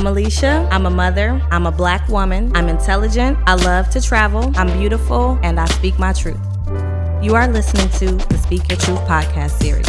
I'm 0.00 0.06
Allicia. 0.06 0.66
I'm 0.70 0.86
a 0.86 0.90
mother. 0.90 1.38
I'm 1.50 1.66
a 1.66 1.70
black 1.70 2.08
woman. 2.08 2.50
I'm 2.56 2.70
intelligent. 2.70 3.36
I 3.46 3.52
love 3.52 3.90
to 3.90 4.00
travel. 4.00 4.50
I'm 4.56 4.78
beautiful 4.78 5.38
and 5.42 5.60
I 5.60 5.66
speak 5.66 5.98
my 5.98 6.14
truth. 6.14 6.40
You 7.22 7.34
are 7.34 7.46
listening 7.46 7.90
to 7.98 8.26
the 8.28 8.38
Speak 8.38 8.66
Your 8.70 8.78
Truth 8.78 9.00
podcast 9.00 9.60
series. 9.60 9.86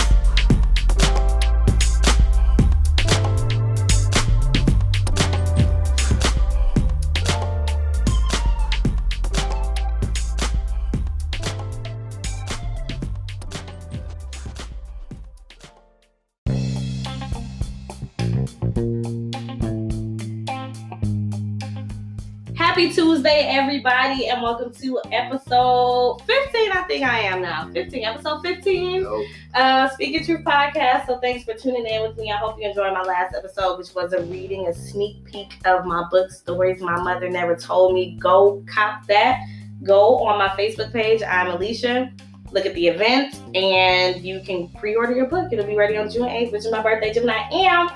Everybody, 23.54 24.30
and 24.30 24.42
welcome 24.42 24.74
to 24.76 25.02
episode 25.12 26.22
15. 26.26 26.72
I 26.72 26.84
think 26.88 27.04
I 27.04 27.20
am 27.20 27.42
now. 27.42 27.70
15, 27.74 28.06
episode 28.06 28.42
15. 28.44 29.04
Nope. 29.04 29.26
Uh, 29.54 29.90
Speak 29.90 30.14
Your 30.14 30.24
Truth 30.24 30.46
podcast. 30.46 31.08
So 31.08 31.20
thanks 31.20 31.44
for 31.44 31.54
tuning 31.54 31.86
in 31.86 32.02
with 32.02 32.16
me. 32.16 32.32
I 32.32 32.38
hope 32.38 32.58
you 32.58 32.70
enjoyed 32.70 32.94
my 32.94 33.02
last 33.02 33.36
episode, 33.36 33.78
which 33.78 33.94
was 33.94 34.14
a 34.14 34.22
reading, 34.24 34.68
a 34.68 34.74
sneak 34.74 35.26
peek 35.26 35.54
of 35.66 35.86
my 35.86 36.08
book, 36.10 36.32
Stories 36.32 36.82
My 36.82 36.96
Mother 37.02 37.30
Never 37.30 37.58
Told 37.58 37.94
Me. 37.94 38.16
Go 38.22 38.64
cop 38.74 39.06
that. 39.08 39.46
Go 39.84 40.20
on 40.20 40.40
my 40.40 40.48
Facebook 40.56 40.94
page. 40.94 41.22
I'm 41.22 41.48
Allicia. 41.48 42.18
Look 42.54 42.66
at 42.66 42.74
the 42.74 42.88
event, 42.88 43.36
and 43.54 44.22
you 44.22 44.40
can 44.46 44.70
pre-order 44.70 45.14
your 45.14 45.28
book. 45.28 45.52
It'll 45.52 45.66
be 45.66 45.76
ready 45.76 45.98
on 45.98 46.10
June 46.10 46.30
8th, 46.30 46.54
which 46.54 46.66
is 46.66 46.72
my 46.72 46.82
birthday, 46.82 47.12
June 47.12 47.30
I 47.30 47.50
am. 47.52 47.90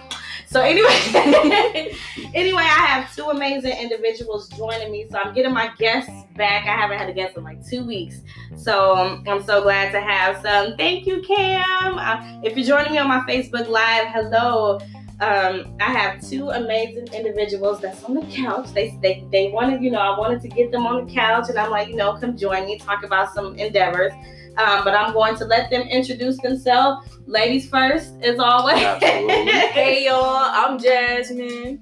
So 0.55 0.61
anyway, 0.61 0.87
anyway, 2.33 2.63
I 2.63 2.85
have 2.87 3.13
two 3.13 3.25
amazing 3.25 3.77
individuals 3.77 4.47
joining 4.47 4.89
me. 4.89 5.05
So 5.11 5.17
I'm 5.17 5.33
getting 5.33 5.53
my 5.53 5.69
guests 5.77 6.09
back. 6.37 6.65
I 6.65 6.77
haven't 6.77 6.97
had 6.97 7.09
a 7.09 7.13
guest 7.13 7.35
in 7.35 7.43
like 7.43 7.67
two 7.67 7.83
weeks. 7.83 8.21
So 8.55 8.95
um, 8.95 9.25
I'm 9.27 9.43
so 9.43 9.61
glad 9.61 9.91
to 9.91 9.99
have 9.99 10.41
some. 10.41 10.77
Thank 10.77 11.07
you, 11.07 11.21
Cam. 11.23 11.97
Uh, 11.97 12.39
if 12.41 12.55
you're 12.55 12.65
joining 12.65 12.93
me 12.93 12.99
on 12.99 13.09
my 13.09 13.19
Facebook 13.27 13.67
Live, 13.67 14.07
hello. 14.13 14.79
Um, 15.19 15.75
I 15.81 15.91
have 15.91 16.25
two 16.25 16.47
amazing 16.51 17.07
individuals 17.13 17.81
that's 17.81 18.01
on 18.05 18.13
the 18.13 18.25
couch. 18.27 18.71
They, 18.73 18.97
they 19.01 19.25
they 19.33 19.49
wanted, 19.49 19.83
you 19.83 19.91
know, 19.91 19.99
I 19.99 20.17
wanted 20.17 20.41
to 20.43 20.47
get 20.47 20.71
them 20.71 20.87
on 20.87 21.05
the 21.05 21.13
couch, 21.13 21.49
and 21.49 21.59
I'm 21.59 21.69
like, 21.69 21.89
you 21.89 21.97
know, 21.97 22.17
come 22.17 22.37
join 22.37 22.63
me, 22.65 22.77
talk 22.77 23.03
about 23.03 23.33
some 23.33 23.55
endeavors. 23.55 24.13
Um, 24.57 24.83
but 24.83 24.93
I'm 24.93 25.13
going 25.13 25.35
to 25.37 25.45
let 25.45 25.69
them 25.69 25.81
introduce 25.87 26.37
themselves. 26.39 27.07
Ladies 27.25 27.67
first, 27.69 28.13
as 28.21 28.39
always. 28.39 28.77
Absolutely. 28.77 29.51
Hey 29.75 30.05
y'all, 30.05 30.49
I'm 30.53 30.79
Jazmine. 30.79 31.79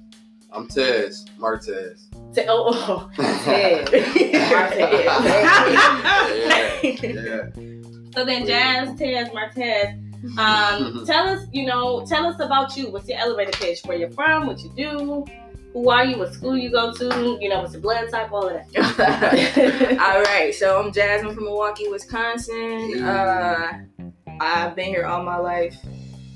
I'm 0.50 0.66
Tez, 0.66 1.24
Martez. 1.38 2.06
T- 2.34 2.44
oh, 2.48 3.10
oh, 3.18 3.22
Ted. 3.44 3.88
yeah, 3.92 4.74
yeah. 7.12 7.48
So 8.14 8.24
then, 8.24 8.46
Jazz, 8.46 8.98
Tez, 8.98 9.28
Martez, 9.28 10.38
um, 10.38 11.04
tell 11.06 11.28
us, 11.28 11.46
you 11.52 11.66
know, 11.66 12.04
tell 12.06 12.26
us 12.26 12.40
about 12.40 12.76
you. 12.76 12.90
What's 12.90 13.08
your 13.08 13.18
elevator 13.18 13.52
pitch? 13.52 13.80
Where 13.84 13.96
you're 13.96 14.10
from? 14.10 14.46
What 14.46 14.60
you 14.60 14.72
do? 14.76 15.24
Who 15.74 15.90
are 15.90 16.04
you? 16.04 16.18
What 16.18 16.32
school 16.32 16.56
you 16.56 16.70
go 16.70 16.92
to? 16.92 17.36
You 17.40 17.48
know, 17.48 17.60
what's 17.60 17.72
your 17.72 17.82
blood 17.82 18.08
type? 18.08 18.30
All 18.30 18.46
of 18.46 18.54
that. 18.72 19.98
All 20.00 20.22
right, 20.22 20.54
so 20.54 20.80
I'm 20.80 20.92
Jazmine 20.92 21.34
from 21.34 21.44
Milwaukee, 21.44 21.88
Wisconsin. 21.88 23.02
Uh, 23.02 23.80
I've 24.40 24.76
been 24.76 24.86
here 24.86 25.04
all 25.04 25.24
my 25.24 25.36
life. 25.36 25.76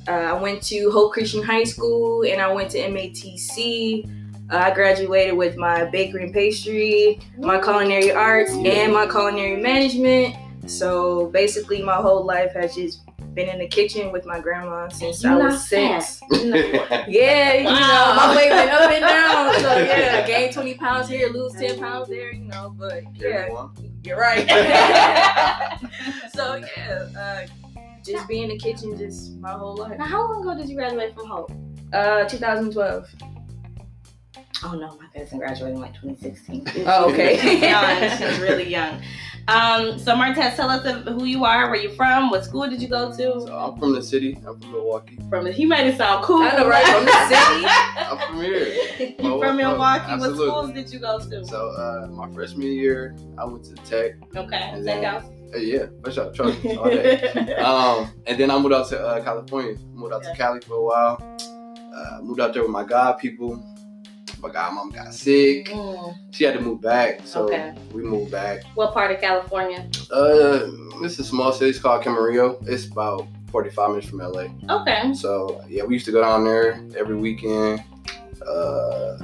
Uh, 0.08 0.10
I 0.10 0.32
went 0.32 0.60
to 0.64 0.90
Hope 0.90 1.12
Christian 1.12 1.44
High 1.44 1.62
School 1.62 2.24
and 2.24 2.40
I 2.40 2.52
went 2.52 2.72
to 2.72 2.78
MATC. 2.78 4.10
Uh, 4.50 4.56
I 4.56 4.74
graduated 4.74 5.36
with 5.36 5.56
my 5.56 5.84
bakery 5.84 6.24
and 6.24 6.34
pastry, 6.34 7.20
my 7.38 7.60
culinary 7.60 8.10
arts, 8.10 8.50
and 8.50 8.92
my 8.92 9.06
culinary 9.06 9.62
management. 9.62 10.34
So 10.68 11.26
basically, 11.26 11.80
my 11.80 11.96
whole 11.96 12.24
life 12.24 12.54
has 12.54 12.74
just 12.74 13.07
been 13.38 13.48
in 13.48 13.58
the 13.60 13.68
kitchen 13.68 14.10
with 14.10 14.26
my 14.26 14.40
grandma 14.40 14.88
since 14.88 15.22
You 15.22 15.30
I 15.30 15.36
was 15.36 15.68
six. 15.68 16.18
fat. 16.18 16.40
You 16.42 16.50
not- 16.50 17.08
Yeah, 17.08 17.54
you 17.54 17.62
know, 17.62 18.14
my 18.16 18.34
weight 18.36 18.50
went 18.50 18.70
up 18.72 18.90
and 18.90 19.00
down. 19.00 19.54
So 19.62 19.76
yeah, 19.78 20.26
gain 20.26 20.52
20 20.52 20.74
pounds 20.74 21.08
here, 21.08 21.28
lose 21.28 21.52
10 21.54 21.78
pounds 21.78 22.08
there, 22.08 22.32
you 22.32 22.44
know, 22.44 22.74
but 22.76 23.04
yeah, 23.14 23.48
you're 24.02 24.18
right. 24.18 24.44
so 26.34 26.56
yeah, 26.56 27.06
uh, 27.16 27.46
just 28.04 28.26
be 28.26 28.42
in 28.42 28.48
the 28.48 28.58
kitchen 28.58 28.96
just 28.98 29.36
my 29.38 29.52
whole 29.52 29.76
life. 29.76 29.96
now, 29.98 30.04
how 30.06 30.28
long 30.28 30.42
ago 30.42 30.58
did 30.58 30.68
you 30.68 30.74
graduate 30.74 31.14
from 31.14 31.28
Hope? 31.28 31.52
Uh, 31.92 32.24
2012. 32.24 33.06
Oh 34.64 34.72
no, 34.74 34.96
my 34.98 35.06
cousin 35.14 35.38
graduated 35.38 35.76
in 35.76 35.80
like 35.80 35.94
2016. 36.00 36.84
Oh, 36.86 37.10
okay. 37.10 37.38
She's 37.40 37.60
young. 37.60 38.10
She's 38.18 38.38
really 38.40 38.68
young. 38.68 39.00
Um, 39.46 39.98
so 39.98 40.14
Martez, 40.14 40.56
tell 40.56 40.68
us 40.68 40.84
who 41.06 41.24
you 41.24 41.44
are, 41.44 41.70
where 41.70 41.80
you 41.80 41.90
from, 41.94 42.28
what 42.28 42.44
school 42.44 42.68
did 42.68 42.82
you 42.82 42.88
go 42.88 43.10
to? 43.10 43.16
So 43.16 43.56
I'm 43.56 43.78
from 43.78 43.94
the 43.94 44.02
city. 44.02 44.36
I'm 44.46 44.58
from 44.60 44.72
Milwaukee. 44.72 45.18
From 45.30 45.46
he 45.46 45.64
made 45.64 45.86
it 45.86 45.96
sound 45.96 46.22
cool. 46.24 46.42
I 46.42 46.56
know, 46.56 46.68
right? 46.68 46.84
From 46.84 47.04
the 47.06 47.12
city. 47.28 47.64
I'm 47.98 48.18
from 48.28 48.42
here. 48.42 49.16
you 49.18 49.40
from 49.40 49.56
Milwaukee? 49.56 49.78
What 50.02 50.10
Absolutely. 50.10 50.46
schools 50.48 50.70
did 50.72 50.92
you 50.92 50.98
go 50.98 51.18
to? 51.18 51.44
So 51.46 51.68
uh, 51.70 52.08
my 52.10 52.30
freshman 52.34 52.66
year, 52.72 53.16
I 53.38 53.44
went 53.46 53.64
to 53.66 53.74
Tech. 53.88 54.16
Okay, 54.36 54.56
And 54.56 54.84
check 54.84 55.00
then- 55.00 55.04
out. 55.04 55.24
Uh, 55.54 55.56
yeah, 55.56 55.86
for 56.04 56.10
sure. 56.12 56.30
Trust 56.34 56.62
me. 56.62 56.76
All 56.76 56.90
day. 56.90 57.22
um, 57.54 58.12
and 58.26 58.38
then 58.38 58.50
I 58.50 58.58
moved 58.58 58.74
out 58.74 58.86
to 58.90 59.00
uh, 59.00 59.24
California. 59.24 59.76
Moved 59.94 60.12
out 60.12 60.20
Okay. 60.20 60.32
to 60.32 60.36
Cali 60.36 60.60
for 60.60 60.74
a 60.74 60.82
while. 60.84 61.36
Uh, 61.94 62.20
moved 62.22 62.38
out 62.38 62.52
there 62.52 62.60
with 62.62 62.70
my 62.70 62.84
god 62.84 63.14
people. 63.18 63.56
My 64.40 64.48
godmom 64.50 64.94
got 64.94 65.12
sick. 65.12 65.66
Mm, 65.68 66.14
She 66.30 66.44
had 66.44 66.54
to 66.54 66.60
move 66.60 66.80
back, 66.80 67.20
so 67.24 67.44
Okay. 67.44 67.74
we 67.92 68.02
moved 68.02 68.30
back. 68.30 68.62
what 68.74 68.92
part 68.94 69.10
of 69.10 69.20
California? 69.20 69.88
Uh, 70.12 70.68
it's 71.02 71.18
a 71.18 71.24
small 71.24 71.52
city. 71.52 71.70
It's 71.70 71.78
called 71.78 72.04
Camarillo. 72.04 72.56
It's 72.68 72.86
about 72.86 73.26
45 73.50 73.90
minutes 73.90 74.08
from 74.08 74.20
LA. 74.20 74.46
Okay. 74.70 75.12
So 75.14 75.60
yeah, 75.68 75.82
we 75.84 75.94
used 75.94 76.06
to 76.06 76.12
go 76.12 76.20
down 76.20 76.44
there 76.44 76.80
every 76.96 77.16
weekend. 77.16 77.82
Uh, 78.46 79.16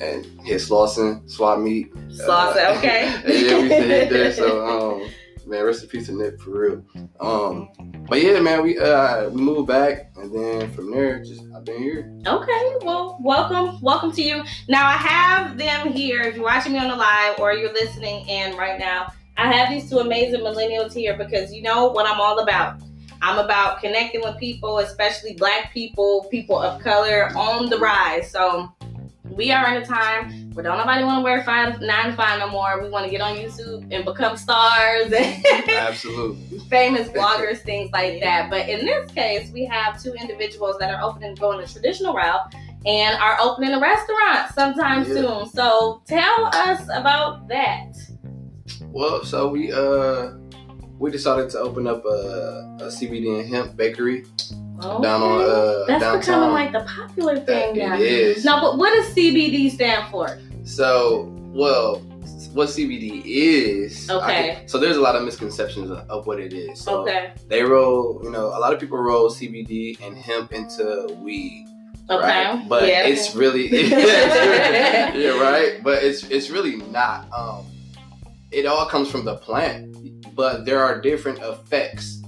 and 0.00 0.26
hit 0.44 0.60
Slauson, 0.60 1.28
swap 1.30 1.58
meet. 1.58 1.92
Slauson, 2.08 2.66
Uh, 2.70 2.74
okay. 2.78 3.02
yeah, 3.26 3.54
we 3.56 3.62
used 3.62 3.70
to 3.70 3.82
hit 3.82 4.10
there. 4.10 4.32
So 4.32 4.46
um, 5.02 5.10
man, 5.46 5.64
rest 5.64 5.82
in 5.82 5.88
peace 5.88 6.06
to 6.06 6.12
Nick 6.12 6.40
for 6.40 6.50
real. 6.50 6.84
Um, 7.20 7.68
but 8.08 8.20
yeah, 8.20 8.40
man, 8.40 8.62
we 8.62 8.78
uh 8.78 9.28
we 9.30 9.40
moved 9.40 9.68
back, 9.68 10.10
and 10.16 10.34
then 10.34 10.72
from 10.72 10.90
there, 10.90 11.22
just 11.22 11.42
I've 11.54 11.64
been 11.64 11.82
here. 11.82 12.12
Okay, 12.26 12.74
well, 12.82 13.18
welcome, 13.20 13.80
welcome 13.80 14.12
to 14.12 14.22
you. 14.22 14.42
Now 14.68 14.86
I 14.86 14.92
have 14.92 15.56
them 15.56 15.92
here. 15.92 16.22
If 16.22 16.36
you're 16.36 16.44
watching 16.44 16.72
me 16.72 16.78
on 16.78 16.88
the 16.88 16.96
live 16.96 17.38
or 17.38 17.52
you're 17.52 17.72
listening 17.72 18.26
in 18.28 18.56
right 18.56 18.78
now, 18.78 19.12
I 19.36 19.52
have 19.52 19.70
these 19.70 19.88
two 19.88 19.98
amazing 19.98 20.40
millennials 20.40 20.92
here 20.92 21.16
because 21.16 21.52
you 21.52 21.62
know 21.62 21.88
what 21.88 22.06
I'm 22.06 22.20
all 22.20 22.40
about. 22.40 22.80
I'm 23.22 23.38
about 23.38 23.80
connecting 23.80 24.20
with 24.20 24.36
people, 24.38 24.78
especially 24.78 25.34
black 25.34 25.72
people, 25.72 26.26
people 26.30 26.58
of 26.58 26.80
color 26.82 27.30
on 27.36 27.70
the 27.70 27.78
rise. 27.78 28.30
So 28.30 28.72
we 29.30 29.50
are 29.52 29.68
in 29.74 29.82
a 29.82 29.86
time 29.86 30.50
where 30.52 30.62
don't 30.62 30.78
nobody 30.78 31.04
want 31.04 31.18
to 31.18 31.22
wear 31.22 31.42
five 31.44 31.80
nine 31.80 32.10
to 32.10 32.16
five 32.16 32.38
no 32.38 32.48
more. 32.48 32.82
We 32.82 32.88
want 32.88 33.04
to 33.04 33.10
get 33.10 33.20
on 33.20 33.36
YouTube 33.36 33.86
and 33.92 34.04
become 34.04 34.36
stars 34.36 35.12
and 35.12 35.44
Absolutely. 35.68 36.58
famous 36.70 37.08
bloggers, 37.08 37.58
things 37.64 37.90
like 37.92 38.20
that. 38.22 38.48
But 38.50 38.68
in 38.68 38.86
this 38.86 39.10
case, 39.12 39.50
we 39.52 39.64
have 39.66 40.02
two 40.02 40.14
individuals 40.14 40.76
that 40.78 40.94
are 40.94 41.02
opening 41.02 41.34
going 41.34 41.60
the 41.60 41.66
traditional 41.66 42.14
route 42.14 42.54
and 42.86 43.18
are 43.20 43.36
opening 43.40 43.72
a 43.72 43.80
restaurant 43.80 44.52
sometime 44.54 45.04
Yeah. 45.06 45.14
soon. 45.14 45.48
So 45.50 46.02
tell 46.06 46.46
us 46.52 46.82
about 46.92 47.48
that. 47.48 47.92
Well, 48.88 49.24
so 49.24 49.48
we 49.48 49.72
uh 49.72 50.32
we 50.98 51.10
decided 51.10 51.50
to 51.50 51.58
open 51.58 51.86
up 51.86 52.04
a, 52.06 52.76
a 52.80 52.84
CBD 52.86 53.40
and 53.40 53.48
hemp 53.54 53.76
bakery 53.76 54.24
down 54.80 55.22
on 55.22 55.42
uh 55.42 55.84
That's 55.86 56.00
downtown. 56.02 56.20
becoming 56.20 56.50
like 56.52 56.72
the 56.72 56.84
popular 56.84 57.36
thing 57.40 57.74
That- 57.78 57.88
now. 57.88 57.94
it 57.96 58.00
is. 58.02 58.44
Now, 58.44 58.60
but 58.60 58.78
what 58.78 58.90
does 58.94 59.14
CBD 59.14 59.70
stand 59.70 60.10
for? 60.10 60.38
So, 60.64 61.32
well, 61.52 62.00
what 62.52 62.68
CBD 62.68 63.22
is. 63.24 64.08
Okay. 64.10 64.56
can- 64.56 64.68
so 64.68 64.78
there's 64.78 64.96
a 64.96 65.00
lot 65.00 65.14
of 65.14 65.22
misconceptions 65.22 65.90
of, 65.90 65.98
of 66.10 66.26
what 66.26 66.40
it 66.40 66.52
is. 66.52 66.80
So 66.80 67.02
Okay. 67.02 67.32
they 67.48 67.62
roll, 67.62 68.20
you 68.24 68.30
know, 68.30 68.46
a 68.46 68.58
lot 68.58 68.72
of 68.72 68.80
people 68.80 68.98
roll 68.98 69.30
CBD 69.30 69.98
and 70.02 70.16
hemp 70.16 70.52
into 70.52 71.14
weed. 71.22 71.66
Okay. 72.08 72.22
Right? 72.22 72.64
But 72.68 72.86
yeah. 72.88 73.06
it's 73.06 73.34
really 73.34 73.68
yeah, 73.90 75.40
right. 75.40 75.80
But 75.82 76.02
it's 76.02 76.24
it's 76.30 76.50
really 76.50 76.76
not. 76.76 77.26
Um, 77.36 77.64
it 78.52 78.64
all 78.64 78.86
comes 78.86 79.10
from 79.10 79.24
the 79.24 79.36
plant, 79.36 80.34
but 80.36 80.64
there 80.64 80.80
are 80.82 81.00
different 81.00 81.40
effects 81.40 82.22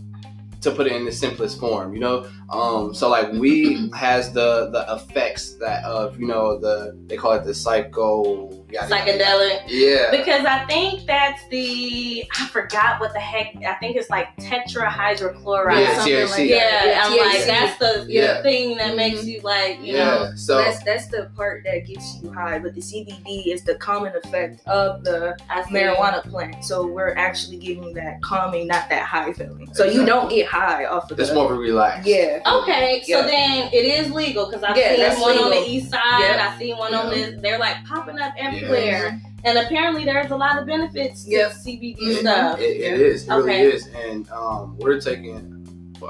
to 0.60 0.70
put 0.72 0.87
it 0.87 0.93
in 0.93 1.05
the 1.05 1.12
simplest 1.12 1.60
form, 1.60 1.94
you 1.94 2.00
know. 2.00 2.26
Um, 2.50 2.94
so 2.94 3.08
like 3.08 3.31
weed 3.32 3.90
has 3.94 4.32
the 4.32 4.70
the 4.70 4.87
effects 4.94 5.55
that 5.60 5.84
of 5.84 6.19
you 6.19 6.26
know 6.26 6.58
the 6.58 6.99
they 7.06 7.16
call 7.16 7.32
it 7.32 7.44
the 7.44 7.55
psycho 7.55 8.50
yada. 8.70 8.88
Psychedelic. 8.93 9.62
Yeah. 9.69 10.10
Because 10.10 10.44
I 10.44 10.64
think 10.66 11.06
that's 11.06 11.46
the 11.49 12.25
I 12.40 12.46
forgot 12.49 13.00
what 13.00 13.12
the 13.12 13.20
heck 13.20 13.55
I 13.64 13.75
think 13.75 13.96
it's 13.96 14.10
like 14.10 14.34
tetrahydrochloride. 14.38 15.81
Yeah, 15.81 15.94
something 15.96 16.12
THC. 16.14 16.31
like 16.31 16.49
Yeah, 16.50 16.84
that. 16.84 17.02
I'm 17.06 17.12
THC. 17.12 17.26
like 17.26 17.46
that's 17.46 17.78
the 17.78 18.06
Yeah. 18.08 18.43
thing 18.43 18.76
that 18.78 18.96
makes 18.96 19.20
Mhm. 19.20 19.25
you 19.26 19.40
like 19.43 19.81
you 19.82 19.94
yeah. 19.96 20.05
know. 20.05 20.32
So 20.37 20.58
that's 20.58 20.82
that's 20.84 21.06
the 21.08 21.31
part 21.37 21.64
that 21.64 21.87
gets 21.87 22.20
you 22.22 22.32
high, 22.32 22.58
but 22.58 22.75
the 22.75 22.81
CBD 22.81 23.52
is 23.52 23.62
the 23.62 23.75
common 23.76 24.12
effect 24.16 24.66
of 24.66 25.05
the 25.05 25.37
I 25.50 25.62
marijuana 25.62 26.22
plant. 26.28 26.64
So 26.64 26.87
we're 26.87 27.14
actually 27.16 27.58
giving 27.58 27.93
that 27.94 28.22
calming, 28.22 28.66
not 28.66 28.88
that 28.88 29.02
high 29.02 29.32
feeling. 29.32 29.69
So 29.75 29.84
you 29.84 30.05
don't 30.05 30.28
get 30.31 30.46
high 30.49 30.85
off 30.87 31.11
of 31.11 31.19
it's 31.21 31.29
the 31.29 31.35
more 31.35 31.47
of 31.47 31.50
a 31.53 31.61
relax. 31.61 32.06
yeah. 32.06 32.41
Okay, 32.47 33.03
so 33.06 33.21
Yeah. 33.21 33.27
then 33.27 33.69
it 33.73 33.85
is 33.85 34.11
legal 34.12 34.47
because 34.47 34.62
I've 34.62 34.77
Yeah, 34.77 34.91
seen 34.93 35.00
that's 35.00 35.21
one 35.21 35.39
on 35.39 35.50
the 35.50 35.65
east 35.69 35.91
side. 35.91 36.00
Yeah. 36.21 36.53
I 36.55 36.59
seen 36.59 36.77
one 36.77 36.95
on 36.95 37.11
this. 37.11 37.35
They're 37.41 37.59
like 37.59 37.77
popping 37.87 38.19
up 38.19 38.33
everywhere, 38.39 39.21
and 39.45 39.59
apparently 39.59 40.05
there's 40.05 40.31
a 40.31 40.37
lot 40.37 40.59
of 40.59 40.67
benefits 40.67 41.25
to 41.25 41.31
Yep. 41.31 41.53
CBD 41.53 41.97
Mhm. 42.00 42.21
stuff. 42.21 42.61
It, 42.61 42.81
it 42.81 43.00
is. 43.00 43.25
It 43.25 43.31
Okay. 43.33 43.62
really 43.62 43.75
is. 43.77 43.89
And 44.09 44.29
um, 44.31 44.77
we're 44.79 45.00
taking 45.00 45.55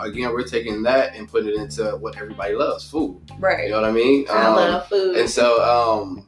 again, 0.02 0.30
we're 0.32 0.42
taking 0.42 0.82
that 0.82 1.16
and 1.16 1.26
putting 1.28 1.48
it 1.48 1.54
into 1.56 1.82
what 1.96 2.14
everybody 2.18 2.54
loves, 2.54 2.84
food. 2.88 3.22
Right. 3.38 3.64
You 3.64 3.70
know 3.70 3.80
what 3.80 3.88
I 3.88 3.92
mean? 3.92 4.26
I 4.30 4.44
Um, 4.46 4.54
love 4.56 4.86
food. 4.88 5.16
And 5.16 5.30
so 5.30 5.62
um, 5.64 6.26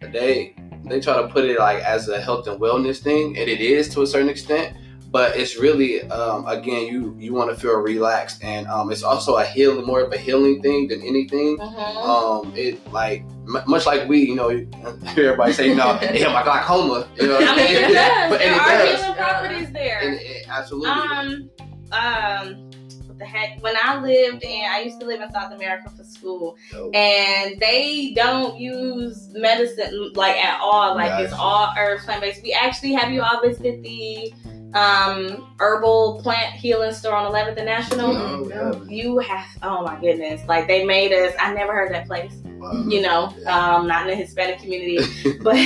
they 0.00 0.54
they 0.86 1.00
try 1.00 1.20
to 1.20 1.28
put 1.28 1.44
it 1.44 1.58
like 1.58 1.78
as 1.82 2.08
a 2.08 2.20
health 2.20 2.46
and 2.46 2.58
wellness 2.60 2.98
thing, 3.02 3.36
and 3.38 3.48
it 3.48 3.60
is 3.60 3.88
to 3.90 4.02
a 4.02 4.06
certain 4.06 4.28
extent. 4.28 4.74
But 5.14 5.36
it's 5.36 5.56
really 5.56 6.02
um, 6.10 6.44
again, 6.48 6.88
you 6.88 7.14
you 7.20 7.32
want 7.32 7.48
to 7.54 7.56
feel 7.56 7.76
relaxed, 7.76 8.42
and 8.42 8.66
um, 8.66 8.90
it's 8.90 9.04
also 9.04 9.36
a 9.36 9.44
healing, 9.44 9.86
more 9.86 10.00
of 10.00 10.12
a 10.12 10.18
healing 10.18 10.60
thing 10.60 10.88
than 10.88 11.02
anything. 11.02 11.56
Mhm. 11.56 11.96
Um, 12.04 12.52
it 12.56 12.84
like 12.92 13.20
m- 13.46 13.62
much 13.68 13.86
like 13.86 14.08
we, 14.08 14.26
you 14.26 14.34
know, 14.34 14.48
everybody 15.06 15.52
say, 15.52 15.72
no 15.72 15.94
it 16.02 16.16
helped 16.16 16.34
my 16.34 16.42
glaucoma. 16.42 17.06
You 17.14 17.28
know, 17.28 17.38
I 17.40 17.56
mean, 17.56 17.76
it 17.76 17.92
does. 17.92 18.30
but 18.30 18.38
there 18.40 18.54
it 18.54 18.60
are 18.60 18.78
does. 18.78 19.00
healing 19.00 19.14
properties 19.16 19.70
there. 19.70 20.00
And 20.02 20.18
it, 20.20 20.48
absolutely. 20.48 20.90
Um, 20.90 21.50
um, 21.92 22.70
what 23.06 23.18
the 23.20 23.24
heck? 23.24 23.62
When 23.62 23.76
I 23.84 24.00
lived 24.00 24.42
in, 24.42 24.64
I 24.68 24.80
used 24.80 24.98
to 24.98 25.06
live 25.06 25.20
in 25.20 25.30
South 25.32 25.52
America 25.52 25.90
for 25.96 26.02
school, 26.02 26.56
Dope. 26.72 26.92
and 26.92 27.60
they 27.60 28.14
don't 28.16 28.58
use 28.58 29.28
medicine 29.34 30.10
like 30.16 30.34
at 30.44 30.58
all. 30.60 30.96
Like 30.96 31.22
it's 31.22 31.32
all 31.32 31.72
herbs, 31.78 32.04
plant 32.04 32.20
based. 32.20 32.42
We 32.42 32.52
actually 32.52 32.94
have 32.94 33.12
you 33.12 33.22
all 33.22 33.40
visited 33.40 33.80
the 33.84 34.32
um 34.74 35.54
herbal 35.60 36.20
plant 36.22 36.52
healing 36.54 36.92
store 36.92 37.14
on 37.14 37.30
11th 37.32 37.56
and 37.56 37.66
National. 37.66 38.44
We 38.44 38.52
haven't. 38.52 38.90
You 38.90 39.18
have, 39.18 39.46
oh 39.62 39.82
my 39.84 39.98
goodness! 40.00 40.46
Like 40.48 40.66
they 40.66 40.84
made 40.84 41.12
us. 41.12 41.34
I 41.40 41.54
never 41.54 41.72
heard 41.72 41.92
that 41.92 42.06
place. 42.06 42.32
Wow. 42.44 42.84
You 42.88 43.02
know, 43.02 43.32
Yeah. 43.38 43.74
um, 43.76 43.86
not 43.86 44.02
in 44.02 44.08
the 44.08 44.14
Hispanic 44.16 44.58
community, 44.60 44.98
but 45.42 45.56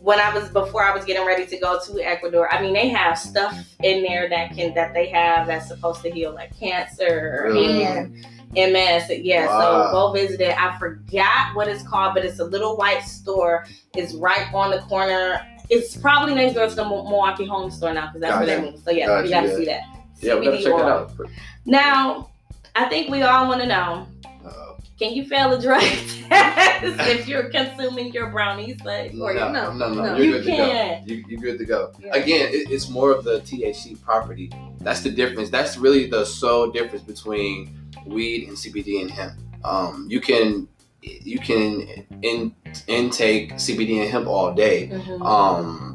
when 0.00 0.20
I 0.20 0.32
was 0.34 0.48
before 0.50 0.84
I 0.84 0.94
was 0.94 1.04
getting 1.04 1.26
ready 1.26 1.46
to 1.46 1.56
go 1.58 1.78
to 1.86 2.00
Ecuador, 2.00 2.52
I 2.52 2.60
mean 2.62 2.72
they 2.74 2.88
have 2.88 3.18
stuff 3.18 3.56
in 3.82 4.02
there 4.02 4.28
that 4.28 4.54
can 4.54 4.74
that 4.74 4.94
they 4.94 5.06
have 5.08 5.46
that's 5.46 5.68
supposed 5.68 6.02
to 6.02 6.10
heal 6.10 6.32
like 6.32 6.58
cancer 6.58 7.42
Really? 7.46 7.84
and 7.84 8.14
MS. 8.54 9.10
Yeah, 9.10 9.46
Wow. 9.46 9.86
so 9.86 9.90
go 9.92 10.12
visit 10.12 10.40
it. 10.40 10.56
I 10.56 10.78
forgot 10.78 11.54
what 11.56 11.66
it's 11.68 11.82
called, 11.82 12.14
but 12.14 12.24
it's 12.24 12.38
a 12.38 12.44
little 12.44 12.76
white 12.76 13.02
store. 13.02 13.66
It's 13.96 14.14
right 14.14 14.46
on 14.54 14.70
the 14.70 14.78
corner. 14.82 15.40
It's 15.70 15.96
probably 15.96 16.34
next 16.34 16.54
door 16.54 16.68
to 16.68 16.74
the 16.74 16.84
Milwaukee 16.84 17.46
Home 17.46 17.70
Store 17.70 17.92
now 17.94 18.06
because 18.06 18.20
that's 18.20 18.36
where 18.36 18.46
they 18.46 18.56
Gotcha. 18.56 18.70
moved. 18.72 18.84
So 18.84 18.90
yeah, 18.90 19.06
Gotcha, 19.06 19.24
you 19.26 19.30
got 19.30 19.40
to 19.42 19.48
yeah. 19.48 19.56
see 19.56 19.64
that. 19.64 19.82
yeah, 20.20 20.34
we 20.36 20.44
gotta 20.44 20.56
CBD 20.58 20.62
check 20.62 20.66
it 20.66 20.72
oil. 20.72 20.82
out. 20.88 21.12
Now, 21.64 22.30
I 22.76 22.84
think 22.86 23.10
we 23.10 23.22
all 23.22 23.48
want 23.48 23.60
to 23.62 23.66
know. 23.66 24.06
Uh, 24.44 24.74
Can 24.98 25.12
you 25.14 25.24
fail 25.24 25.52
a 25.52 25.60
drug 25.60 25.80
test 26.28 27.00
if 27.08 27.26
you're 27.28 27.48
consuming 27.50 28.12
your 28.12 28.28
brownies? 28.28 28.80
Like, 28.84 29.14
no, 29.14 29.24
or 29.24 29.34
no, 29.34 29.50
no, 29.52 29.72
no, 29.72 29.94
no. 29.94 30.16
You're 30.16 30.26
You 30.26 30.32
good 30.42 30.46
can't. 30.46 31.06
to 31.08 31.14
go. 31.14 31.14
You, 31.16 31.24
you're 31.28 31.40
good 31.40 31.58
to 31.58 31.64
go. 31.64 31.92
Yeah. 31.98 32.14
Again, 32.14 32.48
it, 32.52 32.70
it's 32.70 32.88
more 32.90 33.10
of 33.12 33.24
the 33.24 33.40
THC 33.40 34.00
property. 34.02 34.52
That's 34.80 35.00
the 35.00 35.10
difference. 35.10 35.48
That's 35.50 35.76
really 35.78 36.06
the 36.08 36.24
sole 36.26 36.70
difference 36.70 37.04
between 37.04 37.74
weed 38.06 38.48
and 38.48 38.56
CBD 38.56 39.00
and 39.00 39.10
hemp. 39.10 39.32
Um, 39.64 40.06
you 40.10 40.20
can 40.20 40.68
you 41.02 41.38
can 41.38 41.82
in, 42.22 42.54
intake 42.86 43.54
CBD 43.54 44.00
and 44.02 44.10
hemp 44.10 44.26
all 44.26 44.52
day. 44.54 44.88
Mhm. 44.92 45.24
Um, 45.24 45.90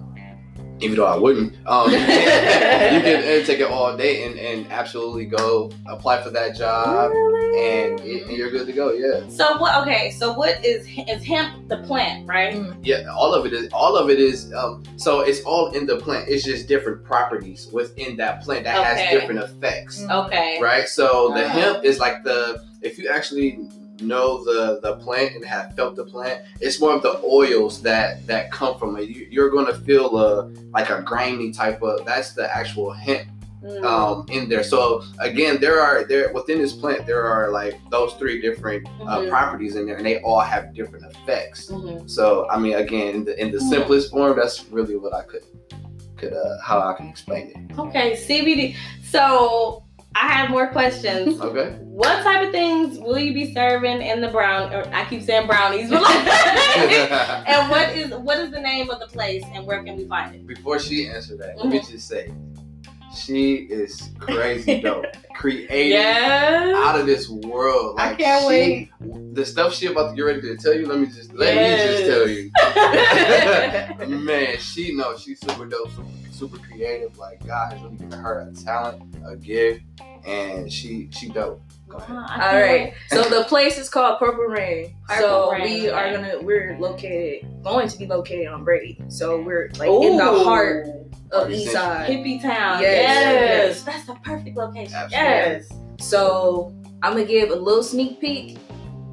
even 0.82 0.96
though 0.96 1.06
I 1.06 1.18
wouldn't, 1.18 1.56
um, 1.68 1.92
you 1.92 1.98
can, 1.98 2.96
you 2.96 3.02
can 3.02 3.24
intake 3.24 3.60
it 3.60 3.70
all 3.70 3.98
day 3.98 4.24
and, 4.24 4.40
and 4.40 4.72
absolutely 4.72 5.26
go 5.26 5.70
apply 5.88 6.22
for 6.22 6.30
that 6.30 6.56
job, 6.56 7.12
and, 7.12 8.00
and 8.00 8.32
you're 8.32 8.50
good 8.50 8.66
to 8.66 8.72
go. 8.72 8.94
Yeah. 8.94 9.28
so 9.28 9.58
what? 9.58 9.82
Okay, 9.82 10.12
so 10.12 10.32
what 10.32 10.64
is 10.64 10.88
is 11.10 11.22
hemp 11.26 11.68
the 11.68 11.80
plant, 11.80 12.26
right? 12.30 12.56
Yeah, 12.82 13.08
all 13.14 13.34
of 13.34 13.46
it 13.46 13.52
is. 13.52 13.68
All 13.74 13.98
of 13.98 14.10
it 14.10 14.20
is. 14.22 14.54
Um, 14.54 14.84
so 14.96 15.20
it's 15.20 15.42
all 15.42 15.70
in 15.72 15.86
the 15.86 15.98
plant. 15.98 16.30
It's 16.30 16.46
just 16.46 16.70
different 16.70 17.04
properties 17.04 17.68
within 17.74 18.16
that 18.16 18.42
plant 18.44 18.64
that 18.64 18.78
Okay. 18.80 18.86
has 19.06 19.20
different 19.20 19.42
effects, 19.42 20.00
Mm. 20.04 20.28
Okay. 20.28 20.60
right? 20.62 20.88
So 20.88 21.34
the 21.36 21.44
Uh-huh. 21.44 21.60
hemp 21.60 21.84
is 21.84 22.00
like 22.00 22.24
the. 22.24 22.64
If 22.82 22.98
you 22.98 23.10
actually 23.10 23.60
know 24.02 24.44
the 24.44 24.80
the 24.82 24.96
plant 24.98 25.36
and 25.36 25.46
have 25.46 25.76
felt 25.76 25.96
the 25.96 26.06
plant, 26.06 26.42
it's 26.62 26.80
more 26.80 26.94
of 26.94 27.02
the 27.02 27.20
oils 27.24 27.82
that 27.84 28.26
that 28.28 28.52
come 28.52 28.78
from 28.80 28.98
it. 28.98 29.10
You, 29.10 29.28
you're 29.30 29.50
gonna 29.50 29.76
feel 29.76 30.18
a 30.18 30.50
like 30.72 30.90
a 30.90 31.02
grimy 31.02 31.52
type 31.52 31.82
of. 31.82 32.06
That's 32.06 32.34
the 32.34 32.54
actual 32.56 32.92
hemp 32.92 33.28
Mm. 33.62 33.84
um, 33.84 34.26
in 34.30 34.48
there. 34.48 34.64
So 34.64 35.04
again, 35.20 35.60
there 35.60 35.82
are 35.82 36.06
there 36.06 36.32
within 36.32 36.60
this 36.60 36.72
plant 36.72 37.06
there 37.06 37.26
are 37.26 37.52
like 37.52 37.78
those 37.90 38.14
three 38.14 38.40
different 38.40 38.88
uh, 39.06 39.20
Mhm. 39.20 39.30
properties 39.30 39.76
in 39.76 39.86
there, 39.86 39.98
and 39.98 40.06
they 40.06 40.22
all 40.22 40.40
have 40.40 40.74
different 40.74 41.04
effects. 41.12 41.70
Mhm. 41.70 42.10
So 42.10 42.48
I 42.50 42.58
mean, 42.58 42.76
again, 42.76 43.16
in 43.16 43.26
the 43.26 43.38
in 43.42 43.52
the 43.52 43.60
Hmm. 43.60 43.68
simplest 43.70 44.12
form, 44.12 44.38
that's 44.40 44.64
really 44.72 44.96
what 44.96 45.14
I 45.14 45.24
could 45.24 45.44
could 46.16 46.32
uh, 46.32 46.58
how 46.64 46.80
I 46.80 46.94
can 46.94 47.10
explain 47.10 47.52
it. 47.54 47.78
Okay, 47.78 48.16
CBD. 48.16 48.76
So 49.04 49.84
I 50.16 50.28
have 50.28 50.50
more 50.50 50.68
questions. 50.68 51.40
Okay. 51.50 51.76
What 51.82 52.24
type 52.24 52.46
of 52.46 52.52
things 52.54 52.98
will 52.98 53.20
you 53.20 53.34
be 53.34 53.54
serving 53.54 54.02
in 54.02 54.22
the 54.22 54.30
brown? 54.30 54.74
Or 54.74 54.88
I 54.94 55.04
keep 55.10 55.22
saying 55.22 55.48
brownies, 55.48 55.90
but 55.90 56.02
like, 56.02 56.28
and 57.50 57.70
what 57.70 57.90
is 57.90 58.12
what 58.12 58.38
is 58.40 58.52
the 58.52 58.62
name 58.62 58.90
of 58.90 59.00
the 59.02 59.08
place 59.08 59.44
and 59.54 59.66
where 59.68 59.84
can 59.84 59.98
we 59.98 60.08
find 60.08 60.34
it? 60.36 60.48
Before 60.48 60.80
she 60.80 61.10
answered 61.10 61.40
that, 61.40 61.58
let 61.58 61.68
me 61.68 61.80
Mm-hmm. 61.80 61.92
just 61.92 62.08
say, 62.08 62.32
she 63.14 63.56
is 63.56 64.10
crazy 64.20 64.80
dope, 64.82 65.06
creative, 65.36 65.70
Yes. 65.90 66.76
out 66.78 66.98
of 67.00 67.06
this 67.06 67.28
world. 67.28 68.00
I 68.00 68.10
Like, 68.10 68.20
can't 68.20 68.42
she- 68.44 68.90
wait. 69.02 69.36
The 69.36 69.46
stuff 69.46 69.74
she 69.74 69.88
about 69.88 70.12
to 70.12 70.16
get 70.16 70.22
ready 70.22 70.42
to 70.42 70.56
tell 70.58 70.74
you, 70.74 70.86
let 70.88 71.00
me 71.00 71.08
just 71.08 71.34
let 71.34 71.56
me 71.56 71.78
just 71.86 72.06
tell 72.06 72.28
you. 74.08 74.18
Man, 74.26 74.58
she 74.60 74.94
knows 74.96 75.22
she's 75.22 75.40
super 75.42 75.66
dope, 75.66 75.90
super, 75.92 76.08
super 76.40 76.58
creative. 76.58 77.18
Like 77.18 77.46
God 77.46 77.74
has 77.74 77.82
really 77.82 77.98
given 77.98 78.20
her 78.20 78.50
a 78.50 78.56
talent, 78.56 79.16
a 79.28 79.36
gift, 79.36 79.82
and 80.26 80.72
she 80.72 81.10
she 81.12 81.30
dope. 81.30 81.62
Go 81.88 81.98
ahead. 81.98 82.16
Uh-huh, 82.18 82.44
All 82.44 82.62
right. 82.62 82.94
So 83.10 83.24
the 83.24 83.44
place 83.46 83.78
is 83.78 83.90
called 83.90 84.20
Purple 84.20 84.46
Reign. 84.46 84.96
Purple 85.08 85.28
so 85.28 85.52
Reign, 85.52 85.64
we 85.64 85.90
are 85.90 86.14
gonna 86.14 86.40
we're 86.42 86.78
located 86.80 87.46
going 87.64 87.88
to 87.90 87.98
be 87.98 88.06
located 88.06 88.48
on 88.48 88.64
Brady. 88.64 89.02
So 89.10 89.42
we're 89.42 89.70
like 89.78 89.90
in 89.90 90.18
the 90.18 90.44
heart 90.44 90.88
of 90.88 90.94
oh, 91.32 91.40
Party 91.42 91.56
East 91.56 91.74
Side. 91.74 92.10
Hippie 92.10 92.42
Town. 92.42 92.82
Yes. 92.82 93.78
Yes. 93.78 93.84
That's 93.84 94.06
the 94.06 94.16
perfect 94.16 94.56
location. 94.56 94.94
Absolutely. 94.94 95.18
Yes. 95.18 95.70
So 96.00 96.74
I'm 97.02 97.14
gonna 97.14 97.26
give 97.26 97.50
a 97.52 97.56
little 97.56 97.84
sneak 97.84 98.22
peek. 98.22 98.58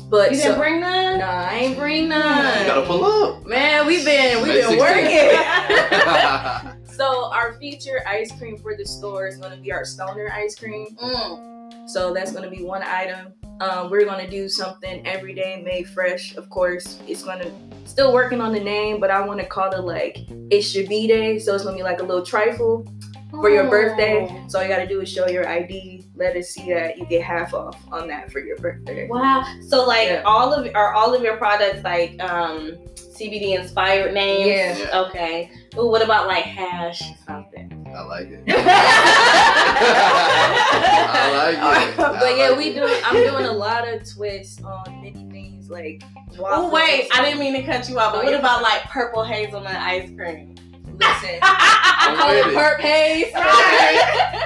But 0.09 0.31
You 0.31 0.37
so, 0.37 0.45
didn't 0.45 0.61
bring 0.61 0.81
none? 0.81 1.19
Nah, 1.19 1.49
I 1.51 1.55
ain't 1.55 1.77
bring 1.77 2.09
none. 2.09 2.61
You 2.61 2.67
gotta 2.67 2.87
pull 2.87 3.05
up. 3.05 3.45
Man, 3.45 3.87
we've 3.87 4.05
been 4.05 4.41
we've 4.43 4.55
May 4.55 4.61
been 4.61 4.79
16th. 4.79 6.63
working. 6.63 6.73
so 6.97 7.31
our 7.31 7.55
feature 7.55 8.03
ice 8.07 8.33
cream 8.39 8.57
for 8.57 8.75
the 8.75 8.87
store 8.87 9.27
is 9.27 9.37
gonna 9.37 9.59
be 9.59 9.71
our 9.71 9.85
stoner 9.85 10.31
ice 10.33 10.59
cream. 10.59 10.97
Mm. 10.97 11.89
So 11.89 12.15
that's 12.15 12.33
gonna 12.33 12.51
be 12.51 12.65
one 12.65 12.83
item. 12.83 13.35
Um, 13.61 13.91
we're 13.91 14.05
gonna 14.05 14.29
do 14.29 14.49
something 14.49 15.07
every 15.07 15.35
day 15.35 15.63
made 15.65 15.89
fresh. 15.89 16.37
Of 16.37 16.49
course, 16.49 16.99
it's 17.07 17.23
gonna 17.23 17.51
still 17.85 18.13
working 18.13 18.41
on 18.41 18.53
the 18.53 18.61
name, 18.61 18.99
but 18.99 19.11
I 19.11 19.21
want 19.27 19.41
to 19.41 19.47
call 19.47 19.73
it 19.73 19.81
like 19.81 20.27
it 20.51 20.63
should 20.63 20.89
be 20.89 21.07
day. 21.07 21.39
So 21.39 21.55
it's 21.55 21.65
gonna 21.65 21.77
be 21.77 21.83
like 21.83 22.01
a 22.01 22.05
little 22.05 22.25
trifle 22.25 22.87
for 23.31 23.51
your 23.51 23.67
Oh. 23.67 23.71
birthday. 23.71 24.29
So 24.49 24.59
all 24.59 24.65
you 24.65 24.71
gotta 24.71 24.87
do 24.87 25.01
is 25.01 25.09
show 25.11 25.27
your 25.29 25.47
ID. 25.49 26.07
Let 26.15 26.37
us 26.37 26.49
see 26.51 26.73
that 26.73 26.97
you 26.99 27.07
get 27.07 27.23
half 27.23 27.53
off 27.55 27.77
on 27.93 28.09
that 28.09 28.31
for 28.33 28.39
your 28.41 28.57
birthday. 28.59 29.09
Wow. 29.09 29.45
So 29.69 29.85
like 29.87 30.09
Yeah. 30.09 30.23
all 30.25 30.53
of 30.55 30.69
are 30.75 30.93
all 30.95 31.13
of 31.15 31.23
your 31.23 31.37
products 31.37 31.83
like 31.85 32.21
um 32.23 32.77
CBD 32.97 33.55
inspired 33.59 34.13
names? 34.15 34.47
Yeah. 34.47 34.79
Yeah. 34.91 35.01
Okay. 35.03 35.51
Ooh, 35.79 35.87
what 35.89 36.03
about 36.03 36.27
like 36.27 36.45
hash 36.45 37.03
something? 37.27 37.73
I 37.97 38.03
like 38.03 38.29
it. 38.29 38.45
I 39.99 41.33
like 41.33 41.55
it. 41.57 41.99
I 41.99 42.19
but 42.21 42.37
yeah, 42.37 42.49
like 42.51 42.59
we 42.59 42.65
it. 42.69 42.75
do. 42.75 43.01
I'm 43.05 43.15
doing 43.15 43.47
a 43.47 43.53
lot 43.53 43.89
of 43.89 44.09
twists 44.09 44.63
on 44.63 44.85
many 45.03 45.29
things 45.31 45.71
like. 45.71 46.03
Oh 46.39 46.71
wait, 46.71 47.09
I 47.15 47.25
didn't 47.25 47.41
mean 47.41 47.55
to 47.55 47.63
cut 47.63 47.89
you 47.89 47.99
off, 47.99 48.13
but 48.13 48.19
Oh, 48.21 48.23
what 48.25 48.31
you're 48.31 48.39
about 48.41 48.63
like 48.63 48.83
purple 48.85 49.25
hazelnut 49.25 49.75
ice 49.77 50.11
cream? 50.15 50.55
Listen, 50.99 51.39
I 51.43 52.15
call 52.19 52.31
it 52.31 52.47
with 52.47 52.55
it. 52.55 52.59
perp 52.59 52.81
haze. 52.81 53.33
Right. 53.35 54.37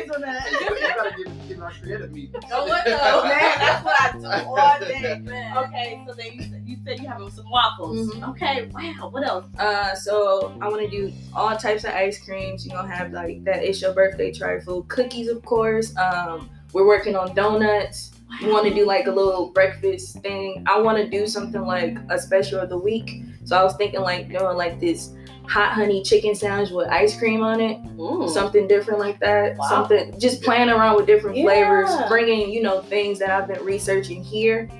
you 0.00 0.94
gotta 0.94 1.14
get, 1.16 1.48
get 1.48 1.58
my 1.58 1.72
creative 1.72 2.12
meat. 2.12 2.32
Go 2.50 2.66
what 2.66 2.84
though? 2.84 3.22
Man, 3.24 3.58
that's 3.58 3.84
what 3.84 4.00
I 4.00 4.12
do 4.18 4.48
all 4.48 4.78
day. 4.80 5.18
Man. 5.22 5.56
Okay, 5.58 6.04
so 6.06 6.14
then 6.14 6.26
you 6.34 6.42
said 6.42 6.62
you, 6.66 6.76
said 6.84 7.00
you 7.00 7.08
having 7.08 7.30
some 7.30 7.48
waffles. 7.50 8.12
Mhm. 8.14 8.28
Okay, 8.30 8.68
wow. 8.72 9.08
What 9.10 9.26
else? 9.26 9.46
Uh, 9.58 9.94
so 9.94 10.56
I 10.60 10.68
want 10.68 10.82
to 10.82 10.88
do 10.88 11.12
all 11.34 11.56
types 11.56 11.84
of 11.84 11.90
ice 11.92 12.22
creams. 12.24 12.66
You're 12.66 12.76
gonna 12.76 12.94
have 12.94 13.12
like 13.12 13.44
that. 13.44 13.62
It's 13.62 13.80
your 13.80 13.92
birthday 13.92 14.32
trifle 14.32 14.82
cookies, 14.84 15.28
of 15.28 15.44
course. 15.44 15.96
Um, 15.96 16.48
we're 16.72 16.86
working 16.86 17.14
on 17.16 17.34
donuts. 17.34 18.10
Want 18.42 18.66
to 18.66 18.74
do 18.74 18.86
like 18.86 19.06
a 19.06 19.10
little 19.10 19.50
breakfast 19.50 20.18
thing. 20.18 20.64
I 20.66 20.80
want 20.80 20.98
to 20.98 21.08
do 21.08 21.26
something 21.26 21.62
like 21.62 21.96
a 22.10 22.18
special 22.18 22.60
of 22.60 22.68
the 22.68 22.78
week. 22.78 23.22
So 23.44 23.56
I 23.56 23.62
was 23.62 23.74
thinking 23.76 24.00
like 24.00 24.28
doing 24.28 24.56
like 24.56 24.80
this 24.80 25.12
hot 25.46 25.72
honey 25.72 26.02
chicken 26.02 26.34
sandwich 26.34 26.70
with 26.70 26.88
ice 26.88 27.18
cream 27.18 27.42
on 27.42 27.60
it, 27.60 27.78
Mm. 27.96 28.28
something 28.30 28.66
different 28.66 28.98
like 28.98 29.20
that. 29.20 29.56
Wow. 29.58 29.68
Something 29.68 30.18
just 30.18 30.42
playing 30.42 30.70
around 30.70 30.96
with 30.96 31.06
different 31.06 31.36
Yeah. 31.36 31.44
flavors, 31.44 31.90
bringing 32.08 32.50
you 32.50 32.62
know 32.62 32.80
things 32.80 33.18
that 33.18 33.30
I've 33.30 33.46
been 33.48 33.62
researching 33.64 34.22
here 34.24 34.70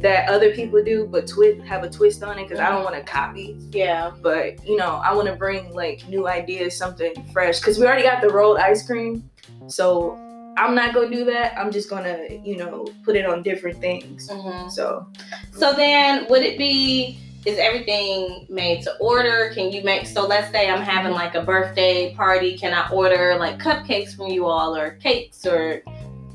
that 0.00 0.28
other 0.28 0.52
people 0.52 0.82
do, 0.82 1.08
but 1.10 1.26
twist 1.26 1.60
have 1.62 1.82
a 1.82 1.90
twist 1.90 2.22
on 2.22 2.38
it 2.38 2.44
because 2.44 2.60
I 2.60 2.68
don't 2.70 2.84
want 2.84 2.94
to 2.96 3.02
copy 3.02 3.56
yeah. 3.72 4.12
but 4.22 4.64
you 4.64 4.76
know 4.76 5.00
i 5.04 5.12
want 5.12 5.26
to 5.26 5.34
bring 5.34 5.72
like 5.74 6.06
new 6.08 6.28
ideas 6.28 6.76
something 6.76 7.12
fresh 7.32 7.58
because 7.58 7.78
we 7.80 7.84
already 7.86 8.04
got 8.04 8.20
the 8.22 8.28
rolled 8.28 8.58
ice 8.58 8.86
cream 8.86 9.28
so 9.66 10.16
i'm 10.58 10.74
not 10.74 10.92
gonna 10.94 11.08
do 11.10 11.24
that 11.24 11.56
i'm 11.58 11.70
just 11.72 11.88
gonna 11.88 12.18
you 12.44 12.56
know 12.56 12.86
put 13.04 13.16
it 13.16 13.24
on 13.26 13.42
different 13.42 13.78
things 13.80 14.28
Mhm. 14.28 14.70
so 14.70 15.06
So 15.52 15.72
then, 15.72 16.26
would 16.30 16.42
it 16.42 16.56
be? 16.58 17.18
Is 17.46 17.56
everything 17.58 18.46
made 18.50 18.82
to 18.82 18.92
order? 18.98 19.50
Can 19.54 19.70
you 19.72 19.82
make? 19.82 20.06
So 20.06 20.26
let's 20.26 20.50
say 20.52 20.68
I'm 20.68 20.82
having 20.82 21.12
like 21.12 21.34
a 21.34 21.42
birthday 21.42 22.14
party. 22.14 22.58
Can 22.58 22.72
I 22.74 22.88
order 22.90 23.36
like 23.38 23.58
cupcakes 23.58 24.14
from 24.16 24.26
you 24.28 24.44
all, 24.46 24.76
or 24.76 24.90
cakes, 25.06 25.46
or 25.46 25.82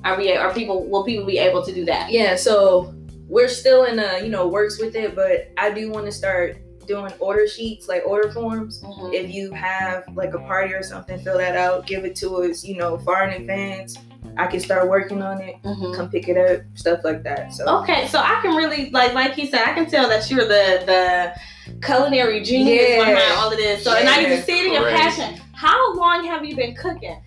are 0.04 0.18
we? 0.18 0.34
Are 0.36 0.54
people? 0.54 0.86
Will 0.90 1.04
people 1.04 1.26
be 1.26 1.38
able 1.38 1.62
to 1.64 1.74
do 1.74 1.86
that? 1.86 2.10
yeah 2.12 2.36
so 2.36 2.94
we're 3.30 3.48
still 3.62 3.84
in 3.86 4.00
a 4.00 4.20
you 4.24 4.30
know 4.30 4.48
works 4.48 4.80
with 4.80 4.96
it 4.96 5.16
but 5.16 5.50
i 5.58 5.72
do 5.72 5.90
want 5.92 6.06
to 6.06 6.12
start 6.12 6.58
doing 6.88 7.12
order 7.20 7.48
sheets 7.48 7.88
like 7.88 8.04
order 8.06 8.30
forms 8.32 8.82
Mhm. 8.84 9.14
if 9.14 9.34
you 9.34 9.52
have 9.54 10.04
like 10.16 10.34
a 10.34 10.40
party 10.40 10.74
or 10.74 10.84
something 10.84 11.18
fill 11.24 11.38
that 11.38 11.56
out 11.56 11.86
give 11.88 12.04
it 12.04 12.16
to 12.18 12.28
us 12.44 12.66
you 12.66 12.76
know 12.76 12.98
far 12.98 13.20
in 13.28 13.32
advance 13.42 13.98
i 14.38 14.48
can 14.48 14.60
start 14.60 14.88
working 14.90 15.22
on 15.22 15.42
it 15.42 15.56
Mhm. 15.64 15.96
come 15.96 16.10
pick 16.10 16.28
it 16.28 16.38
up 16.38 16.62
stuff 16.76 17.00
like 17.04 17.24
that 17.24 17.54
so 17.54 17.64
Okay, 17.82 18.08
so 18.08 18.20
I 18.20 18.40
can 18.42 18.56
really 18.56 18.90
like 18.92 19.14
like 19.14 19.34
he 19.34 19.46
said, 19.48 19.62
I 19.68 19.74
can 19.74 19.86
tell 19.90 20.08
that 20.10 20.30
you're 20.30 20.46
the 20.48 20.84
the 20.86 21.34
culinary 21.86 22.42
genius 22.44 22.90
Yeah. 22.90 23.06
behind 23.06 23.34
all 23.40 23.52
of 23.52 23.58
this. 23.58 23.84
So 23.84 23.94
and 23.96 24.08
I 24.10 24.20
Yeah. 24.22 24.28
can 24.30 24.44
see 24.44 24.60
it 24.60 24.66
in 24.68 24.74
your 24.74 24.90
passion. 24.90 25.40
How 25.54 25.94
long 25.96 26.26
have 26.26 26.44
you 26.46 26.56
been 26.56 26.76
cooking? 26.76 27.22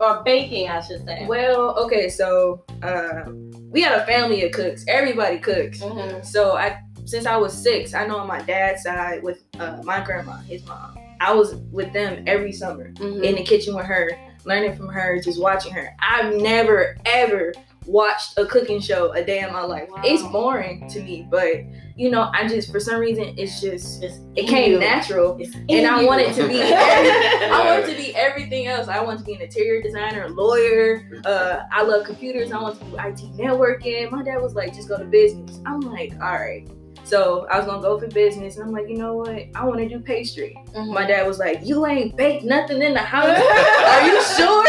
Or 0.00 0.22
baking, 0.24 0.68
I 0.68 0.80
should 0.80 1.04
say. 1.04 1.26
Well, 1.26 1.78
okay, 1.84 2.08
so 2.08 2.64
uh, 2.82 3.22
we 3.70 3.84
got 3.84 4.00
a 4.00 4.04
family 4.04 4.44
of 4.44 4.52
cooks. 4.52 4.84
Everybody 4.88 5.38
cooks. 5.38 5.78
Mhm. 5.80 6.24
So 6.24 6.56
I, 6.56 6.78
since 7.04 7.24
I 7.26 7.36
was 7.36 7.52
six, 7.52 7.94
I 7.94 8.06
know 8.06 8.16
on 8.18 8.26
my 8.26 8.42
dad's 8.42 8.82
side 8.82 9.22
with 9.22 9.42
uh, 9.60 9.78
my 9.84 10.00
grandma, 10.00 10.36
his 10.48 10.64
mom. 10.66 10.98
I 11.20 11.32
was 11.32 11.54
with 11.70 11.92
them 11.92 12.24
every 12.26 12.50
summer 12.52 12.90
Mhm. 12.94 13.22
in 13.22 13.34
the 13.36 13.44
kitchen 13.44 13.76
with 13.76 13.86
her, 13.86 14.10
learning 14.44 14.76
from 14.76 14.88
her, 14.88 15.20
just 15.20 15.40
watching 15.40 15.72
her. 15.72 15.94
I've 16.00 16.34
never 16.36 16.96
ever 17.06 17.52
watched 17.86 18.38
a 18.38 18.46
cooking 18.46 18.80
show 18.80 19.10
a 19.12 19.24
day 19.24 19.40
in 19.40 19.52
my 19.52 19.62
life. 19.62 19.88
Wow. 19.90 20.02
It's 20.04 20.22
boring 20.22 20.88
to 20.90 21.02
me, 21.02 21.26
but 21.30 21.62
you 21.96 22.10
know, 22.10 22.30
I 22.32 22.46
just 22.46 22.70
for 22.70 22.78
some 22.80 23.00
reason 23.00 23.34
it's 23.36 23.60
just 23.60 24.02
It's 24.02 24.18
it 24.36 24.46
came 24.48 24.72
you. 24.72 24.78
natural. 24.78 25.36
It's 25.40 25.54
in 25.54 25.66
And 25.68 25.86
I 25.88 26.00
you. 26.02 26.06
want 26.06 26.20
it 26.20 26.32
to 26.34 26.46
be 26.46 26.62
I 26.62 27.76
want 27.76 27.90
to 27.90 27.96
be 27.96 28.14
everything 28.14 28.66
else. 28.68 28.86
I 28.88 29.02
want 29.02 29.18
to 29.18 29.24
be 29.24 29.34
an 29.34 29.42
interior 29.42 29.82
designer, 29.82 30.28
lawyer. 30.28 31.02
Uh, 31.24 31.64
I 31.72 31.82
love 31.82 32.04
computers. 32.06 32.52
I 32.52 32.60
want 32.60 32.78
to 32.78 32.84
do 32.84 32.92
IT 32.96 33.36
networking. 33.36 34.10
My 34.10 34.22
dad 34.22 34.40
was 34.40 34.54
like, 34.54 34.74
just 34.74 34.88
go 34.88 34.96
to 34.98 35.04
business. 35.04 35.60
I'm 35.66 35.80
like, 35.80 36.12
all 36.14 36.32
right. 36.32 36.68
So 37.04 37.46
I 37.50 37.58
was 37.58 37.66
gonna 37.66 37.82
go 37.82 37.98
for 37.98 38.06
business, 38.06 38.56
and 38.56 38.64
I'm 38.64 38.72
like, 38.72 38.88
you 38.88 38.96
know 38.96 39.14
what? 39.14 39.44
I 39.54 39.64
want 39.64 39.80
to 39.80 39.88
do 39.88 39.98
pastry. 40.00 40.56
Mhm. 40.74 40.94
My 40.94 41.06
dad 41.06 41.26
was 41.26 41.38
like, 41.38 41.60
you 41.62 41.84
ain't 41.86 42.16
baked 42.16 42.44
nothing 42.44 42.80
in 42.80 42.94
the 42.94 43.00
house. 43.00 43.26
Are 43.38 44.06
you 44.06 44.22
sure? 44.36 44.62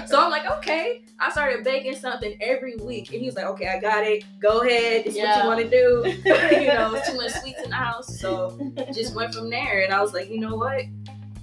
So 0.06 0.20
I'm 0.20 0.30
like, 0.30 0.50
okay. 0.58 1.02
I 1.20 1.30
started 1.30 1.62
baking 1.64 1.94
something 1.96 2.36
every 2.40 2.76
week, 2.76 3.12
and 3.12 3.20
he's 3.20 3.34
like, 3.34 3.44
okay, 3.46 3.68
I 3.68 3.78
got 3.78 4.04
it. 4.04 4.24
Go 4.40 4.60
ahead. 4.60 5.04
This 5.04 5.14
is 5.14 5.18
Yeah. 5.18 5.46
what 5.46 5.58
you 5.58 5.70
want 5.70 5.70
to 5.70 5.70
do. 5.70 6.18
you 6.60 6.66
know, 6.68 7.00
too 7.06 7.16
much 7.16 7.32
sweets 7.32 7.60
in 7.62 7.70
the 7.70 7.76
house, 7.76 8.18
so 8.20 8.58
just 8.92 9.14
went 9.14 9.34
from 9.34 9.48
there. 9.50 9.82
And 9.84 9.92
I 9.92 10.00
was 10.02 10.12
like, 10.12 10.28
you 10.30 10.40
know 10.40 10.56
what? 10.56 10.82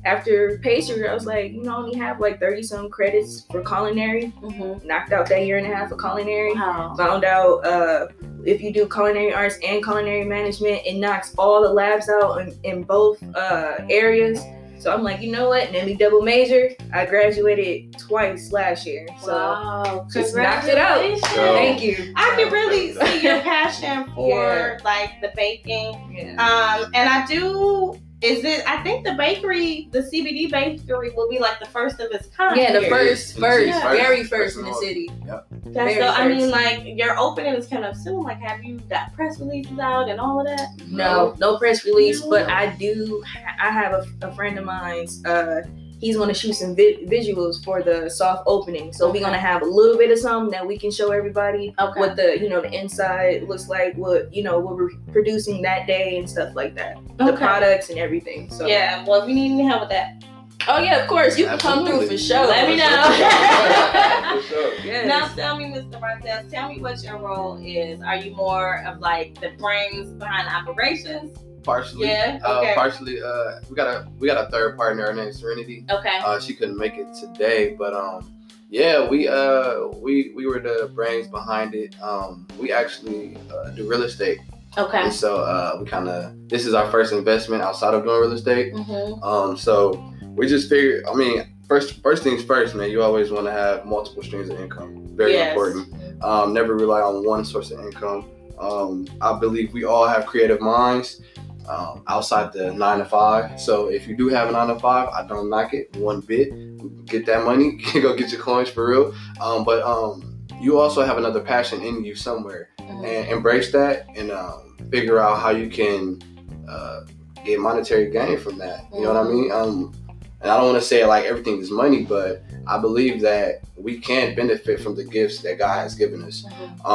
After 0.05 0.57
pastry, 0.63 1.07
I 1.07 1.13
was 1.13 1.25
like, 1.25 1.51
you 1.51 1.63
know, 1.63 1.73
I 1.73 1.77
only 1.77 1.97
have 1.97 2.19
like 2.19 2.39
30 2.39 2.63
some 2.63 2.89
credits 2.89 3.45
for 3.51 3.63
culinary. 3.63 4.31
Mhm. 4.41 4.83
Knocked 4.85 5.11
out 5.11 5.27
that 5.29 5.45
year 5.45 5.57
and 5.57 5.67
a 5.67 5.75
half 5.75 5.91
of 5.91 5.99
culinary. 5.99 6.53
Wow. 6.53 6.93
Found 6.97 7.25
out 7.25 7.65
uh, 7.65 8.07
if 8.45 8.61
you 8.61 8.71
do 8.71 8.87
culinary 8.87 9.33
arts 9.33 9.57
and 9.63 9.83
culinary 9.83 10.23
management, 10.23 10.81
it 10.85 10.95
knocks 10.95 11.33
all 11.37 11.61
the 11.61 11.69
labs 11.73 12.09
out 12.09 12.39
in, 12.41 12.57
in 12.63 12.83
both 12.83 13.21
uh, 13.35 13.77
areas. 13.89 14.41
So 14.79 14.93
I'm 14.93 15.01
like, 15.01 15.21
you 15.21 15.31
know 15.31 15.49
what? 15.49 15.71
Let 15.71 15.87
me 15.87 15.95
double 15.95 16.21
major. 16.21 16.69
I 16.93 17.07
graduated 17.07 17.97
twice 17.97 18.51
last 18.51 18.85
year. 18.85 19.07
So 19.23 19.33
wow. 19.33 20.07
just 20.13 20.35
knocked 20.35 20.67
it 20.67 20.77
out. 20.77 21.01
Congratulations. 21.01 21.27
So- 21.31 21.53
thank 21.53 21.81
you. 21.81 22.13
I 22.15 22.35
can 22.37 22.53
really 22.53 22.93
see 22.93 23.23
your 23.23 23.41
passion 23.41 24.05
for 24.15 24.29
Yeah. 24.29 24.77
like 24.85 25.19
the 25.19 25.31
baking. 25.35 26.15
Yeah. 26.15 26.35
Um, 26.83 26.91
and 26.93 27.09
I 27.09 27.25
do. 27.25 27.99
Is 28.21 28.43
it? 28.43 28.63
I 28.67 28.81
think 28.81 29.05
the 29.05 29.13
bakery, 29.13 29.89
the 29.91 29.99
CBD 29.99 30.49
bakery, 30.49 31.11
will 31.15 31.29
be 31.29 31.37
like 31.37 31.59
the 31.59 31.67
first 31.67 31.99
of 31.99 32.11
its 32.11 32.27
kind. 32.29 32.57
Yeah, 32.57 32.73
the 32.73 32.79
here. 32.81 32.89
first, 32.89 33.35
in 33.35 33.41
the 33.41 33.47
first, 33.47 33.65
city. 33.81 33.97
very 33.97 34.23
First 34.23 34.29
first 34.29 34.55
in 34.55 34.59
in 34.61 34.65
the 34.65 34.71
all. 34.71 34.81
city. 34.81 35.09
That's 35.25 35.73
very 35.75 35.95
so, 35.95 36.07
I 36.07 36.27
mean, 36.27 36.49
like 36.49 36.83
your 36.97 37.15
opening 37.19 37.53
is 37.53 37.67
coming 37.67 37.83
up 37.83 37.95
soon. 37.95 38.23
Like, 38.23 38.39
have 38.39 38.63
you 38.63 38.79
got 38.89 39.13
press 39.13 39.39
releases 39.39 39.77
out 39.77 40.09
and 40.09 40.19
all 40.19 40.39
of 40.39 40.47
that? 40.47 40.69
No, 40.87 41.35
no 41.39 41.57
press 41.59 41.85
release, 41.85 42.21
No. 42.21 42.31
but 42.31 42.49
I 42.49 42.67
do. 42.77 43.23
I 43.61 43.69
have 43.69 43.93
a, 43.93 44.07
a 44.23 44.31
friend 44.33 44.57
of 44.57 44.65
mine's. 44.65 45.23
Uh, 45.23 45.61
he's 45.99 46.15
going 46.15 46.27
to 46.29 46.33
shoot 46.33 46.53
some 46.53 46.75
vi- 46.75 47.05
visuals 47.07 47.63
for 47.63 47.81
the 47.81 48.09
soft 48.09 48.43
opening. 48.45 48.93
So 48.93 49.07
Okay. 49.07 49.19
we're 49.19 49.25
gonna 49.25 49.37
have 49.39 49.61
a 49.63 49.65
little 49.65 49.97
bit 49.97 50.11
of 50.11 50.19
something 50.19 50.51
that 50.51 50.65
we 50.65 50.77
can 50.77 50.91
show 50.91 51.11
everybody 51.11 51.73
Okay. 51.79 51.99
what 51.99 52.15
the 52.15 52.39
you 52.39 52.49
know 52.49 52.61
the 52.61 52.71
inside 52.71 53.43
looks 53.49 53.67
like, 53.67 53.95
what 53.95 54.33
you 54.33 54.43
know 54.43 54.59
what 54.59 54.75
we're 54.77 54.89
producing 55.11 55.61
that 55.63 55.87
day 55.87 56.17
and 56.17 56.29
stuff 56.29 56.55
like 56.55 56.75
that. 56.75 56.97
The 57.17 57.33
products 57.33 57.89
and 57.89 57.97
everything. 57.97 58.49
So 58.51 58.67
Yeah. 58.67 59.03
Well, 59.07 59.21
if 59.23 59.27
you 59.29 59.35
need 59.35 59.51
any 59.53 59.65
help 59.65 59.81
with 59.81 59.89
that, 59.89 60.23
Oh 60.69 60.79
yeah, 60.79 60.97
of 61.01 61.07
course 61.07 61.37
you 61.37 61.45
can 61.45 61.57
come 61.59 61.85
through 61.85 62.05
for 62.07 62.13
Absolutely. 62.13 62.17
sure. 62.17 62.47
Let 62.47 62.67
me 62.67 62.75
know. 62.83 64.41
For 64.41 64.41
sure. 64.47 64.73
Yes. 64.83 65.07
now 65.07 65.27
tell 65.35 65.57
me, 65.57 65.65
Mr. 65.65 65.99
Bartels, 65.99 66.51
tell 66.51 66.69
me 66.69 66.79
what 66.81 67.01
your 67.03 67.17
role 67.17 67.57
is. 67.63 68.01
Are 68.01 68.17
you 68.17 68.35
more 68.35 68.83
of 68.85 68.99
like 68.99 69.39
the 69.39 69.49
brains 69.57 70.11
behind 70.13 70.47
operations? 70.49 71.37
Partially. 71.71 72.07
Yeah, 72.07 72.39
Uh, 72.45 72.73
partially. 72.75 73.21
Uh, 73.21 73.59
we 73.69 73.75
got 73.75 73.87
a 73.87 74.07
we 74.19 74.25
got 74.27 74.47
a 74.47 74.49
third 74.49 74.77
partner. 74.77 75.05
Her 75.07 75.13
name's 75.13 75.37
Serenity. 75.37 75.83
Okay. 75.91 76.17
Uh, 76.25 76.39
she 76.39 76.53
couldn't 76.55 76.77
make 76.77 76.93
it 76.95 77.07
today, 77.13 77.75
but 77.77 77.93
um, 77.93 78.31
yeah, 78.69 79.05
we 79.05 79.27
uh 79.27 79.87
we 80.01 80.31
we 80.33 80.47
were 80.47 80.59
the 80.61 80.89
brains 80.95 81.27
behind 81.27 81.75
it. 81.75 81.93
Um, 82.01 82.47
we 82.57 82.71
actually 82.71 83.37
uh, 83.53 83.71
do 83.71 83.85
real 83.89 84.03
estate, 84.03 84.39
Okay. 84.77 84.97
and 85.03 85.13
so 85.13 85.41
uh, 85.41 85.75
we 85.79 85.85
kind 85.85 86.07
of 86.07 86.33
this 86.47 86.65
is 86.65 86.73
our 86.73 86.89
first 86.89 87.11
investment 87.11 87.61
outside 87.61 87.93
of 87.93 88.03
doing 88.05 88.21
real 88.21 88.31
estate. 88.31 88.73
Mm-hmm. 88.73 89.21
Um, 89.21 89.57
so 89.57 90.01
we 90.37 90.47
just 90.47 90.69
figured. 90.69 91.03
I 91.05 91.13
mean, 91.15 91.43
first 91.67 92.01
first 92.01 92.23
things 92.23 92.41
first, 92.45 92.75
man. 92.75 92.89
You 92.91 93.01
always 93.03 93.29
want 93.29 93.45
to 93.47 93.51
have 93.51 93.85
multiple 93.85 94.23
streams 94.23 94.47
of 94.49 94.57
income. 94.61 95.03
Very 95.17 95.33
Yes. 95.33 95.49
important. 95.51 96.23
Um, 96.23 96.53
never 96.53 96.75
rely 96.77 97.01
on 97.01 97.25
one 97.25 97.43
source 97.43 97.71
of 97.71 97.79
income. 97.81 98.23
Um, 98.57 99.05
I 99.21 99.37
believe 99.37 99.71
we 99.73 99.83
all 99.83 100.07
have 100.07 100.25
creative 100.25 100.59
minds 100.61 101.21
um, 101.67 102.03
outside 102.07 102.53
the 102.53 102.71
nine 102.73 102.99
to 102.99 103.05
five. 103.05 103.59
So 103.59 103.87
if 103.89 104.07
you 104.07 104.15
do 104.15 104.29
have 104.29 104.49
a 104.49 104.51
nine 104.51 104.67
to 104.67 104.79
five, 104.79 105.09
I 105.09 105.25
don't 105.27 105.49
knock 105.49 105.73
it 105.73 105.95
one 105.97 106.21
bit. 106.21 107.05
Get 107.05 107.25
that 107.25 107.43
money, 107.43 107.77
go 107.93 108.15
get 108.15 108.31
your 108.31 108.41
coins 108.41 108.69
for 108.69 108.89
real. 108.89 109.13
Um, 109.41 109.63
but 109.63 109.81
um, 109.83 110.37
you 110.59 110.79
also 110.79 111.03
have 111.03 111.17
another 111.17 111.41
passion 111.41 111.81
in 111.81 112.03
you 112.03 112.15
somewhere, 112.15 112.69
Mm-hmm. 112.87 113.03
and 113.03 113.27
embrace 113.27 113.71
that 113.73 114.07
and 114.15 114.31
um, 114.31 114.77
figure 114.89 115.19
out 115.19 115.39
how 115.39 115.49
you 115.49 115.69
can 115.69 116.21
uh, 116.69 117.01
get 117.43 117.59
monetary 117.59 118.09
gain 118.09 118.37
from 118.39 118.57
that. 118.59 118.85
You 118.93 119.01
know 119.01 119.13
what 119.13 119.27
I 119.27 119.29
mean? 119.29 119.51
Um, 119.51 119.93
and 120.41 120.49
I 120.49 120.55
don't 120.55 120.71
want 120.71 120.81
to 120.81 120.87
say 120.87 121.05
like 121.05 121.25
everything 121.25 121.59
is 121.59 121.69
money, 121.69 122.05
but 122.05 122.43
I 122.65 122.79
believe 122.79 123.19
that 123.21 123.63
we 123.75 123.99
can 123.99 124.35
benefit 124.35 124.79
from 124.79 124.95
the 124.95 125.03
gifts 125.03 125.39
that 125.39 125.57
God 125.59 125.79
has 125.81 125.95
given 125.95 126.23
us. 126.23 126.45
Mm-hmm. 126.47 126.85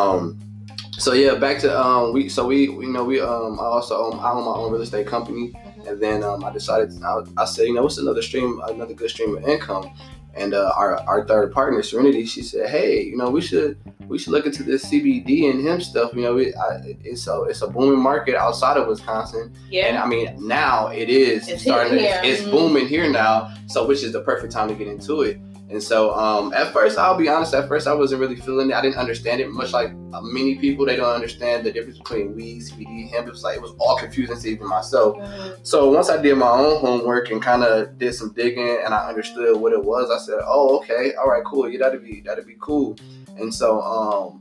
So 0.98 1.14
yeah, 1.14 1.34
back 1.34 1.58
to 1.60 1.80
um, 1.80 2.12
we 2.12 2.28
so 2.28 2.46
we 2.46 2.68
we 2.68 2.86
know 2.86 3.02
we 3.04 3.20
um 3.20 3.58
I 3.58 3.64
also 3.64 3.96
own 3.96 4.20
I 4.20 4.30
own 4.30 4.44
my 4.44 4.52
own 4.52 4.72
real 4.72 4.82
estate 4.82 5.06
company, 5.06 5.52
Mhm. 5.52 5.88
and 5.88 6.00
then 6.00 6.22
um 6.22 6.44
I 6.44 6.50
decided 6.52 6.92
I, 7.02 7.20
I 7.36 7.44
said 7.46 7.66
you 7.66 7.74
know 7.74 7.82
what's 7.82 7.98
another 7.98 8.22
stream 8.22 8.60
another 8.68 8.94
good 8.94 9.10
stream 9.10 9.36
of 9.36 9.44
income, 9.48 9.90
And 10.34 10.54
uh, 10.54 10.72
our 10.76 10.96
our 11.10 11.26
third 11.26 11.52
partner, 11.52 11.82
Serenity, 11.82 12.24
she 12.24 12.42
said, 12.42 12.68
"Hey, 12.70 13.02
you 13.02 13.16
know, 13.18 13.28
we 13.30 13.40
should 13.42 13.76
we 14.08 14.16
should 14.18 14.32
look 14.32 14.46
into 14.46 14.62
this 14.62 14.84
CBD 14.84 15.50
and 15.50 15.66
hemp 15.66 15.82
stuff. 15.82 16.14
You 16.14 16.22
know, 16.22 16.36
it, 16.38 16.54
I, 16.56 16.96
it's 17.04 17.26
a 17.26 17.42
it's 17.50 17.60
a 17.62 17.68
booming 17.68 18.00
market 18.00 18.34
outside 18.36 18.76
of 18.78 18.86
Wisconsin, 18.88 19.52
Yeah. 19.70 19.86
and 19.88 19.98
I 19.98 20.06
mean 20.06 20.26
now 20.46 20.88
it 20.88 21.08
is 21.10 21.48
It's 21.48 21.62
starting. 21.62 21.98
To, 21.98 22.04
it's. 22.28 22.42
Mhm. 22.42 22.50
booming 22.50 22.86
here 22.88 23.10
now, 23.10 23.52
so 23.66 23.86
which 23.86 24.02
is 24.04 24.12
the 24.12 24.20
perfect 24.20 24.52
time 24.52 24.68
to 24.68 24.74
get 24.74 24.88
into 24.88 25.20
it. 25.22 25.36
And 25.72 25.82
so, 25.82 26.14
um, 26.14 26.52
at 26.52 26.70
first, 26.70 26.98
I'll 26.98 27.16
be 27.16 27.30
honest. 27.30 27.54
At 27.54 27.66
first, 27.66 27.86
I 27.86 27.94
wasn't 27.94 28.20
really 28.20 28.36
feeling 28.36 28.68
it. 28.68 28.74
I 28.74 28.82
didn't 28.82 28.98
understand 28.98 29.40
it. 29.40 29.50
Much 29.50 29.72
like 29.72 29.92
uh, 30.12 30.20
many 30.20 30.56
people, 30.56 30.84
they 30.84 30.96
don't 30.96 31.14
understand 31.14 31.64
the 31.64 31.72
difference 31.72 31.96
between 31.96 32.36
weed, 32.36 32.60
CBD, 32.60 33.10
hemp. 33.10 33.26
It 33.26 33.30
was 33.30 33.42
like 33.42 33.56
it 33.56 33.62
was 33.62 33.74
all 33.78 33.96
confusing 33.96 34.38
to 34.38 34.48
even 34.50 34.68
myself. 34.68 35.16
So 35.62 35.90
once 35.90 36.10
I 36.10 36.20
did 36.20 36.36
my 36.36 36.50
own 36.50 36.78
homework 36.78 37.30
and 37.30 37.40
kind 37.40 37.64
of 37.64 37.96
did 37.96 38.14
some 38.14 38.34
digging, 38.34 38.80
and 38.84 38.92
I 38.92 39.08
understood 39.08 39.58
what 39.58 39.72
it 39.72 39.82
was, 39.82 40.10
I 40.10 40.18
said, 40.18 40.40
"Oh, 40.44 40.76
okay, 40.80 41.14
all 41.14 41.30
right, 41.30 41.42
cool. 41.42 41.66
Yeah, 41.70 41.78
that'd 41.78 42.04
be 42.04 42.20
that'd 42.20 42.46
be 42.46 42.56
cool." 42.60 42.98
And 43.38 43.54
so, 43.54 43.80
um, 43.80 44.40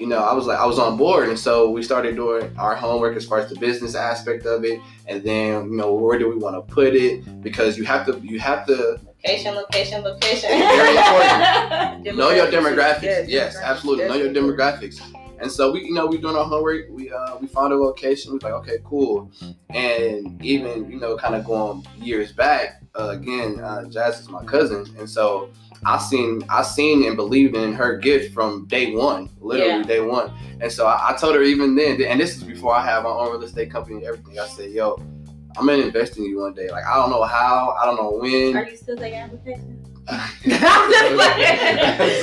you 0.00 0.08
know, 0.08 0.18
I 0.18 0.32
was 0.32 0.46
like, 0.46 0.58
I 0.58 0.66
was 0.66 0.80
on 0.80 0.96
board, 0.96 1.28
and 1.28 1.38
so 1.38 1.70
we 1.70 1.84
started 1.84 2.16
doing 2.16 2.50
our 2.58 2.74
homework 2.74 3.16
as 3.16 3.24
far 3.24 3.38
as 3.38 3.48
the 3.48 3.60
business 3.60 3.94
aspect 3.94 4.44
of 4.44 4.64
it, 4.64 4.80
and 5.06 5.22
then 5.22 5.70
you 5.70 5.76
know, 5.76 5.94
where 5.94 6.18
do 6.18 6.28
we 6.28 6.34
want 6.36 6.56
to 6.56 6.74
put 6.74 6.96
it? 6.96 7.42
Because 7.42 7.78
you 7.78 7.84
have 7.84 8.06
to, 8.06 8.18
you 8.24 8.40
have 8.40 8.66
to 8.66 8.98
Location, 9.24 9.54
location, 9.54 10.02
location. 10.04 10.48
Very 10.50 10.96
important. 10.96 12.16
know 12.16 12.30
your 12.30 12.46
demographics. 12.46 13.02
Yes, 13.02 13.28
Yes, 13.28 13.56
demographics. 13.56 13.62
absolutely. 13.64 14.06
Know 14.06 14.14
your 14.14 14.32
demographics. 14.32 15.00
And 15.40 15.50
so 15.50 15.72
we, 15.72 15.84
you 15.84 15.92
know, 15.92 16.06
we 16.06 16.18
doing 16.18 16.36
our 16.36 16.44
homework. 16.44 16.86
We 16.90 17.10
uh, 17.12 17.36
we 17.40 17.46
found 17.48 17.72
a 17.72 17.76
location. 17.76 18.32
We 18.32 18.36
was 18.36 18.42
like, 18.44 18.52
okay, 18.54 18.78
cool. 18.84 19.30
And 19.70 20.42
even 20.44 20.90
you 20.90 20.98
know, 21.00 21.16
kind 21.16 21.34
of 21.34 21.44
going 21.44 21.84
years 21.96 22.32
back. 22.32 22.82
Uh, 22.94 23.10
again, 23.10 23.60
uh, 23.60 23.84
Jazz 23.88 24.18
is 24.20 24.28
my 24.28 24.42
cousin, 24.44 24.84
and 24.98 25.08
so 25.08 25.50
I 25.84 25.98
seen 25.98 26.42
I 26.48 26.62
seen 26.62 27.04
and 27.06 27.14
believed 27.16 27.54
in 27.54 27.72
her 27.72 27.96
gift 27.98 28.32
from 28.34 28.66
day 28.66 28.94
one, 28.94 29.30
literally 29.40 29.70
Yeah. 29.72 29.82
day 29.82 30.00
one. 30.00 30.32
And 30.60 30.70
so 30.72 30.86
I, 30.86 31.10
I 31.10 31.16
told 31.16 31.34
her 31.36 31.42
even 31.42 31.76
then, 31.76 32.02
and 32.02 32.20
this 32.20 32.36
is 32.36 32.42
before 32.42 32.74
I 32.74 32.84
have 32.84 33.04
my 33.04 33.10
own 33.10 33.30
real 33.32 33.42
estate 33.44 33.70
company 33.70 33.96
and 33.96 34.04
everything. 34.06 34.38
I 34.40 34.46
said, 34.48 34.70
yo. 34.72 34.96
I'm 35.58 35.66
gonna 35.66 35.82
invest 35.82 36.16
in 36.16 36.24
you 36.24 36.40
one 36.40 36.54
day. 36.54 36.70
Like 36.70 36.84
I 36.84 36.96
don't 36.96 37.10
know 37.10 37.24
how, 37.24 37.76
I 37.80 37.84
don't 37.84 37.96
know 37.96 38.12
when. 38.18 38.56
Are 38.56 38.68
you 38.68 38.76
still 38.76 38.96
taking 38.96 39.18
applications? 39.18 39.88
I'm 40.08 40.90
just 40.90 41.14
playing. 41.14 41.78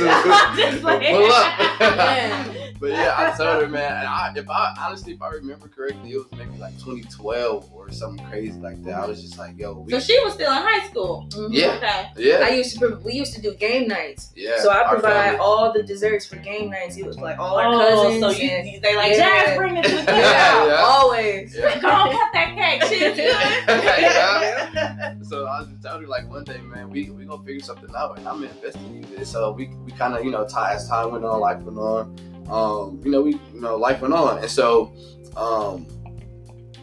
I'm 0.09 0.57
just 0.57 0.81
playing. 0.81 1.15
Pull 1.15 1.31
up. 1.31 1.59
Yeah. 1.79 2.64
But 2.79 2.89
yeah, 2.91 3.13
I 3.17 3.35
told 3.37 3.61
her, 3.63 3.69
man. 3.69 3.91
And 3.97 4.07
I, 4.07 4.33
if 4.35 4.49
I 4.49 4.73
honestly, 4.79 5.13
if 5.13 5.21
I 5.21 5.29
remember 5.29 5.67
correctly, 5.67 6.11
it 6.11 6.17
was 6.17 6.27
maybe 6.37 6.57
like 6.57 6.73
2012 6.79 7.69
or 7.73 7.91
something 7.91 8.25
crazy 8.27 8.59
like 8.59 8.83
that. 8.83 8.95
I 8.95 9.05
was 9.05 9.21
just 9.21 9.37
like, 9.37 9.57
yo, 9.57 9.73
we, 9.79 9.91
So 9.91 9.99
she 9.99 10.19
was 10.23 10.33
still 10.33 10.51
in 10.51 10.61
high 10.61 10.85
school. 10.87 11.27
Mhm. 11.31 11.49
Yeah. 11.51 11.75
Okay. 11.77 12.07
yeah, 12.17 12.39
I 12.45 12.49
used 12.49 12.77
to. 12.79 12.99
We 13.03 13.13
used 13.13 13.33
to 13.35 13.41
do 13.41 13.53
game 13.55 13.87
nights. 13.87 14.31
yeah. 14.35 14.59
So 14.61 14.69
I 14.71 14.83
provide 14.89 15.35
all 15.39 15.71
the 15.73 15.83
desserts 15.83 16.25
for 16.25 16.35
game 16.37 16.69
nights. 16.69 16.97
It 16.97 17.05
was 17.05 17.17
like 17.17 17.39
all 17.39 17.57
our 17.57 17.67
Oh, 17.73 17.79
cousins. 17.79 18.21
so 18.21 18.29
you, 18.43 18.49
and 18.49 18.83
they 18.83 18.95
like, 18.95 19.13
Yeah. 19.13 19.45
Jazz, 19.45 19.57
bring 19.57 19.77
it 19.77 19.83
to 19.85 19.89
the 19.91 19.95
Yeah, 20.03 20.53
cookout. 20.53 20.67
yeah. 20.67 20.83
always. 20.85 21.55
Yeah. 21.55 21.79
Go 21.79 21.87
on, 21.89 22.11
cut 22.11 22.29
that 22.33 22.55
cake. 22.55 22.83
She's 22.89 22.99
good. 23.15 23.17
Yeah. 23.17 25.13
So 25.23 25.45
I 25.45 25.59
was 25.61 25.69
just 25.69 25.81
telling 25.81 26.01
her 26.01 26.07
like 26.07 26.29
one 26.29 26.43
day, 26.43 26.59
man, 26.59 26.89
we 26.89 27.09
we 27.09 27.25
gonna 27.25 27.43
figure 27.43 27.63
something 27.63 27.89
out, 27.95 28.17
and 28.17 28.27
I'm 28.27 28.43
investing 28.43 29.03
in 29.03 29.15
this. 29.15 29.31
So 29.31 29.51
we 29.51 29.67
we 29.85 29.91
kind 29.91 30.13
of 30.15 30.23
you 30.25 30.31
know, 30.31 30.45
time 30.47 30.75
as 30.75 30.87
time 30.87 31.11
went 31.11 31.25
on, 31.25 31.39
life 31.39 31.59
went 31.61 31.77
on. 31.77 32.15
Um, 32.49 33.01
you 33.03 33.11
know, 33.11 33.21
we 33.21 33.33
you 33.53 33.61
know, 33.61 33.75
life 33.75 34.01
went 34.01 34.13
on, 34.13 34.39
and 34.39 34.49
so 34.49 34.93
um, 35.35 35.87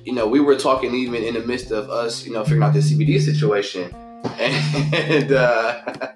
you 0.04 0.12
know, 0.12 0.26
we 0.26 0.40
were 0.40 0.56
talking 0.56 0.94
even 0.94 1.22
in 1.22 1.34
the 1.34 1.40
midst 1.40 1.70
of 1.70 1.88
us, 1.90 2.26
you 2.26 2.32
know, 2.32 2.42
figuring 2.42 2.62
out 2.62 2.72
the 2.72 2.80
CBD 2.80 3.20
situation, 3.20 3.94
and 4.38 5.32
uh, 5.32 5.80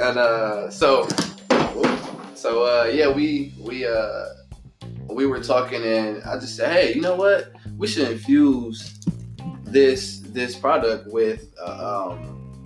and 0.00 0.18
uh, 0.18 0.70
so 0.70 1.06
so 2.34 2.64
uh, 2.64 2.90
yeah, 2.92 3.10
we 3.10 3.54
we 3.60 3.86
uh 3.86 4.24
we 5.08 5.26
were 5.26 5.40
talking, 5.40 5.82
and 5.82 6.22
I 6.24 6.38
just 6.38 6.56
said, 6.56 6.72
hey, 6.72 6.94
you 6.94 7.00
know 7.00 7.14
what? 7.14 7.52
We 7.76 7.86
should 7.86 8.10
infuse 8.10 8.98
this 9.62 10.20
this 10.20 10.56
product 10.56 11.12
with 11.12 11.54
uh, 11.60 12.10
um 12.10 12.62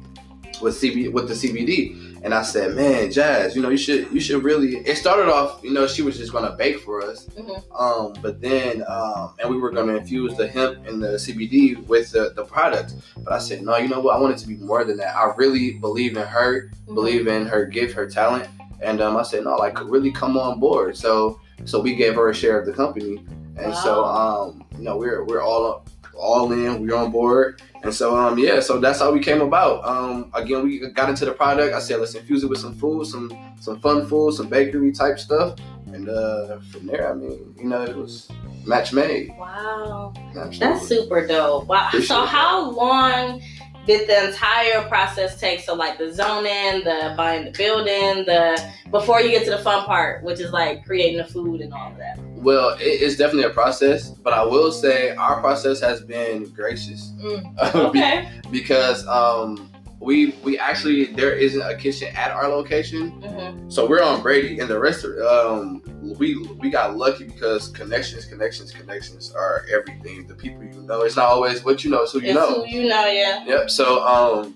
with 0.61 0.75
CB 0.81 1.13
with 1.13 1.29
the 1.29 1.35
CBD. 1.35 2.08
And 2.23 2.35
I 2.35 2.43
said, 2.43 2.75
man, 2.75 3.13
Jazz, 3.13 3.55
you 3.55 3.63
know, 3.63 3.69
you 3.69 3.77
should 3.77 4.11
you 4.13 4.21
should 4.21 4.43
really. 4.43 4.77
It 4.79 4.97
started 4.97 5.31
off, 5.33 5.61
you 5.63 5.71
know, 5.73 5.87
she 5.87 6.03
was 6.03 6.17
just 6.19 6.33
gonna 6.33 6.51
bake 6.57 6.81
for 6.81 7.01
us, 7.03 7.27
Mhm. 7.39 7.63
um, 7.79 8.13
but 8.23 8.41
then 8.41 8.83
um, 8.89 9.35
and 9.41 9.49
we 9.49 9.57
were 9.57 9.71
gonna 9.71 9.95
infuse 9.97 10.37
the 10.37 10.47
hemp 10.49 10.87
and 10.87 11.01
the 11.03 11.17
CBD 11.19 11.77
with 11.87 12.11
the 12.11 12.33
the 12.35 12.45
product. 12.45 12.95
But 13.23 13.33
I 13.33 13.39
said, 13.39 13.63
no, 13.63 13.77
you 13.77 13.89
know 13.89 14.01
what? 14.01 14.17
I 14.17 14.21
want 14.21 14.35
it 14.35 14.39
to 14.39 14.49
be 14.49 14.57
more 14.57 14.85
than 14.85 14.97
that. 14.99 15.15
I 15.15 15.33
really 15.37 15.75
believe 15.75 16.17
in 16.17 16.27
her, 16.27 16.71
believe 16.87 17.29
in 17.29 17.47
her 17.47 17.65
gift, 17.65 17.95
her 17.95 18.09
talent, 18.09 18.49
and 18.83 19.01
um, 19.01 19.17
I 19.17 19.23
said, 19.23 19.45
no, 19.45 19.55
like 19.57 19.79
really 19.85 20.11
come 20.11 20.37
on 20.37 20.59
board. 20.59 20.97
So 20.97 21.41
so 21.65 21.81
we 21.81 21.95
gave 21.95 22.15
her 22.17 22.29
a 22.31 22.35
share 22.35 22.59
of 22.59 22.67
the 22.67 22.73
company, 22.73 23.23
and 23.57 23.75
so 23.75 24.05
um, 24.05 24.65
you 24.77 24.83
know, 24.85 24.97
we're 24.97 25.25
we're 25.25 25.43
all 25.43 25.85
all 26.19 26.53
in, 26.53 26.83
we're 26.83 26.97
on 26.97 27.11
board. 27.11 27.63
And 27.83 27.95
so, 27.95 28.17
um, 28.17 28.39
yeah, 28.39 28.61
so 28.61 28.81
that's 28.81 28.99
how 28.99 29.13
we 29.13 29.21
came 29.21 29.41
about. 29.41 29.85
Um, 29.85 30.31
again, 30.35 30.65
we 30.65 30.81
got 30.91 31.09
into 31.09 31.25
the 31.25 31.33
product. 31.33 31.75
I 31.75 31.79
said, 31.79 32.01
let's 32.01 32.15
infuse 32.15 32.43
it 32.43 32.51
with 32.51 32.59
some 32.59 32.75
food, 32.75 33.07
some 33.07 33.31
some 33.61 33.81
fun 33.81 34.07
food, 34.07 34.35
some 34.35 34.49
bakery 34.49 34.93
type 34.93 35.19
stuff, 35.19 35.59
and 35.87 36.09
uh, 36.09 36.59
from 36.71 36.87
there, 36.87 37.11
I 37.11 37.15
mean, 37.15 37.55
you 37.57 37.69
know, 37.69 37.83
it 37.83 37.97
was 37.97 38.29
match 38.67 38.93
made. 38.93 39.31
Wow. 39.39 40.13
Absolutely. 40.17 40.59
That's 40.59 40.87
super 40.87 41.27
dope. 41.27 41.67
Wow. 41.67 41.89
Appreciate 41.89 42.09
So 42.09 42.25
how 42.25 42.71
long 42.71 43.41
did 43.87 44.09
the 44.09 44.29
entire 44.29 44.87
process 44.89 45.41
take? 45.41 45.61
So 45.61 45.75
like 45.75 45.99
the 45.99 46.13
zoning, 46.13 46.85
the 46.85 47.15
buying 47.17 47.45
the 47.45 47.53
building, 47.53 48.25
the 48.27 48.63
before 48.91 49.21
you 49.21 49.31
get 49.31 49.45
to 49.45 49.51
the 49.51 49.59
fun 49.59 49.85
part, 49.85 50.23
which 50.23 50.41
is 50.41 50.53
like 50.53 50.85
creating 50.85 51.19
the 51.19 51.25
food 51.25 51.61
and 51.61 51.73
all 51.73 51.93
of 51.93 51.99
that. 51.99 52.19
Well, 52.43 52.71
it, 52.79 52.85
it's 52.85 53.17
definitely 53.17 53.45
a 53.45 53.51
process, 53.51 54.11
but 54.11 54.33
I 54.33 54.43
will 54.45 54.71
say 54.73 55.15
our 55.17 55.41
process 55.41 55.81
has 55.81 56.01
been 56.01 56.45
gracious 56.51 57.13
Mm. 57.21 57.75
Okay. 57.89 58.29
because 58.51 59.07
um, 59.09 59.71
we 60.01 60.31
we 60.45 60.57
actually 60.59 61.07
there 61.07 61.33
isn't 61.33 61.61
a 61.63 61.77
kitchen 61.77 62.09
at 62.15 62.31
our 62.31 62.49
location, 62.49 63.11
hmm 63.23 63.69
so 63.71 63.87
we're 63.87 64.03
on 64.03 64.23
Brady 64.23 64.61
and 64.61 64.71
the 64.71 64.79
rest 64.79 65.05
of 65.05 65.11
um 65.21 65.83
we 66.19 66.37
we 66.61 66.71
got 66.71 66.97
lucky 66.97 67.25
because 67.25 67.69
connections, 67.69 68.25
connections, 68.25 68.73
connections 68.73 69.31
are 69.33 69.67
everything. 69.71 70.27
The 70.27 70.35
people 70.35 70.63
you 70.65 70.81
know, 70.87 71.03
it's 71.03 71.17
not 71.17 71.27
always 71.27 71.63
what 71.65 71.85
you 71.85 71.91
know, 71.91 72.03
it's 72.05 72.13
who 72.13 72.21
you 72.21 72.29
It's 72.29 72.35
know. 72.35 72.65
who 72.65 72.67
you 72.67 72.89
know, 72.89 73.05
yeah. 73.07 73.45
Yep. 73.45 73.69
So 73.71 73.85
um, 74.07 74.55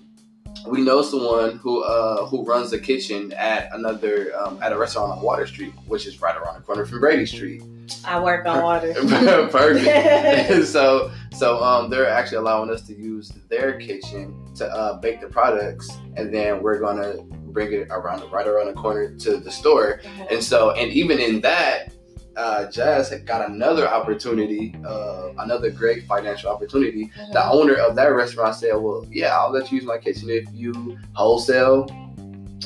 we 0.67 0.81
know 0.81 1.01
someone 1.01 1.57
who 1.57 1.83
uh 1.83 2.25
who 2.25 2.45
runs 2.45 2.71
the 2.71 2.79
kitchen 2.79 3.33
at 3.33 3.69
another 3.73 4.31
um, 4.37 4.59
at 4.61 4.71
a 4.71 4.77
restaurant 4.77 5.11
on 5.11 5.21
Water 5.21 5.45
Street, 5.47 5.73
which 5.87 6.05
is 6.05 6.21
right 6.21 6.35
around 6.35 6.55
the 6.55 6.61
corner 6.61 6.85
from 6.85 6.99
Brady 6.99 7.25
Street. 7.25 7.61
I 8.05 8.19
work 8.19 8.45
on 8.45 8.63
water. 8.63 8.93
Perfect. 9.51 10.67
so 10.67 11.11
so 11.35 11.63
um 11.63 11.89
they're 11.89 12.09
actually 12.09 12.37
allowing 12.37 12.69
us 12.69 12.85
to 12.87 12.95
use 12.95 13.29
their 13.49 13.77
kitchen 13.77 14.39
to 14.55 14.67
uh, 14.67 14.97
bake 14.99 15.21
the 15.21 15.27
products, 15.27 15.89
and 16.15 16.33
then 16.33 16.61
we're 16.61 16.79
gonna 16.79 17.21
bring 17.53 17.71
it 17.71 17.87
around 17.89 18.29
right 18.31 18.47
around 18.47 18.67
the 18.67 18.73
corner 18.73 19.15
to 19.15 19.37
the 19.37 19.51
store. 19.51 20.01
And 20.29 20.43
so, 20.43 20.71
and 20.71 20.91
even 20.91 21.19
in 21.19 21.41
that, 21.41 21.93
uh, 22.35 22.69
Jazz 22.71 23.09
had 23.09 23.25
got 23.25 23.49
another 23.49 23.87
opportunity, 23.87 24.75
uh, 24.85 25.29
another 25.37 25.69
great 25.69 26.05
financial 26.05 26.49
opportunity. 26.49 27.11
The 27.31 27.45
owner 27.47 27.75
of 27.75 27.95
that 27.95 28.07
restaurant 28.07 28.55
said, 28.55 28.73
"Well, 28.75 29.05
yeah, 29.09 29.37
I'll 29.37 29.51
let 29.51 29.71
you 29.71 29.77
use 29.77 29.85
my 29.85 29.97
kitchen 29.97 30.29
if 30.29 30.45
you 30.51 30.97
wholesale 31.13 31.87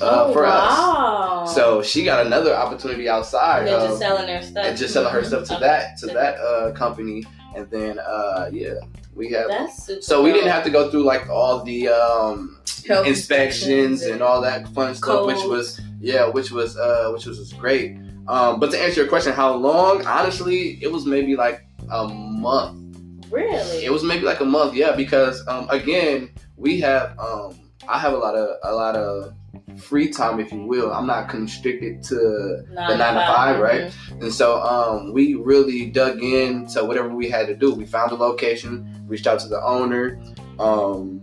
uh, 0.01 0.25
oh, 0.27 0.33
for 0.33 0.43
wow. 0.43 1.43
us." 1.43 1.55
So 1.55 1.81
she 1.81 2.03
got 2.03 2.25
another 2.25 2.53
opportunity 2.53 3.09
outside. 3.09 3.67
And 3.67 3.69
of- 3.69 3.89
just 3.89 3.99
selling 3.99 4.25
their 4.27 4.41
stuff. 4.41 4.65
and 4.65 4.77
just 4.77 4.93
selling 4.93 5.13
her 5.13 5.23
stuff 5.23 5.47
to 5.47 5.55
Okay. 5.55 5.63
that 5.63 5.97
to 5.99 6.07
that 6.07 6.39
uh, 6.39 6.71
company, 6.71 7.25
and 7.55 7.69
then 7.69 7.99
uh, 7.99 8.49
yeah, 8.51 8.75
we 9.15 9.31
have. 9.31 9.49
That's 9.49 9.83
super. 9.83 10.01
So 10.01 10.23
we 10.23 10.31
didn't 10.31 10.49
have 10.49 10.63
to 10.63 10.69
go 10.69 10.89
through 10.89 11.03
like 11.03 11.29
all 11.29 11.63
the 11.63 11.89
um, 11.89 12.57
inspections 13.05 14.03
and 14.03 14.21
all 14.21 14.41
that 14.41 14.67
fun 14.69 14.95
stuff, 14.95 15.25
which 15.25 15.43
was 15.43 15.81
yeah, 15.99 16.27
which 16.27 16.51
was 16.51 16.77
uh, 16.77 17.09
which 17.13 17.25
was, 17.25 17.39
was 17.39 17.51
great. 17.53 17.97
Um, 18.27 18.59
but 18.59 18.71
to 18.71 18.79
answer 18.79 19.01
your 19.01 19.09
question, 19.09 19.33
how 19.33 19.53
long? 19.55 20.05
Honestly, 20.05 20.79
it 20.81 20.91
was 20.91 21.05
maybe 21.05 21.35
like 21.35 21.65
a 21.91 22.07
month. 22.07 22.97
Really. 23.29 23.85
It 23.85 23.91
was 23.91 24.03
maybe 24.03 24.25
like 24.25 24.39
a 24.39 24.45
month, 24.45 24.73
yeah, 24.73 24.95
because 24.95 25.45
um, 25.47 25.67
again, 25.69 26.29
we 26.55 26.79
have 26.81 27.17
um, 27.19 27.57
I 27.87 27.99
have 27.99 28.13
a 28.13 28.17
lot 28.17 28.35
of 28.35 28.57
a 28.63 28.73
lot 28.73 28.95
of 28.95 29.33
free 29.77 30.09
time, 30.09 30.39
if 30.39 30.51
you 30.51 30.65
will. 30.65 30.91
I'm 30.91 31.07
not 31.07 31.29
constricted 31.29 32.03
to 32.03 32.15
the 32.15 32.95
nine 32.97 33.13
to 33.13 33.19
five, 33.19 33.59
right? 33.59 33.93
And 34.21 34.33
so 34.33 34.61
um, 34.61 35.13
we 35.13 35.35
really 35.35 35.87
dug 35.87 36.21
into 36.21 36.83
whatever 36.83 37.09
we 37.09 37.29
had 37.29 37.47
to 37.47 37.55
do. 37.55 37.73
We 37.73 37.85
found 37.85 38.11
the 38.11 38.15
location, 38.15 39.05
reached 39.07 39.27
out 39.27 39.39
to 39.41 39.47
the 39.47 39.61
owner, 39.61 40.19
um, 40.59 41.21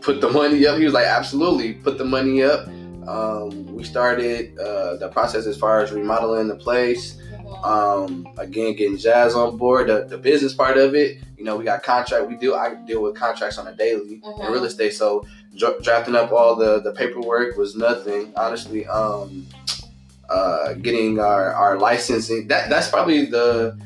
put 0.00 0.20
the 0.20 0.30
money 0.30 0.66
up. 0.66 0.78
He 0.78 0.84
was 0.84 0.94
like, 0.94 1.06
absolutely, 1.06 1.74
put 1.74 1.98
the 1.98 2.04
money 2.04 2.42
up. 2.42 2.68
Um, 3.10 3.66
we 3.74 3.82
started 3.82 4.56
uh, 4.56 4.96
the 4.96 5.08
process 5.08 5.44
as 5.46 5.58
far 5.58 5.80
as 5.80 5.90
remodeling 5.90 6.46
the 6.46 6.54
place. 6.54 7.20
Um, 7.64 8.28
again, 8.38 8.76
getting 8.76 8.96
Jazz 8.96 9.34
on 9.34 9.56
board, 9.56 9.88
the, 9.88 10.04
the 10.04 10.16
business 10.16 10.54
part 10.54 10.78
of 10.78 10.94
it. 10.94 11.18
You 11.36 11.42
know, 11.42 11.56
we 11.56 11.64
got 11.64 11.82
contract. 11.82 12.28
We 12.28 12.36
deal. 12.36 12.54
I 12.54 12.74
deal 12.74 13.02
with 13.02 13.16
contracts 13.16 13.58
on 13.58 13.66
a 13.66 13.74
daily 13.74 14.22
in 14.40 14.52
real 14.52 14.64
estate. 14.64 14.94
So 14.94 15.26
dra- 15.56 15.82
drafting 15.82 16.14
up 16.14 16.30
all 16.30 16.54
the 16.54 16.80
the 16.80 16.92
paperwork 16.92 17.56
was 17.56 17.74
nothing, 17.74 18.32
honestly. 18.36 18.86
Um, 18.86 19.46
uh, 20.28 20.74
getting 20.74 21.18
our 21.18 21.52
our 21.52 21.78
licensing. 21.78 22.46
That 22.46 22.70
that's 22.70 22.88
probably 22.88 23.26
the 23.26 23.76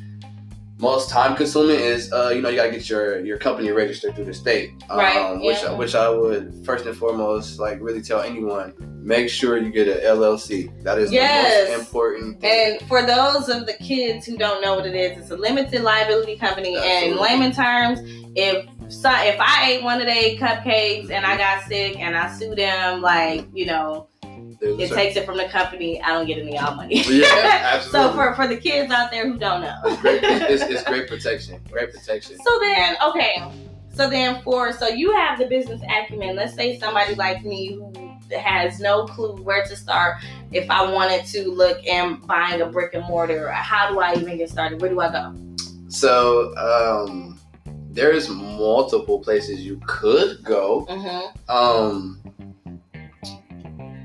most 0.78 1.08
time 1.08 1.36
consuming 1.36 1.78
is 1.78 2.12
uh, 2.12 2.30
you 2.34 2.42
know 2.42 2.48
you 2.48 2.56
gotta 2.56 2.70
get 2.70 2.88
your 2.88 3.24
your 3.24 3.38
company 3.38 3.70
registered 3.70 4.14
through 4.14 4.24
the 4.24 4.34
state 4.34 4.70
um, 4.90 4.98
Right, 4.98 5.34
which 5.40 5.56
yeah. 5.62 5.72
which 5.72 5.94
I 5.94 6.08
would 6.08 6.52
first 6.64 6.84
and 6.86 6.96
foremost 6.96 7.58
like 7.60 7.78
really 7.80 8.02
tell 8.02 8.20
anyone 8.20 8.74
make 9.04 9.28
sure 9.28 9.58
you 9.58 9.70
get 9.70 9.86
an 9.86 9.98
LLC 9.98 10.82
that 10.82 10.98
is 10.98 11.12
Yes. 11.12 11.68
the 11.68 11.76
most 11.76 11.86
important 11.86 12.40
thing. 12.40 12.78
And 12.78 12.88
for 12.88 13.02
those 13.02 13.48
of 13.50 13.66
the 13.66 13.74
kids 13.74 14.24
who 14.26 14.36
don't 14.38 14.62
know 14.62 14.74
what 14.76 14.86
it 14.86 14.94
is, 14.94 15.18
it's 15.18 15.30
a 15.30 15.36
limited 15.36 15.82
liability 15.82 16.36
company. 16.38 16.74
And 16.76 17.12
in 17.12 17.18
layman 17.18 17.52
terms, 17.52 18.00
if 18.34 18.66
so, 18.88 19.10
if 19.12 19.38
I 19.40 19.72
ate 19.72 19.82
one 19.84 20.00
of 20.00 20.06
their 20.06 20.36
cupcakes 20.36 21.10
and 21.10 21.24
I 21.26 21.36
got 21.36 21.64
sick 21.64 21.98
and 22.00 22.16
I 22.16 22.32
sue 22.34 22.54
them, 22.54 23.00
like 23.02 23.46
you 23.52 23.66
know, 23.66 24.08
There's 24.60 24.90
it 24.90 24.94
takes 24.94 25.16
it 25.16 25.26
from 25.26 25.36
the 25.36 25.48
company. 25.48 26.00
I 26.02 26.08
don't 26.08 26.26
get 26.26 26.38
any 26.38 26.56
of 26.56 26.62
y'all 26.62 26.74
money. 26.76 27.02
yeah 27.02 27.26
absolutely 27.74 28.10
so 28.10 28.14
for 28.14 28.34
for 28.34 28.46
the 28.46 28.56
kids 28.56 28.92
out 28.92 29.10
there 29.10 29.30
who 29.30 29.38
don't 29.38 29.62
know, 29.62 29.76
it's 29.84 30.00
great, 30.00 30.22
it's, 30.22 30.62
it's 30.62 30.84
great 30.84 31.08
protection 31.08 31.60
great 31.70 31.92
protection 31.92 32.38
So 32.38 32.58
then, 32.60 32.96
okay. 33.06 33.42
So 33.94 34.10
then, 34.10 34.42
for 34.42 34.72
so 34.72 34.88
you 34.88 35.14
have 35.14 35.38
the 35.38 35.46
business 35.46 35.80
acumen. 35.88 36.34
Let's 36.34 36.54
say 36.54 36.78
somebody 36.80 37.14
like 37.14 37.44
me 37.44 37.74
who 37.74 37.92
has 38.36 38.80
no 38.80 39.04
clue 39.06 39.36
where 39.42 39.64
to 39.64 39.76
start. 39.76 40.16
If 40.50 40.68
I 40.68 40.90
wanted 40.90 41.26
to 41.26 41.48
look 41.50 41.86
and 41.86 42.20
buying 42.26 42.60
a 42.60 42.66
brick 42.66 42.94
and 42.94 43.04
mortar, 43.04 43.52
how 43.52 43.90
do 43.90 44.00
I 44.00 44.14
even 44.14 44.36
get 44.36 44.50
started? 44.50 44.80
Where 44.80 44.90
do 44.90 45.00
I 45.00 45.12
go? 45.12 45.34
so 45.94 46.54
um 46.56 47.38
there's 47.90 48.28
multiple 48.28 49.20
places 49.20 49.60
you 49.60 49.80
could 49.86 50.42
go 50.42 50.84
Mm-hmm. 50.86 51.50
Um, 51.50 52.20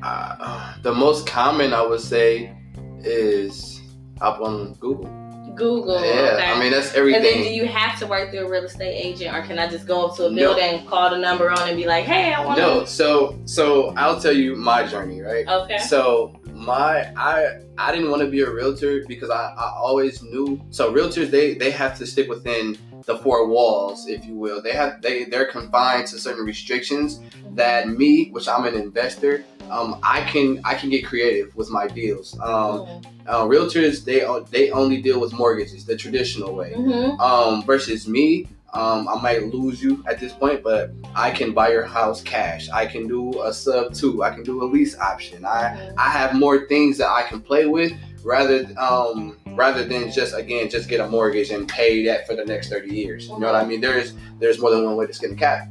uh, 0.09 0.73
the 0.81 0.93
most 0.93 1.27
common 1.27 1.73
I 1.73 1.81
would 1.85 2.01
say 2.01 2.55
is 2.99 3.81
up 4.21 4.41
on 4.41 4.73
Google. 4.75 5.09
Google. 5.55 5.99
yeah, 6.01 6.35
okay. 6.35 6.45
I 6.51 6.59
mean 6.59 6.71
that's 6.71 6.93
everything. 6.93 7.15
and 7.17 7.25
then, 7.25 7.43
do 7.43 7.49
you 7.53 7.65
have 7.67 7.99
to 7.99 8.07
work 8.07 8.31
through 8.31 8.45
a 8.45 8.49
real 8.49 8.63
estate 8.63 8.95
agent, 8.95 9.35
or 9.35 9.41
can 9.41 9.59
I 9.59 9.67
just 9.69 9.85
go 9.85 10.05
up 10.07 10.15
to 10.15 10.27
a 10.27 10.29
No. 10.29 10.53
building, 10.55 10.85
call 10.87 11.09
the 11.09 11.17
number 11.17 11.51
on, 11.51 11.67
and 11.67 11.75
be 11.75 11.85
like, 11.85 12.05
"Hey, 12.05 12.33
I 12.33 12.45
want. 12.45 12.57
No, 12.57 12.85
so 12.85 13.37
so 13.45 13.93
I'll 13.97 14.21
tell 14.21 14.31
you 14.31 14.55
my 14.55 14.85
journey, 14.87 15.19
right? 15.19 15.45
Okay. 15.47 15.77
So 15.79 16.39
my 16.53 17.11
I 17.17 17.59
I 17.77 17.91
didn't 17.91 18.09
want 18.09 18.21
to 18.21 18.29
be 18.29 18.39
a 18.41 18.49
realtor 18.49 19.03
because 19.05 19.29
I, 19.29 19.53
I 19.57 19.73
always 19.75 20.21
knew 20.23 20.61
so 20.69 20.93
realtors 20.93 21.29
they 21.29 21.55
they 21.55 21.71
have 21.71 21.97
to 21.97 22.05
stick 22.05 22.29
within 22.29 22.77
the 23.05 23.17
four 23.17 23.47
walls, 23.49 24.07
if 24.07 24.23
you 24.25 24.35
will. 24.35 24.61
They 24.61 24.71
have 24.71 25.01
they 25.01 25.25
they're 25.25 25.51
confined 25.51 26.07
to 26.07 26.19
certain 26.19 26.45
restrictions 26.45 27.19
that 27.55 27.89
me, 27.89 28.29
which 28.31 28.47
I'm 28.47 28.63
an 28.65 28.75
investor, 28.75 29.43
um, 29.69 29.99
I 30.03 30.21
can 30.21 30.61
I 30.63 30.75
can 30.75 30.89
get 30.89 31.05
creative 31.05 31.55
with 31.55 31.69
my 31.69 31.87
deals. 31.87 32.37
Um, 32.39 33.01
uh, 33.27 33.43
realtors 33.45 34.03
they 34.03 34.25
they 34.49 34.71
only 34.71 35.01
deal 35.01 35.19
with 35.19 35.33
mortgages 35.33 35.85
the 35.85 35.95
traditional 35.95 36.55
way. 36.55 36.73
Mm-hmm. 36.75 37.19
Um, 37.21 37.63
versus 37.63 38.07
me, 38.07 38.47
um, 38.73 39.07
I 39.07 39.19
might 39.21 39.43
lose 39.53 39.81
you 39.81 40.03
at 40.07 40.19
this 40.19 40.33
point, 40.33 40.63
but 40.63 40.91
I 41.15 41.31
can 41.31 41.53
buy 41.53 41.71
your 41.71 41.85
house 41.85 42.21
cash. 42.21 42.69
I 42.69 42.85
can 42.85 43.07
do 43.07 43.41
a 43.43 43.53
sub 43.53 43.93
two. 43.93 44.23
I 44.23 44.31
can 44.31 44.43
do 44.43 44.63
a 44.63 44.65
lease 44.65 44.97
option. 44.97 45.45
I 45.45 45.91
I 45.97 46.09
have 46.09 46.35
more 46.35 46.65
things 46.67 46.97
that 46.97 47.09
I 47.09 47.23
can 47.23 47.41
play 47.41 47.65
with 47.65 47.93
rather 48.23 48.67
um 48.77 49.37
rather 49.55 49.85
than 49.85 50.11
just 50.11 50.35
again 50.35 50.69
just 50.69 50.89
get 50.89 50.99
a 50.99 51.07
mortgage 51.07 51.51
and 51.51 51.67
pay 51.69 52.05
that 52.05 52.27
for 52.27 52.35
the 52.35 52.45
next 52.45 52.69
30 52.69 52.93
years. 52.93 53.27
You 53.27 53.39
know 53.39 53.51
what 53.51 53.55
I 53.55 53.65
mean? 53.65 53.81
There's 53.81 54.13
there's 54.39 54.59
more 54.59 54.71
than 54.71 54.83
one 54.85 54.95
way 54.95 55.07
to 55.07 55.13
skin 55.13 55.33
a 55.33 55.35
cat. 55.35 55.67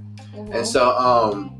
And 0.52 0.66
so 0.66 0.96
um 0.96 1.57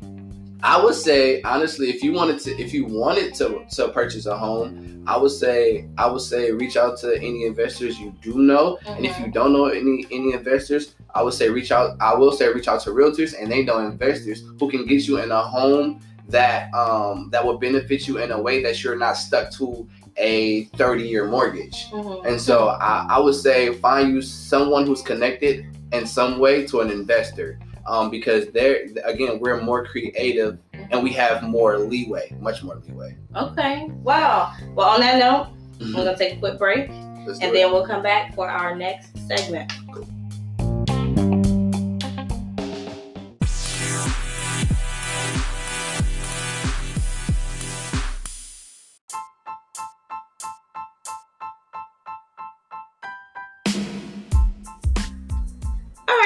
I 0.61 0.83
would 0.83 0.95
say 0.95 1.41
honestly 1.43 1.89
if 1.89 2.03
you 2.03 2.11
wanted 2.11 2.39
to 2.41 2.51
if 2.61 2.73
you 2.73 2.85
wanted 2.85 3.33
to 3.35 3.65
to 3.75 3.89
purchase 3.89 4.25
a 4.25 4.37
home, 4.37 5.03
I 5.07 5.17
would 5.17 5.31
say 5.31 5.87
I 5.97 6.07
would 6.07 6.21
say 6.21 6.51
reach 6.51 6.75
out 6.75 6.97
to 6.99 7.17
any 7.17 7.45
investors 7.45 7.97
you 7.99 8.13
do 8.21 8.37
know. 8.39 8.77
And 8.85 9.05
if 9.05 9.17
you 9.19 9.27
don't 9.31 9.53
know 9.53 9.65
any 9.67 10.05
any 10.11 10.33
investors, 10.33 10.95
I 11.15 11.23
would 11.23 11.33
say 11.33 11.49
reach 11.49 11.71
out 11.71 11.95
I 12.01 12.13
will 12.15 12.31
say 12.31 12.51
reach 12.51 12.67
out 12.67 12.81
to 12.81 12.89
realtors 12.91 13.33
and 13.39 13.51
they 13.51 13.63
know 13.63 13.79
investors 13.79 14.43
who 14.59 14.69
can 14.69 14.85
get 14.85 15.07
you 15.07 15.17
in 15.19 15.31
a 15.31 15.41
home 15.41 16.01
that 16.27 16.73
um 16.73 17.29
that 17.31 17.43
will 17.45 17.57
benefit 17.57 18.07
you 18.07 18.17
in 18.19 18.31
a 18.31 18.41
way 18.41 18.61
that 18.61 18.83
you're 18.83 18.97
not 18.97 19.13
stuck 19.13 19.51
to 19.51 19.87
a 20.17 20.65
30 20.75 21.03
year 21.03 21.25
mortgage. 21.25 21.87
Mhm. 21.91 22.25
And 22.25 22.41
so 22.41 22.67
I, 22.67 23.07
I 23.09 23.19
would 23.19 23.35
say 23.35 23.73
find 23.75 24.13
you 24.13 24.21
someone 24.21 24.85
who's 24.85 25.01
connected 25.01 25.65
in 25.93 26.05
some 26.05 26.39
way 26.39 26.67
to 26.67 26.81
an 26.81 26.91
investor. 26.91 27.57
Um, 27.89 28.09
because 28.11 28.51
they're 28.51 28.85
again 29.03 29.39
we're 29.39 29.59
more 29.61 29.83
creative 29.83 30.59
and 30.91 31.03
we 31.03 31.11
have 31.13 31.41
more 31.41 31.79
leeway, 31.79 32.35
much 32.39 32.61
more 32.63 32.79
leeway. 32.87 33.17
Okay. 33.35 33.87
Wow. 34.03 34.53
Well, 34.75 34.89
on 34.89 34.99
that 35.01 35.17
note, 35.19 35.47
Mm-hmm. 35.79 35.95
we're 35.97 36.03
gonna 36.05 36.17
take 36.17 36.33
a 36.35 36.39
quick 36.39 36.57
break. 36.59 36.89
Let's 37.25 37.39
and 37.39 37.55
then 37.55 37.71
we'll 37.71 37.85
come 37.87 38.03
back 38.03 38.35
for 38.35 38.49
our 38.49 38.75
next 38.75 39.17
segment. 39.27 39.71
All 39.87 40.05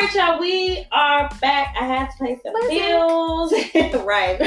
right, 0.04 0.16
y'all. 0.16 0.40
We 0.40 0.86
are 0.92 1.30
back. 1.42 1.76
I 1.80 1.86
had 1.86 2.10
to 2.12 2.24
pay 2.24 2.38
some 2.44 2.54
bills. 2.68 3.54
right. 4.06 4.38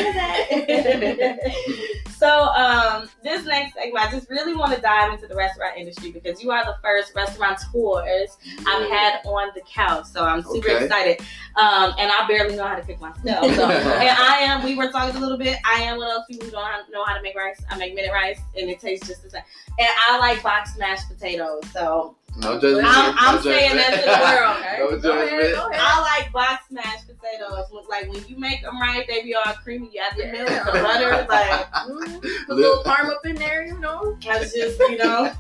so, 2.18 2.28
um, 2.48 3.08
this 3.22 3.44
next 3.46 3.74
segment, 3.74 4.06
I 4.06 4.10
just 4.10 4.28
really 4.30 4.54
want 4.54 4.74
to 4.74 4.80
dive 4.80 5.12
into 5.12 5.26
the 5.26 5.34
restaurant 5.34 5.76
industry 5.76 6.10
because 6.12 6.42
you 6.42 6.50
are 6.50 6.64
the 6.64 6.76
first 6.82 7.14
restaurant 7.14 7.58
restaurateurs 7.58 8.36
I've 8.66 8.88
had 8.90 9.20
on 9.24 9.50
the 9.54 9.62
couch. 9.62 10.06
So 10.06 10.24
I'm 10.24 10.42
super 10.42 10.70
Okay. 10.70 10.84
excited. 10.84 11.20
Um, 11.56 11.94
and 11.98 12.10
I 12.10 12.26
barely 12.28 12.56
know 12.56 12.66
how 12.66 12.76
to 12.76 12.82
cook 12.82 13.00
myself. 13.00 13.54
So, 13.54 13.68
and 13.70 14.18
I 14.18 14.38
am, 14.40 14.64
we 14.64 14.74
were 14.74 14.90
talking 14.90 15.16
a 15.16 15.20
little 15.20 15.38
bit. 15.38 15.58
I 15.64 15.80
am 15.82 15.96
one 15.98 16.08
of 16.08 16.14
those 16.16 16.24
people 16.28 16.46
who 16.46 16.52
don't 16.52 16.90
know 16.90 17.04
how 17.04 17.14
to 17.16 17.22
make 17.22 17.36
rice. 17.36 17.62
I 17.70 17.78
make 17.78 17.94
minute 17.94 18.12
rice 18.12 18.40
and 18.58 18.68
it 18.68 18.80
tastes 18.80 19.06
just 19.06 19.22
the 19.22 19.30
same. 19.30 19.42
And 19.78 19.88
I 20.08 20.18
like 20.18 20.42
boxed 20.42 20.78
mashed 20.78 21.08
potatoes. 21.08 21.62
So 21.72 22.16
No 22.38 22.60
judgment. 22.60 22.86
I'm- 22.86 23.14
no 23.14 23.20
I'm 23.22 23.42
saying 23.42 23.70
judgment. 23.76 24.04
that 24.04 24.04
to 24.04 24.10
the 24.10 24.18
world, 24.36 24.56
okay? 24.58 24.76
no 24.78 25.00
Go 25.00 25.22
ahead, 25.24 25.54
go 25.54 25.68
ahead. 25.68 25.80
I 25.82 26.00
like 26.02 26.32
boxed 26.32 26.70
mashed 26.70 27.06
potatoes. 27.08 27.66
Look 27.72 27.88
Like 27.88 28.10
when 28.10 28.24
you 28.26 28.36
make 28.38 28.62
them 28.62 28.78
right, 28.80 29.06
they 29.06 29.22
be 29.22 29.34
all 29.34 29.44
creamy. 29.64 29.90
You 29.92 30.00
add 30.02 30.16
the 30.18 30.26
milk, 30.26 30.48
the 30.48 30.72
butter. 30.82 31.26
Like 31.28 31.72
Mhm. 31.72 32.20
Put 32.20 32.50
a 32.50 32.54
little 32.54 32.82
parm 32.84 33.08
up 33.10 33.24
in 33.24 33.36
there, 33.36 33.64
you 33.64 33.78
know. 33.78 34.16
that's 34.24 34.52
just, 34.52 34.78
you 34.80 34.98
know. 34.98 35.32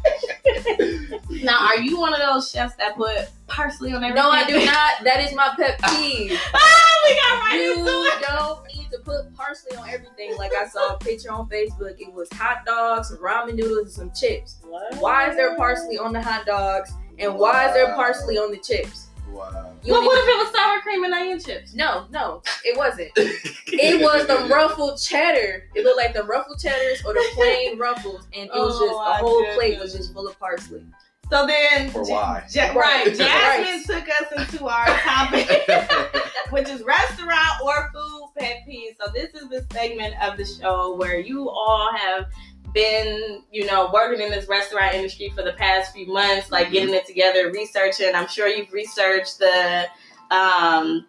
now, 1.42 1.58
are 1.66 1.78
you 1.78 1.98
one 1.98 2.12
of 2.14 2.20
those 2.20 2.50
chefs 2.50 2.74
that 2.76 2.96
put 2.96 3.28
parsley 3.46 3.90
on 3.92 4.02
everything? 4.02 4.14
No, 4.22 4.30
I 4.30 4.44
do 4.46 4.64
not. 4.64 5.04
That 5.04 5.20
is 5.20 5.34
my 5.34 5.52
pet 5.56 5.78
peeve. 5.82 6.38
Ah, 6.54 6.90
we 7.04 7.14
got 7.14 7.40
right 7.44 7.60
You 7.60 7.72
into 7.78 7.90
it. 7.90 8.24
don't 8.26 8.66
need 8.74 8.85
to 8.96 9.02
put 9.04 9.34
parsley 9.34 9.76
on 9.76 9.88
everything. 9.88 10.36
Like 10.36 10.52
I 10.54 10.66
saw 10.66 10.94
a 10.94 10.98
picture 10.98 11.30
on 11.30 11.48
Facebook. 11.48 11.96
It 11.98 12.12
was 12.12 12.28
hot 12.32 12.64
dogs, 12.66 13.08
some 13.08 13.18
ramen 13.18 13.54
noodles, 13.54 13.98
and 13.98 14.12
some 14.12 14.12
chips. 14.12 14.56
Why 14.98 15.30
is 15.30 15.36
there 15.36 15.56
parsley 15.56 15.98
on 15.98 16.12
the 16.12 16.22
hot 16.22 16.46
dogs? 16.46 16.92
And 17.18 17.36
why 17.36 17.68
is 17.68 17.74
there 17.74 17.94
parsley 17.94 18.36
on 18.36 18.50
the 18.50 18.58
chips? 18.58 19.08
Wow. 19.30 19.72
You 19.82 19.92
Well, 19.92 20.02
what 20.04 20.18
if 20.18 20.28
it 20.28 20.38
was 20.38 20.54
sour 20.54 20.80
cream 20.80 21.04
and 21.04 21.12
onion 21.12 21.38
chips? 21.38 21.74
No, 21.74 22.06
no, 22.10 22.42
it 22.64 22.76
wasn't. 22.76 23.10
It 23.68 24.00
was 24.00 24.26
the 24.26 24.46
ruffled 24.48 24.98
cheddar. 24.98 25.64
It 25.74 25.84
looked 25.84 25.98
like 25.98 26.14
the 26.14 26.22
ruffled 26.22 26.60
cheddars 26.60 27.04
or 27.04 27.12
the 27.12 27.24
plain 27.34 27.78
ruffles, 27.78 28.26
and 28.32 28.44
it 28.44 28.50
oh, 28.52 28.66
was 28.66 28.76
Oh, 28.78 28.86
just 28.86 28.96
my 28.96 29.18
the 29.18 29.26
whole 29.26 29.54
plate 29.54 29.78
was 29.78 29.92
just 29.92 30.14
full 30.14 30.26
of 30.28 30.38
parsley. 30.38 30.84
So 31.30 31.44
then, 31.46 31.90
For 31.90 32.06
Ja- 32.06 32.14
why? 32.14 32.44
Ja- 32.50 32.72
Right. 32.72 33.06
right, 33.06 33.06
Jazmine 33.16 33.84
took 33.84 34.08
us 34.08 34.52
into 34.54 34.66
our 34.68 34.86
topic, 34.86 35.48
which 36.50 36.68
is 36.68 36.82
restaurant 36.82 37.60
or 37.64 37.90
food 37.92 38.28
pet 38.38 38.62
peeves. 38.68 38.96
So 39.04 39.10
this 39.12 39.34
is 39.34 39.48
the 39.48 39.66
segment 39.72 40.14
of 40.22 40.36
the 40.36 40.44
show 40.44 40.94
where 40.96 41.18
you 41.18 41.48
all 41.48 41.90
have 41.92 42.26
been, 42.72 43.42
you 43.50 43.66
know, 43.66 43.90
working 43.92 44.24
in 44.24 44.30
this 44.30 44.48
restaurant 44.48 44.94
industry 44.94 45.32
for 45.34 45.42
the 45.42 45.54
past 45.54 45.92
few 45.94 46.06
months, 46.12 46.50
like 46.52 46.70
getting 46.70 46.94
it 46.94 47.06
together, 47.06 47.50
researching. 47.50 48.14
I'm 48.14 48.28
sure 48.28 48.46
you've 48.46 48.72
researched 48.72 49.38
the 49.38 49.86
um, 50.30 51.06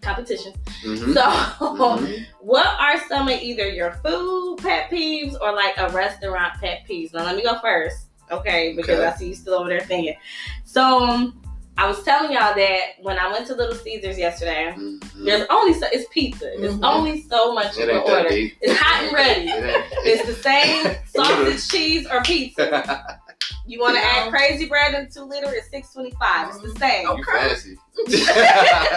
competition. 0.00 0.52
Mhm. 0.84 1.14
So, 1.14 1.22
Mhm. 1.66 2.26
what 2.40 2.66
are 2.66 3.00
some 3.08 3.28
of 3.28 3.40
either 3.40 3.68
your 3.68 3.92
food 4.04 4.58
pet 4.62 4.90
peeves 4.90 5.34
or 5.40 5.52
like 5.52 5.74
a 5.78 5.88
restaurant 5.90 6.54
pet 6.60 6.82
peeves? 6.88 7.12
Now, 7.14 7.24
let 7.24 7.34
me 7.36 7.42
go 7.42 7.58
first, 7.60 7.98
okay? 8.30 8.74
Because 8.74 8.98
Okay. 8.98 9.06
I 9.06 9.14
see 9.16 9.28
you 9.28 9.34
still 9.34 9.54
over 9.54 9.68
there 9.68 9.80
thinking. 9.80 10.16
So, 10.64 11.00
um, 11.04 11.42
I 11.76 11.86
was 11.86 12.02
telling 12.02 12.32
y'all 12.32 12.54
that 12.56 12.80
when 13.02 13.18
I 13.20 13.30
went 13.30 13.46
to 13.46 13.54
Little 13.54 13.76
Caesars 13.76 14.18
yesterday, 14.18 14.74
Mhm. 14.76 15.24
there's 15.24 15.46
only 15.48 15.74
so 15.74 15.86
it's 15.92 16.08
pizza. 16.12 16.52
It's 16.60 16.74
Mhm. 16.74 16.84
only 16.84 17.22
so 17.22 17.52
much 17.54 17.76
you 17.76 17.86
can 17.86 17.96
order. 17.98 18.28
deep. 18.28 18.56
It's 18.60 18.76
hot 18.80 19.04
and 19.04 19.12
ready. 19.12 19.48
It 19.48 19.86
It's 20.04 20.26
the 20.26 20.34
same 20.42 20.96
sausage, 21.14 21.68
cheese, 21.68 22.06
or 22.10 22.20
pizza. 22.22 23.20
You 23.66 23.80
want 23.80 23.96
to 23.96 24.00
You 24.00 24.06
add 24.08 24.30
crazy 24.30 24.66
bread 24.66 24.94
and 24.94 25.12
two 25.12 25.24
liter 25.24 25.54
is 25.54 25.68
six 25.70 25.92
twenty 25.92 26.12
five. 26.18 26.48
It's 26.48 26.62
the 26.62 26.78
same. 26.80 27.06
You 27.06 27.22
fancy. 27.24 27.76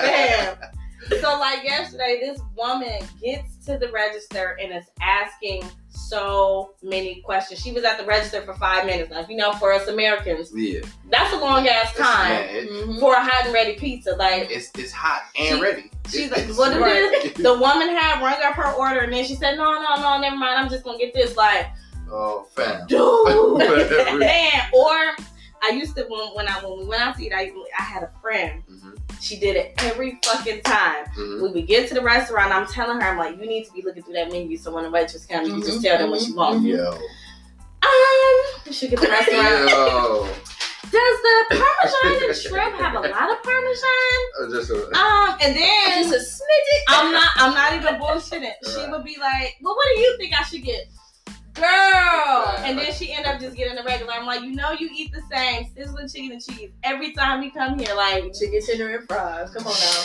Damn. 0.02 0.58
So 1.20 1.38
like 1.40 1.64
yesterday, 1.66 2.20
this 2.22 2.40
woman 2.56 3.00
gets 3.22 3.58
to 3.66 3.78
the 3.78 3.92
register 3.92 4.58
and 4.62 4.72
is 4.74 4.86
asking 5.02 5.64
so 5.92 6.74
many 6.82 7.22
questions. 7.22 7.60
She 7.62 7.72
was 7.72 7.84
at 7.84 7.98
the 7.98 8.06
register 8.06 8.42
for 8.42 8.54
five 8.56 8.86
minutes. 8.86 9.12
Now, 9.12 9.20
if 9.20 9.30
you 9.30 9.36
know, 9.38 9.52
for 9.54 9.72
us 9.74 9.88
Americans, 9.88 10.52
Yeah. 10.56 10.80
that's 11.10 11.34
a 11.34 11.38
long 11.38 11.68
ass 11.68 11.94
time 11.96 12.30
man, 12.30 12.56
it- 12.56 12.70
Mhm. 12.70 13.00
for 13.00 13.14
a 13.14 13.24
hot 13.24 13.46
and 13.46 13.54
ready 13.54 13.74
pizza. 13.76 14.12
Like 14.16 14.50
it's 14.50 14.72
it's 14.78 14.92
hot 14.92 15.24
and 15.38 15.58
She- 15.58 15.62
ready. 15.62 15.92
she's 16.10 16.32
It's- 16.32 16.50
like, 16.50 16.58
what 16.58 16.72
it's- 16.90 17.26
it 17.26 17.38
is? 17.38 17.44
The 17.44 17.54
woman 17.54 17.90
had 17.90 18.22
rung 18.22 18.42
up 18.44 18.54
her 18.56 18.72
order 18.74 19.02
and 19.02 19.14
then 19.14 19.26
she 19.26 19.36
said, 19.36 19.58
no, 19.58 19.74
no, 19.82 19.96
no, 20.02 20.18
never 20.20 20.36
mind. 20.36 20.60
I'm 20.60 20.70
just 20.70 20.84
gonna 20.84 20.98
get 20.98 21.14
this. 21.14 21.36
Like, 21.38 21.68
Oh, 22.14 22.46
fam. 22.56 22.86
dude, 22.88 23.60
damn. 24.20 24.74
Or 24.74 25.16
I 25.64 25.70
used 25.74 25.96
to 25.98 26.04
when 26.10 26.28
when 26.34 26.48
I 26.48 26.54
when 26.66 26.80
we 26.80 26.86
went 26.86 27.02
out 27.02 27.16
to 27.18 27.24
eat, 27.24 27.32
I 27.34 27.52
I 27.78 27.84
had 27.84 28.04
a 28.04 28.12
friend. 28.22 28.64
Mhm, 28.70 28.81
She 29.22 29.38
did 29.40 29.56
it 29.56 29.74
every 29.80 30.18
fucking 30.26 30.62
time. 30.64 31.06
mhm. 31.16 31.42
We 31.44 31.52
would 31.52 31.68
get 31.68 31.88
to 31.90 31.94
the 31.94 32.02
restaurant. 32.02 32.52
I'm 32.52 32.66
telling 32.68 33.00
her, 33.00 33.08
I'm 33.08 33.18
like, 33.18 33.38
you 33.40 33.46
need 33.46 33.66
to 33.66 33.72
be 33.72 33.82
looking 33.84 34.02
through 34.04 34.16
that 34.16 34.32
menu. 34.32 34.58
So 34.58 34.74
when 34.74 34.84
the 34.84 34.90
waitress 34.90 35.26
comes, 35.28 35.48
you 35.48 35.64
just 35.64 35.82
tell 35.84 35.98
them 36.00 36.10
what 36.10 36.22
you 36.28 36.36
want. 36.36 36.64
mhm. 36.64 36.68
Yo. 36.78 36.98
Um, 37.84 38.62
you 38.66 38.74
should 38.74 38.90
get 38.90 39.00
the 39.00 39.08
restaurant. 39.08 39.70
Yo. 39.70 40.28
Does 40.92 41.22
the 41.22 41.46
Parmesan 41.56 42.28
and 42.30 42.36
shrimp 42.38 42.76
have 42.82 42.96
a 42.96 43.00
lot 43.00 43.32
of 43.32 43.44
Parmesan? 43.44 44.20
Uh, 44.42 44.50
Just 44.52 44.72
a, 44.72 44.76
Um, 44.98 45.38
and 45.42 45.56
then 45.56 46.04
Just 46.04 46.14
a 46.14 46.44
smidget. 46.44 46.82
I'm 46.90 47.12
not 47.14 47.30
I'm 47.38 47.54
not 47.54 47.74
even 47.76 47.96
bullshitting. 48.02 48.52
She 48.66 48.92
would 48.92 49.04
be 49.06 49.16
like, 49.20 49.56
Well, 49.62 49.76
what 49.76 49.88
do 49.96 50.02
you 50.02 50.18
think 50.18 50.34
I 50.38 50.44
should 50.44 50.64
get? 50.64 50.88
Girl 51.54 52.56
and 52.60 52.78
then 52.78 52.94
she 52.94 53.12
end 53.12 53.26
up 53.26 53.40
just 53.40 53.56
getting 53.58 53.76
the 53.76 53.84
regular. 53.84 54.14
I'm 54.14 54.26
like, 54.26 54.42
you 54.42 54.52
know 54.52 54.72
you 54.72 54.90
eat 54.94 55.12
the 55.12 55.22
same 55.30 55.68
sizzling 55.76 56.08
chicken 56.08 56.32
and 56.32 56.44
cheese 56.44 56.72
every 56.84 57.14
time 57.14 57.44
you 57.44 57.52
come 57.52 57.78
here. 57.78 57.94
Like 57.96 58.34
Chicken 58.34 58.62
tender 58.66 58.96
and 58.96 59.08
fries. 59.08 59.52
Come 59.54 59.68
on 59.68 59.74
now. 59.74 60.04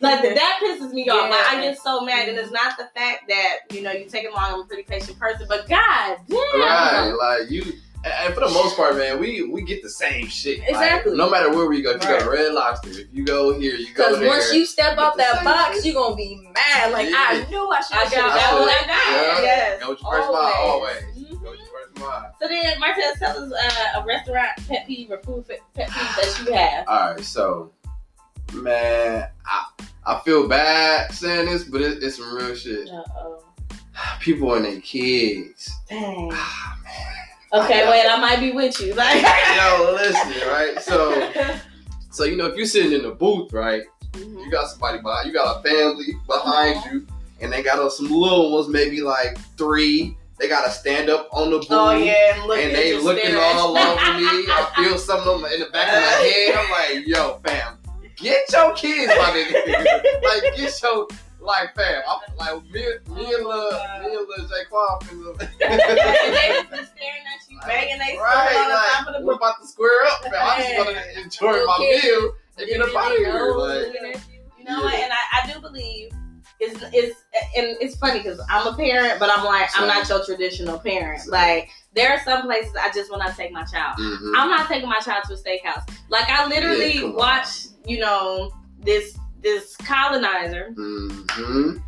like 0.00 0.22
that 0.22 0.60
pisses 0.62 0.92
me 0.92 1.08
off. 1.08 1.30
Like 1.30 1.46
I 1.46 1.60
get 1.60 1.78
so 1.78 2.00
mad 2.00 2.28
and 2.28 2.38
it's 2.38 2.50
not 2.50 2.76
the 2.76 2.88
fact 2.94 3.24
that, 3.28 3.58
you 3.72 3.82
know, 3.82 3.92
you 3.92 4.06
take 4.06 4.24
it 4.24 4.32
long, 4.32 4.54
I'm 4.54 4.60
a 4.60 4.64
pretty 4.64 4.82
patient 4.82 5.18
person, 5.18 5.46
but 5.48 5.68
god 5.68 6.18
damn. 6.28 6.38
right, 6.38 7.12
like 7.18 7.50
you. 7.50 7.72
And 8.02 8.12
and 8.14 8.34
for 8.34 8.40
the 8.40 8.48
most 8.50 8.76
part, 8.76 8.96
man, 8.96 9.18
we 9.20 9.42
we 9.42 9.62
get 9.62 9.82
the 9.82 9.90
same 9.90 10.26
shit. 10.26 10.60
Like, 10.60 10.70
Exactly. 10.70 11.16
no 11.16 11.28
matter 11.28 11.50
where 11.52 11.66
we 11.66 11.82
go, 11.82 11.90
if 11.90 12.02
you 12.02 12.08
go 12.08 12.18
to 12.18 12.24
Right. 12.30 12.38
Red 12.38 12.52
Lobster, 12.54 12.90
if 12.90 13.08
you 13.12 13.24
go 13.26 13.58
here, 13.58 13.74
you 13.74 13.92
go 13.94 14.08
Because 14.14 14.26
once 14.26 14.52
you 14.54 14.64
step 14.64 14.96
off 14.96 15.16
that 15.18 15.44
box, 15.44 15.76
shit. 15.76 15.86
you're 15.92 16.02
gonna 16.02 16.16
be 16.16 16.36
mad. 16.54 16.92
Like 16.92 17.10
Yeah. 17.10 17.16
I 17.18 17.46
knew 17.50 17.68
I 17.68 17.80
should 17.82 17.96
I 17.96 18.00
have 18.04 18.10
got 18.12 18.20
got 18.28 18.34
that 18.34 18.52
I 18.52 18.58
one. 18.58 18.66
that. 18.68 18.80
I 18.80 19.34
got 19.34 19.42
Yeah. 19.42 19.44
Yes. 19.44 19.80
Go 19.82 19.90
with 19.90 20.02
your 20.02 20.12
first 20.12 20.32
mind, 20.32 20.54
Always. 20.56 20.96
always. 20.96 21.02
Mhm. 21.30 21.42
Go 21.44 21.50
with 21.50 21.58
your 21.60 21.68
first 21.68 21.98
mind. 21.98 22.32
So 22.40 22.48
then, 22.48 22.80
Martez, 22.80 23.18
tell 23.18 23.44
us 23.44 23.52
uh, 23.52 24.00
a 24.00 24.04
restaurant 24.06 24.50
pet 24.66 24.86
peeve 24.86 25.10
or 25.10 25.18
food 25.18 25.46
pet 25.46 25.60
pet 25.74 25.88
peeve 25.90 26.16
that 26.16 26.42
you 26.46 26.52
have. 26.54 26.88
All 26.88 27.14
right, 27.14 27.20
so 27.24 27.70
man, 28.54 29.28
I 29.46 29.66
I 30.06 30.20
feel 30.20 30.48
bad 30.48 31.12
saying 31.12 31.46
this, 31.50 31.64
but 31.64 31.82
it, 31.82 32.02
it's 32.02 32.16
some 32.16 32.34
real 32.34 32.54
shit. 32.54 32.88
Uh-oh. 32.88 33.44
People 34.20 34.54
and 34.54 34.64
their 34.64 34.80
kids. 34.80 35.70
Dang. 35.90 36.30
Ah, 36.32 36.78
Okay, 37.52 37.82
I- 37.84 37.90
wait, 37.90 38.06
I 38.08 38.20
might 38.20 38.40
be 38.40 38.52
with 38.52 38.80
you. 38.80 38.94
Like, 38.94 39.22
Yo, 39.56 39.92
listen, 39.94 40.48
right? 40.48 40.80
So, 40.80 41.32
so 42.10 42.24
you 42.24 42.36
know, 42.36 42.46
if 42.46 42.56
you're 42.56 42.66
sitting 42.66 42.92
in 42.92 43.02
the 43.02 43.10
booth, 43.10 43.52
right, 43.52 43.82
Mhm. 44.12 44.44
you 44.44 44.50
got 44.50 44.68
somebody 44.68 44.98
behind, 45.00 45.26
you 45.28 45.32
got 45.32 45.58
a 45.64 45.68
family 45.68 46.14
behind 46.26 46.84
you, 46.90 47.06
and 47.40 47.52
they 47.52 47.62
got 47.62 47.92
some 47.92 48.10
little 48.10 48.52
ones, 48.52 48.68
maybe 48.68 49.00
like 49.02 49.38
three. 49.56 50.16
They 50.38 50.48
gotta 50.48 50.70
stand 50.70 51.10
up 51.10 51.28
on 51.32 51.50
the 51.50 51.58
booth. 51.58 51.66
oh 51.70 51.90
yeah, 51.92 52.34
and, 52.34 52.44
look 52.46 52.58
and 52.58 52.74
they 52.74 52.96
looking 52.98 53.36
all 53.36 53.76
over 53.76 53.94
me. 54.18 54.46
I 54.48 54.72
feel 54.76 54.96
something 54.98 55.52
in 55.52 55.60
the 55.60 55.66
back 55.72 55.88
of 55.88 56.02
my 56.02 56.26
head. 56.26 56.54
I'm 56.56 56.70
like, 56.96 57.06
yo, 57.06 57.38
fam, 57.44 57.78
get 58.16 58.50
your 58.52 58.72
kids, 58.74 59.12
my 59.18 59.30
nigga. 59.30 60.22
like, 60.24 60.56
get 60.56 60.82
your 60.82 61.06
like, 61.40 61.74
fam. 61.74 62.02
I'm 62.06 62.36
like, 62.36 62.64
me, 62.70 62.80
me 63.14 63.34
and 63.34 63.44
lil, 63.46 63.70
me 64.00 64.14
and 64.16 64.26
lil 64.28 64.48
Jaquan 64.48 65.00
finna. 65.02 65.40
and 65.40 65.80
they 65.80 66.48
just 66.52 66.70
been 66.70 66.86
staring 66.86 67.24
at 67.26 67.40
you, 67.50 67.58
banging 67.66 67.98
they 67.98 68.16
right, 68.18 68.56
on 68.56 68.70
like, 68.70 68.92
top 68.98 69.06
of 69.08 69.20
the 69.20 69.26
we're 69.26 69.34
about 69.34 69.60
to 69.60 69.66
square 69.66 70.04
up, 70.06 70.22
man. 70.24 70.32
I'm 70.40 70.62
just 70.62 70.76
gonna 70.76 71.22
enjoy 71.24 71.64
my 71.66 71.78
meal 71.78 72.32
and 72.58 72.68
get 72.68 72.80
up 72.80 72.94
out 72.96 73.12
of 73.12 73.18
here. 73.18 73.54
Like, 73.56 74.20
You 74.58 74.64
know 74.64 74.82
what? 74.82 74.94
And 74.94 75.12
I, 75.12 75.42
I 75.42 75.52
do 75.52 75.60
believe 75.60 76.12
it's 76.62 76.78
it's 76.92 77.18
and 77.56 77.76
it's 77.80 77.96
funny 77.96 78.18
because 78.22 78.38
I'm 78.50 78.66
a 78.66 78.76
parent, 78.76 79.18
but 79.18 79.30
I'm 79.30 79.44
like 79.46 79.70
I'm 79.78 79.86
not 79.88 80.06
your 80.08 80.22
traditional 80.24 80.78
parent. 80.78 81.22
Same. 81.22 81.30
Like 81.32 81.70
there 81.94 82.12
are 82.12 82.20
some 82.22 82.42
places 82.42 82.72
I 82.78 82.90
just 82.92 83.10
want 83.10 83.22
to 83.26 83.34
take 83.34 83.50
my 83.50 83.64
child. 83.64 83.96
mhm. 83.98 84.32
I'm 84.36 84.50
not 84.50 84.68
taking 84.68 84.88
my 84.88 84.98
child 85.00 85.24
to 85.28 85.34
a 85.34 85.36
steakhouse. 85.36 85.88
Like 86.10 86.28
I 86.28 86.42
Yeah, 86.42 86.48
literally 86.48 87.02
on. 87.04 87.14
watch, 87.14 87.48
you 87.86 87.98
know, 87.98 88.52
this 88.78 89.16
this 89.42 89.76
colonizer. 89.76 90.72
Mhm. 90.76 91.82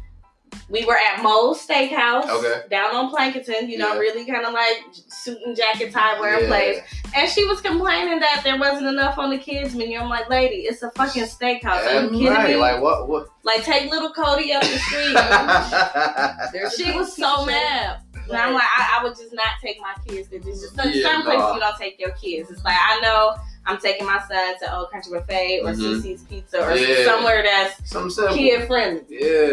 We 0.69 0.85
were 0.85 0.97
at 0.97 1.23
Mo's 1.23 1.67
Steakhouse 1.67 2.29
Okay. 2.29 2.63
down 2.71 2.95
on 2.95 3.11
Plankinton, 3.11 3.69
you 3.69 3.79
know, 3.79 3.95
Yeah. 3.95 3.99
really 3.99 4.25
kind 4.27 4.45
of 4.45 4.53
like 4.53 4.83
suit 5.09 5.39
and 5.47 5.57
jacket 5.57 5.93
tie 5.93 6.19
wearing 6.21 6.43
Yeah. 6.45 6.49
place. 6.49 6.81
And 7.15 7.31
she 7.31 7.45
was 7.47 7.61
complaining 7.61 8.21
that 8.21 8.41
there 8.45 8.57
wasn't 8.59 8.87
enough 8.87 9.19
on 9.19 9.31
the 9.31 9.39
kids 9.39 9.75
menu. 9.75 9.99
I'm 9.99 10.09
like, 10.09 10.29
lady, 10.31 10.63
it's 10.67 10.83
a 10.83 10.91
fucking 10.93 11.25
steakhouse. 11.25 11.87
Are 11.87 12.03
you 12.05 12.11
kidding 12.11 12.27
right. 12.29 12.51
me? 12.51 12.57
Like 12.57 12.81
what? 12.81 13.09
What? 13.09 13.29
Like 13.43 13.65
take 13.65 13.91
little 13.91 14.13
Cody 14.13 14.53
up 14.53 14.63
the 14.63 14.79
street. 14.79 15.17
She 16.77 16.93
was 16.97 17.15
so 17.17 17.45
mad. 17.47 17.99
And 18.29 18.37
I'm 18.39 18.55
like, 18.55 18.63
I, 18.63 18.99
I 19.01 19.05
would 19.05 19.17
just 19.17 19.33
not 19.35 19.49
take 19.63 19.79
my 19.81 19.95
kids. 20.07 20.29
There's 20.29 20.45
just 20.45 20.75
some, 20.77 20.91
Yeah, 20.93 21.03
some 21.13 21.23
places 21.23 21.41
nah. 21.41 21.55
you 21.55 21.61
don't 21.61 21.77
take 21.77 21.99
your 22.01 22.13
kids. 22.13 22.51
It's 22.51 22.65
like 22.65 22.77
I 22.79 23.01
know 23.01 23.35
I'm 23.67 23.79
taking 23.79 24.07
my 24.07 24.19
son 24.29 24.59
to 24.61 24.77
Old 24.77 24.91
Country 24.91 25.13
Buffet 25.19 25.61
or 25.63 25.73
Mhm. 25.73 26.03
Cici's 26.03 26.23
Pizza 26.25 26.65
or 26.67 26.75
Yeah. 26.75 27.05
somewhere 27.05 27.43
that's 27.43 27.89
Some 27.91 28.11
kid 28.35 28.67
friendly. 28.67 29.03
Yeah. 29.09 29.53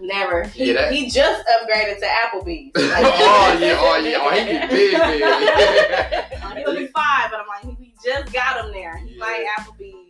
Never. 0.00 0.42
He, 0.44 0.72
Yeah, 0.72 0.90
he 0.90 1.08
just 1.08 1.44
upgraded 1.46 2.00
to 2.00 2.06
Applebee's. 2.06 2.72
Like, 2.90 3.04
oh 3.04 3.58
yeah, 3.60 3.76
oh 3.78 3.96
yeah, 3.98 4.18
oh 4.20 4.30
he 4.30 4.44
get 4.44 4.70
big, 4.70 4.90
big. 4.92 5.22
Uh, 5.22 6.54
He'll 6.56 6.74
be 6.74 6.86
five, 6.88 7.30
but 7.30 7.40
I'm 7.40 7.46
like, 7.46 7.78
we 7.78 7.94
just 8.04 8.32
got 8.32 8.64
him 8.64 8.72
there. 8.72 8.96
He 8.98 9.14
Yeah. 9.16 9.24
like 9.24 9.46
Applebee's. 9.58 10.00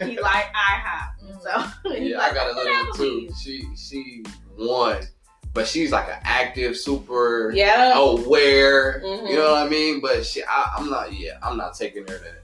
He 0.00 0.18
like 0.20 0.46
IHOP. 0.54 1.06
So 1.42 1.90
yeah, 1.94 2.18
like, 2.18 2.32
I 2.32 2.34
got 2.34 2.46
a 2.48 2.52
"Let's 2.52 2.98
little 2.98 3.20
one 3.20 3.28
too. 3.28 3.28
She 3.42 3.64
she 3.74 4.22
won, 4.58 4.98
but 5.54 5.66
she's 5.66 5.90
like 5.90 6.06
an 6.08 6.18
active, 6.22 6.76
super 6.76 7.50
Yeah. 7.54 7.94
aware. 7.96 9.00
Mhm. 9.02 9.30
You 9.30 9.36
know 9.36 9.52
what 9.52 9.66
I 9.66 9.68
mean? 9.70 10.00
But 10.00 10.26
she, 10.26 10.42
I, 10.42 10.74
I'm 10.76 10.90
not. 10.90 11.14
Yeah, 11.14 11.38
I'm 11.42 11.56
not 11.56 11.74
taking 11.78 12.02
her 12.02 12.18
to. 12.18 12.34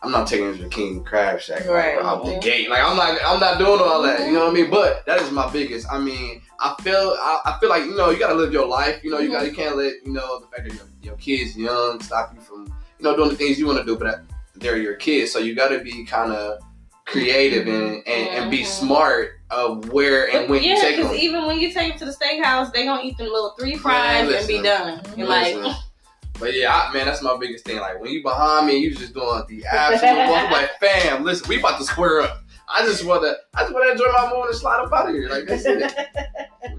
I'm 0.00 0.12
not 0.12 0.28
taking 0.28 0.56
to 0.58 0.68
King 0.68 1.02
Crab 1.02 1.40
Shack 1.40 1.60
like, 1.66 1.68
Right. 1.68 1.98
out 1.98 2.24
the 2.24 2.38
gate. 2.38 2.70
Like 2.70 2.82
I'm 2.84 2.96
not. 2.96 3.18
I'm 3.26 3.40
not 3.40 3.58
doing 3.58 3.80
all 3.80 4.00
that. 4.02 4.20
You 4.26 4.34
know 4.34 4.46
what 4.46 4.50
I 4.50 4.54
mean? 4.54 4.70
But 4.70 5.04
that 5.06 5.20
is 5.20 5.32
my 5.32 5.50
biggest. 5.50 5.86
I 5.90 5.98
mean, 5.98 6.40
I 6.60 6.74
feel. 6.82 7.16
I, 7.18 7.40
I 7.46 7.58
feel 7.58 7.68
like 7.68 7.84
you 7.84 7.96
know 7.96 8.10
you 8.10 8.18
gotta 8.18 8.34
live 8.34 8.52
your 8.52 8.66
life. 8.66 9.02
You 9.02 9.10
know 9.10 9.18
you 9.18 9.30
got. 9.32 9.44
You 9.44 9.52
can't 9.52 9.76
let 9.76 9.94
you 10.04 10.12
know 10.12 10.38
the 10.40 10.46
fact 10.46 10.68
that 10.68 10.74
your, 10.74 10.86
your 11.02 11.16
kids 11.16 11.56
young 11.56 12.00
stop 12.00 12.32
you 12.32 12.40
from 12.40 12.66
you 12.66 13.04
know 13.04 13.16
doing 13.16 13.30
the 13.30 13.34
things 13.34 13.58
you 13.58 13.66
want 13.66 13.78
to 13.80 13.84
do. 13.84 13.96
But 13.98 14.22
they're 14.54 14.76
your 14.78 14.94
kids, 14.94 15.32
so 15.32 15.40
you 15.40 15.56
got 15.56 15.68
to 15.70 15.80
be 15.80 16.04
kind 16.04 16.32
of 16.32 16.60
creative 17.04 17.66
and, 17.66 18.06
and, 18.06 18.28
and 18.28 18.50
be 18.50 18.60
Mhm. 18.60 18.66
smart 18.66 19.40
of 19.50 19.90
where 19.92 20.28
and 20.30 20.48
when 20.50 20.62
yeah, 20.62 20.74
you 20.74 20.80
take 20.82 20.96
because 20.96 21.16
even 21.16 21.46
when 21.46 21.58
you 21.58 21.72
take 21.72 21.90
them 21.92 21.98
to 22.00 22.04
the 22.04 22.12
steakhouse, 22.12 22.70
they 22.72 22.84
gonna 22.84 23.02
eat 23.02 23.16
them 23.16 23.26
little 23.32 23.54
three 23.58 23.76
fries 23.76 24.30
and 24.30 24.46
be 24.46 24.62
done. 24.62 25.02
Like, 25.16 25.56
Listen. 25.56 25.74
But 26.38 26.54
yeah, 26.54 26.72
I, 26.74 26.92
man, 26.92 27.06
that's 27.06 27.22
my 27.22 27.36
biggest 27.36 27.64
thing. 27.64 27.78
Like 27.78 28.00
when 28.00 28.10
you 28.12 28.22
behind 28.22 28.66
me, 28.66 28.78
you 28.78 28.94
just 28.94 29.12
doing 29.14 29.42
the 29.48 29.64
absolute 29.66 30.26
most. 30.26 30.52
Like, 30.52 30.70
fam, 30.80 31.24
listen, 31.24 31.48
we 31.48 31.58
about 31.58 31.78
to 31.78 31.84
square 31.84 32.20
up. 32.22 32.42
I 32.72 32.82
just 32.84 33.04
wanna, 33.04 33.34
I 33.54 33.62
just 33.62 33.72
wanna 33.74 33.90
enjoy 33.92 34.06
my 34.12 34.28
morning 34.28 34.48
and 34.50 34.56
slide 34.56 34.80
up 34.84 34.92
out 34.92 35.08
of 35.08 35.14
here. 35.14 35.28
Like 35.28 35.46
that's 35.46 35.64
it. 35.64 35.90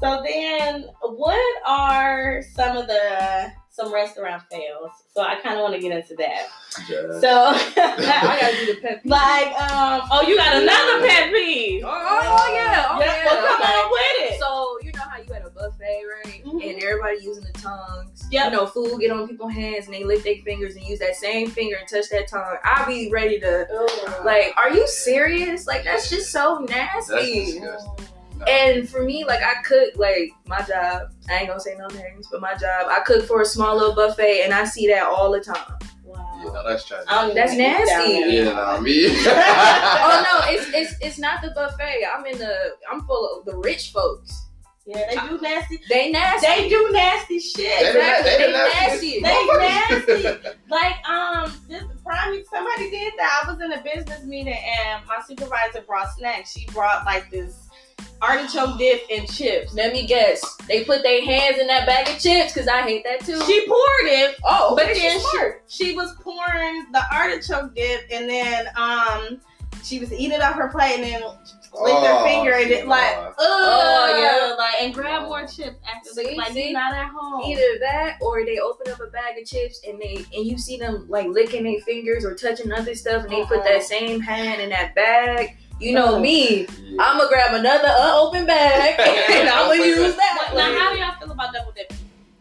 so 0.00 0.22
then, 0.24 0.86
what 1.02 1.62
are 1.66 2.42
some 2.54 2.76
of 2.76 2.86
the 2.86 3.50
some 3.70 3.92
restaurant 3.92 4.42
fails? 4.50 4.90
So 5.14 5.22
I 5.22 5.36
kind 5.40 5.56
of 5.56 5.62
want 5.62 5.74
to 5.74 5.80
get 5.80 5.92
into 5.92 6.14
that. 6.16 6.46
Yeah. 6.88 7.20
So, 7.20 7.30
I 7.80 8.38
gotta 8.40 8.56
do 8.66 8.74
the 8.74 8.80
pet 8.80 9.02
peeve. 9.02 9.10
like, 9.10 9.48
um, 9.60 10.02
oh, 10.12 10.24
you 10.26 10.36
got 10.36 10.56
another 10.62 11.04
Yeah. 11.04 11.08
pet 11.08 11.32
peeve. 11.32 11.82
Oh, 11.84 11.88
oh, 11.90 12.54
yeah, 12.54 12.86
oh, 12.90 13.00
yeah. 13.00 13.24
Well, 13.26 13.46
come 13.46 13.60
Like, 13.60 13.74
on 13.74 13.90
with 13.90 14.32
it. 14.32 14.40
So 14.40 14.78
you 14.82 14.92
know 14.92 15.02
how 15.02 15.18
you 15.20 15.32
at 15.34 15.44
a 15.46 15.47
buffet, 15.58 16.02
right? 16.24 16.44
Mhm. 16.44 16.70
And 16.74 16.82
everybody 16.82 17.18
using 17.22 17.44
the 17.44 17.52
tongues. 17.58 18.24
Yep. 18.30 18.44
You 18.44 18.50
know, 18.56 18.66
food 18.66 19.00
get 19.00 19.10
on 19.10 19.26
people's 19.28 19.52
hands 19.52 19.86
and 19.86 19.94
they 19.94 20.04
lift 20.04 20.24
their 20.24 20.36
fingers 20.44 20.76
and 20.76 20.84
use 20.84 20.98
that 21.00 21.16
same 21.16 21.50
finger 21.50 21.76
and 21.76 21.88
touch 21.88 22.08
that 22.10 22.28
tongue. 22.28 22.56
I'll 22.64 22.86
be 22.86 23.10
ready 23.10 23.38
to 23.40 23.66
Ugh. 23.70 24.24
like, 24.24 24.52
are 24.56 24.70
you 24.70 24.86
serious? 24.86 25.66
Like 25.66 25.84
that's 25.84 26.08
just 26.10 26.30
so 26.30 26.64
That's 26.66 27.08
nasty. 27.10 27.44
disgusting. 27.52 28.06
And 28.46 28.88
for 28.88 29.02
me, 29.02 29.24
like 29.24 29.40
I 29.42 29.60
cook 29.62 29.96
like 29.96 30.30
my 30.46 30.60
job. 30.62 31.08
I 31.28 31.38
ain't 31.38 31.48
gonna 31.48 31.58
say 31.58 31.74
no 31.76 31.88
names, 31.88 32.28
but 32.30 32.40
my 32.40 32.54
job, 32.54 32.86
I 32.88 33.00
cook 33.04 33.26
for 33.26 33.40
a 33.42 33.44
small 33.44 33.76
little 33.76 33.94
buffet, 33.96 34.42
and 34.44 34.54
I 34.54 34.64
see 34.64 34.86
that 34.88 35.02
all 35.02 35.32
the 35.32 35.40
time. 35.40 35.56
Wow. 36.04 36.24
Yeah, 36.44 36.52
no, 36.52 36.68
that's 36.68 36.84
tragic. 36.86 37.10
I 37.10 37.26
don't 37.26 37.34
That's 37.34 37.52
nasty. 37.54 38.12
there. 38.12 38.28
Yeah, 38.28 38.52
nah, 38.52 38.80
me. 38.80 39.06
oh 39.08 40.24
no, 40.40 40.46
it's 40.52 40.68
it's 40.72 40.94
it's 41.04 41.18
not 41.18 41.42
the 41.42 41.50
buffet. 41.50 42.04
I'm 42.14 42.24
in 42.26 42.38
the 42.38 42.74
I'm 42.90 43.00
full 43.06 43.38
of 43.40 43.44
the 43.44 43.56
rich 43.58 43.90
folks. 43.92 44.44
Yeah, 44.88 45.04
they 45.06 45.28
do 45.28 45.38
nasty. 45.42 45.80
They 45.90 46.10
nasty. 46.10 46.46
They 46.46 46.68
do 46.70 46.88
nasty 46.90 47.38
shit. 47.40 47.78
They 47.78 47.92
do 47.92 47.98
they 48.24 48.38
They 48.38 48.46
the 48.46 48.52
nastiest 48.52 49.22
nasty. 49.22 50.06
They 50.06 50.22
nasty. 50.24 50.48
Like 50.70 51.06
um, 51.06 51.52
this 51.68 51.84
prime 52.02 52.42
somebody 52.50 52.90
did 52.90 53.12
that. 53.18 53.42
I 53.44 53.52
was 53.52 53.60
in 53.60 53.72
a 53.72 53.82
business 53.82 54.24
meeting 54.24 54.54
and 54.54 55.04
my 55.06 55.20
supervisor 55.26 55.82
brought 55.82 56.10
snacks. 56.16 56.52
She 56.52 56.64
brought 56.72 57.04
like 57.04 57.30
this 57.30 57.68
artichoke 58.22 58.78
dip 58.78 59.02
and 59.10 59.30
chips. 59.30 59.74
Let 59.74 59.92
me 59.92 60.06
guess. 60.06 60.56
They 60.66 60.84
put 60.84 61.02
their 61.02 61.22
hands 61.22 61.58
in 61.58 61.66
that 61.66 61.86
bag 61.86 62.08
of 62.08 62.18
chips 62.18 62.54
because 62.54 62.66
I 62.66 62.80
hate 62.80 63.04
that 63.04 63.20
too. 63.26 63.42
She 63.44 63.66
poured 63.66 64.06
it, 64.06 64.36
oh, 64.44 64.74
but 64.74 64.86
but 64.86 64.94
then 64.94 65.20
then 65.20 65.60
she, 65.66 65.84
she 65.84 65.96
was 65.96 66.14
pouring 66.22 66.86
the 66.92 67.02
artichoke 67.12 67.74
dip 67.74 68.06
and 68.10 68.26
then 68.26 68.68
um 68.76 69.38
she 69.84 69.98
was 69.98 70.12
eating 70.12 70.40
up 70.40 70.54
her 70.54 70.68
plate 70.68 70.94
and 70.94 71.04
then 71.04 71.22
licked 71.74 72.06
her 72.06 72.12
Oh, 72.20 72.24
finger 72.24 72.52
and 72.52 72.70
it 72.70 72.86
like 72.88 73.14
God. 73.14 73.28
ugh, 73.28 73.34
Oh, 73.40 74.48
yeah. 74.48 74.54
like 74.54 74.74
and 74.82 74.94
grab 74.94 75.22
more 75.24 75.42
chips 75.46 75.76
after 75.92 76.10
See, 76.10 76.34
like 76.36 76.52
see? 76.52 76.64
you're 76.70 76.72
not 76.72 76.94
at 76.94 77.08
home. 77.08 77.42
Either 77.50 77.78
that 77.80 78.18
or 78.20 78.44
they 78.44 78.58
open 78.58 78.90
up 78.92 79.00
a 79.00 79.06
bag 79.08 79.38
of 79.40 79.46
chips 79.46 79.80
and 79.86 80.00
they 80.00 80.24
and 80.34 80.46
you 80.46 80.58
see 80.58 80.76
them 80.78 81.06
like 81.08 81.26
licking 81.28 81.64
their 81.64 81.80
fingers 81.80 82.24
or 82.24 82.34
touching 82.34 82.72
other 82.72 82.94
stuff 82.94 83.24
and 83.24 83.32
they 83.32 83.44
put 83.44 83.58
Uh-uh. 83.58 83.64
that 83.64 83.72
uh-huh. 83.76 83.82
same 83.84 84.20
hand 84.20 84.60
in 84.60 84.70
that 84.70 84.94
bag. 84.94 85.56
You 85.80 85.94
know 85.94 86.14
Uh-uh. 86.14 86.20
me. 86.20 86.60
Yeah. 86.82 86.96
I'm 87.02 87.18
gonna 87.18 87.28
grab 87.28 87.54
another 87.54 87.88
unopened 87.98 88.46
bag 88.46 88.98
and 89.30 89.48
I'm 89.48 89.68
gonna 89.68 89.84
use 89.84 90.16
that. 90.16 90.50
Now, 90.54 90.76
how 90.78 90.92
do 90.92 90.98
y'all 90.98 91.14
feel 91.20 91.30
about 91.30 91.52
double 91.52 91.72
dipping? 91.72 91.96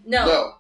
No, 0.06 0.26
no, 0.26 0.54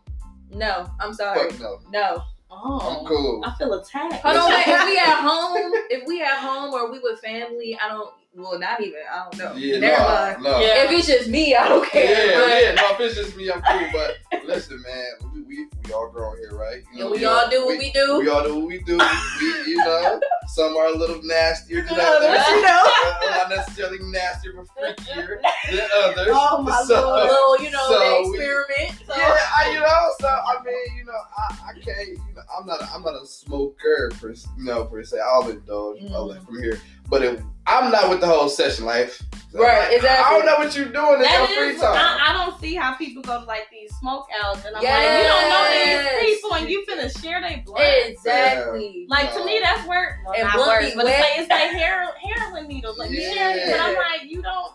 No, 0.51 0.89
I'm 0.99 1.13
sorry. 1.13 1.49
fuck 1.51 1.59
no. 1.59 1.79
No. 1.91 2.23
Oh, 2.49 2.97
I'm 2.99 3.05
cool. 3.05 3.43
I 3.45 3.53
feel 3.57 3.73
attacked. 3.73 4.13
Hold 4.15 4.37
on, 4.37 4.49
wait. 4.49 4.63
If 4.67 4.85
we 4.85 4.97
at 4.97 5.05
home, 5.21 5.71
if 5.89 6.07
we 6.07 6.21
at 6.21 6.37
home 6.37 6.73
or 6.73 6.89
we 6.91 6.99
with 6.99 7.19
family, 7.19 7.77
I 7.81 7.89
don't. 7.89 8.09
Well, 8.37 8.59
not 8.59 8.79
even. 8.81 8.99
I 9.11 9.23
don't 9.23 9.37
know. 9.39 9.55
Yeah, 9.57 9.79
Never 9.79 9.97
no, 9.97 10.09
mind. 10.09 10.43
no. 10.43 10.59
Yeah. 10.59 10.83
If 10.83 10.91
it's 10.91 11.07
just 11.07 11.27
me, 11.27 11.55
I 11.55 11.67
don't 11.67 11.83
Yeah, 11.85 11.89
care. 11.89 12.39
but 12.39 12.61
yeah, 12.61 12.71
no, 12.75 12.93
if 12.93 12.99
it's 12.99 13.15
just 13.15 13.35
me, 13.35 13.49
I'm 13.51 13.61
cool. 13.63 13.89
But 13.91 14.45
listen, 14.45 14.79
man, 14.83 15.31
we, 15.33 15.41
we, 15.41 15.67
we 15.83 15.91
all 15.91 16.07
grown 16.11 16.37
here, 16.37 16.55
right? 16.55 16.83
You 16.93 17.05
and 17.07 17.11
we 17.19 17.25
all 17.25 17.49
do 17.49 17.65
what 17.65 17.79
we 17.79 17.91
do. 17.91 18.19
We 18.19 18.29
all 18.29 18.43
do 18.43 18.55
what 18.59 18.67
we 18.67 18.77
do. 18.83 18.99
We, 19.39 19.71
you 19.71 19.77
know, 19.77 20.19
some 20.49 20.77
are 20.77 20.85
a 20.85 20.91
little 20.95 21.19
nastier 21.23 21.81
than 21.81 21.93
Others, 21.99 22.05
others. 22.29 22.47
you 22.49 22.61
know. 22.61 22.83
Not 23.31 23.49
necessarily 23.49 23.97
nastier, 24.03 24.53
but 24.55 24.67
freakier 24.67 25.41
than 25.71 25.87
others. 25.97 26.27
Oh, 26.29 26.61
my 26.61 26.83
so, 26.87 26.93
a 26.93 27.25
little, 27.25 27.65
you 27.65 27.71
know, 27.71 27.87
so 27.89 27.97
the 27.97 28.29
we- 28.29 28.37
experiment. 28.37 29.01
So. 29.07 29.17
Yeah, 29.17 29.37
I, 29.57 29.71
you 29.73 29.79
know, 29.79 30.09
so 30.21 30.27
I 30.27 30.63
mean, 30.63 30.97
you 30.97 31.05
know, 31.05 31.19
I, 31.35 31.69
I 31.69 31.73
can't, 31.73 32.09
you 32.09 32.17
know, 32.35 32.41
I'm 32.55 32.67
not, 32.67 32.81
a, 32.81 32.89
I'm 32.93 33.01
not 33.01 33.19
a 33.19 33.25
smoker 33.25 34.11
per, 34.21 34.29
you 34.29 34.63
know, 34.63 34.85
per 34.85 35.03
se. 35.03 35.17
I'll 35.25 35.49
indulge. 35.49 36.03
I'll 36.11 36.27
mm. 36.27 36.33
let 36.33 36.43
from 36.45 36.61
here, 36.61 36.79
but 37.09 37.23
if, 37.23 37.41
I'm 37.65 37.91
not 37.91 38.09
with 38.09 38.21
the 38.21 38.27
whole 38.27 38.47
session 38.49 38.85
life. 38.85 39.21
So, 39.51 39.59
Right, 39.63 39.79
like, 39.87 39.91
exactly. 39.97 40.25
I 40.25 40.29
don't 40.37 40.45
know 40.45 40.55
what 40.57 40.75
you're 40.75 40.85
doing 40.85 41.23
in 41.23 41.31
your 41.31 41.47
free 41.47 41.79
time. 41.79 41.95
I, 41.95 42.29
I 42.29 42.33
don't 42.45 42.59
see 42.61 42.75
how 42.75 42.93
people 42.95 43.23
go 43.23 43.39
to 43.39 43.45
like 43.45 43.67
these 43.71 43.93
smoke 43.97 44.27
outs 44.43 44.63
and 44.65 44.75
I'm 44.75 44.83
like, 44.83 44.91
you 44.91 45.27
don't 45.27 45.49
know 45.49 45.67
Yes. 45.71 46.21
these 46.21 46.35
people 46.35 46.53
and 46.55 46.69
you 46.69 46.85
finna 46.87 47.21
share 47.21 47.41
their 47.41 47.63
blood. 47.65 47.81
Exactly. 48.05 49.05
Like 49.09 49.33
to 49.33 49.43
me, 49.45 49.59
that's 49.61 49.87
work. 49.87 50.15
Well, 50.25 50.33
And 50.35 50.43
not 50.43 50.53
blunt 50.55 50.69
worse, 50.83 50.91
be 50.91 50.95
but 50.97 51.05
it's 51.07 51.19
like 51.19 51.39
it's 51.39 51.49
like 51.49 51.71
heroin, 51.81 52.13
heroin 52.23 52.67
needles. 52.67 52.97
Like 52.97 53.09
you 53.11 53.21
hear 53.21 53.49
it, 53.55 53.71
but 53.71 53.79
I'm 53.79 53.95
like, 53.95 54.29
you 54.29 54.41
don't. 54.41 54.73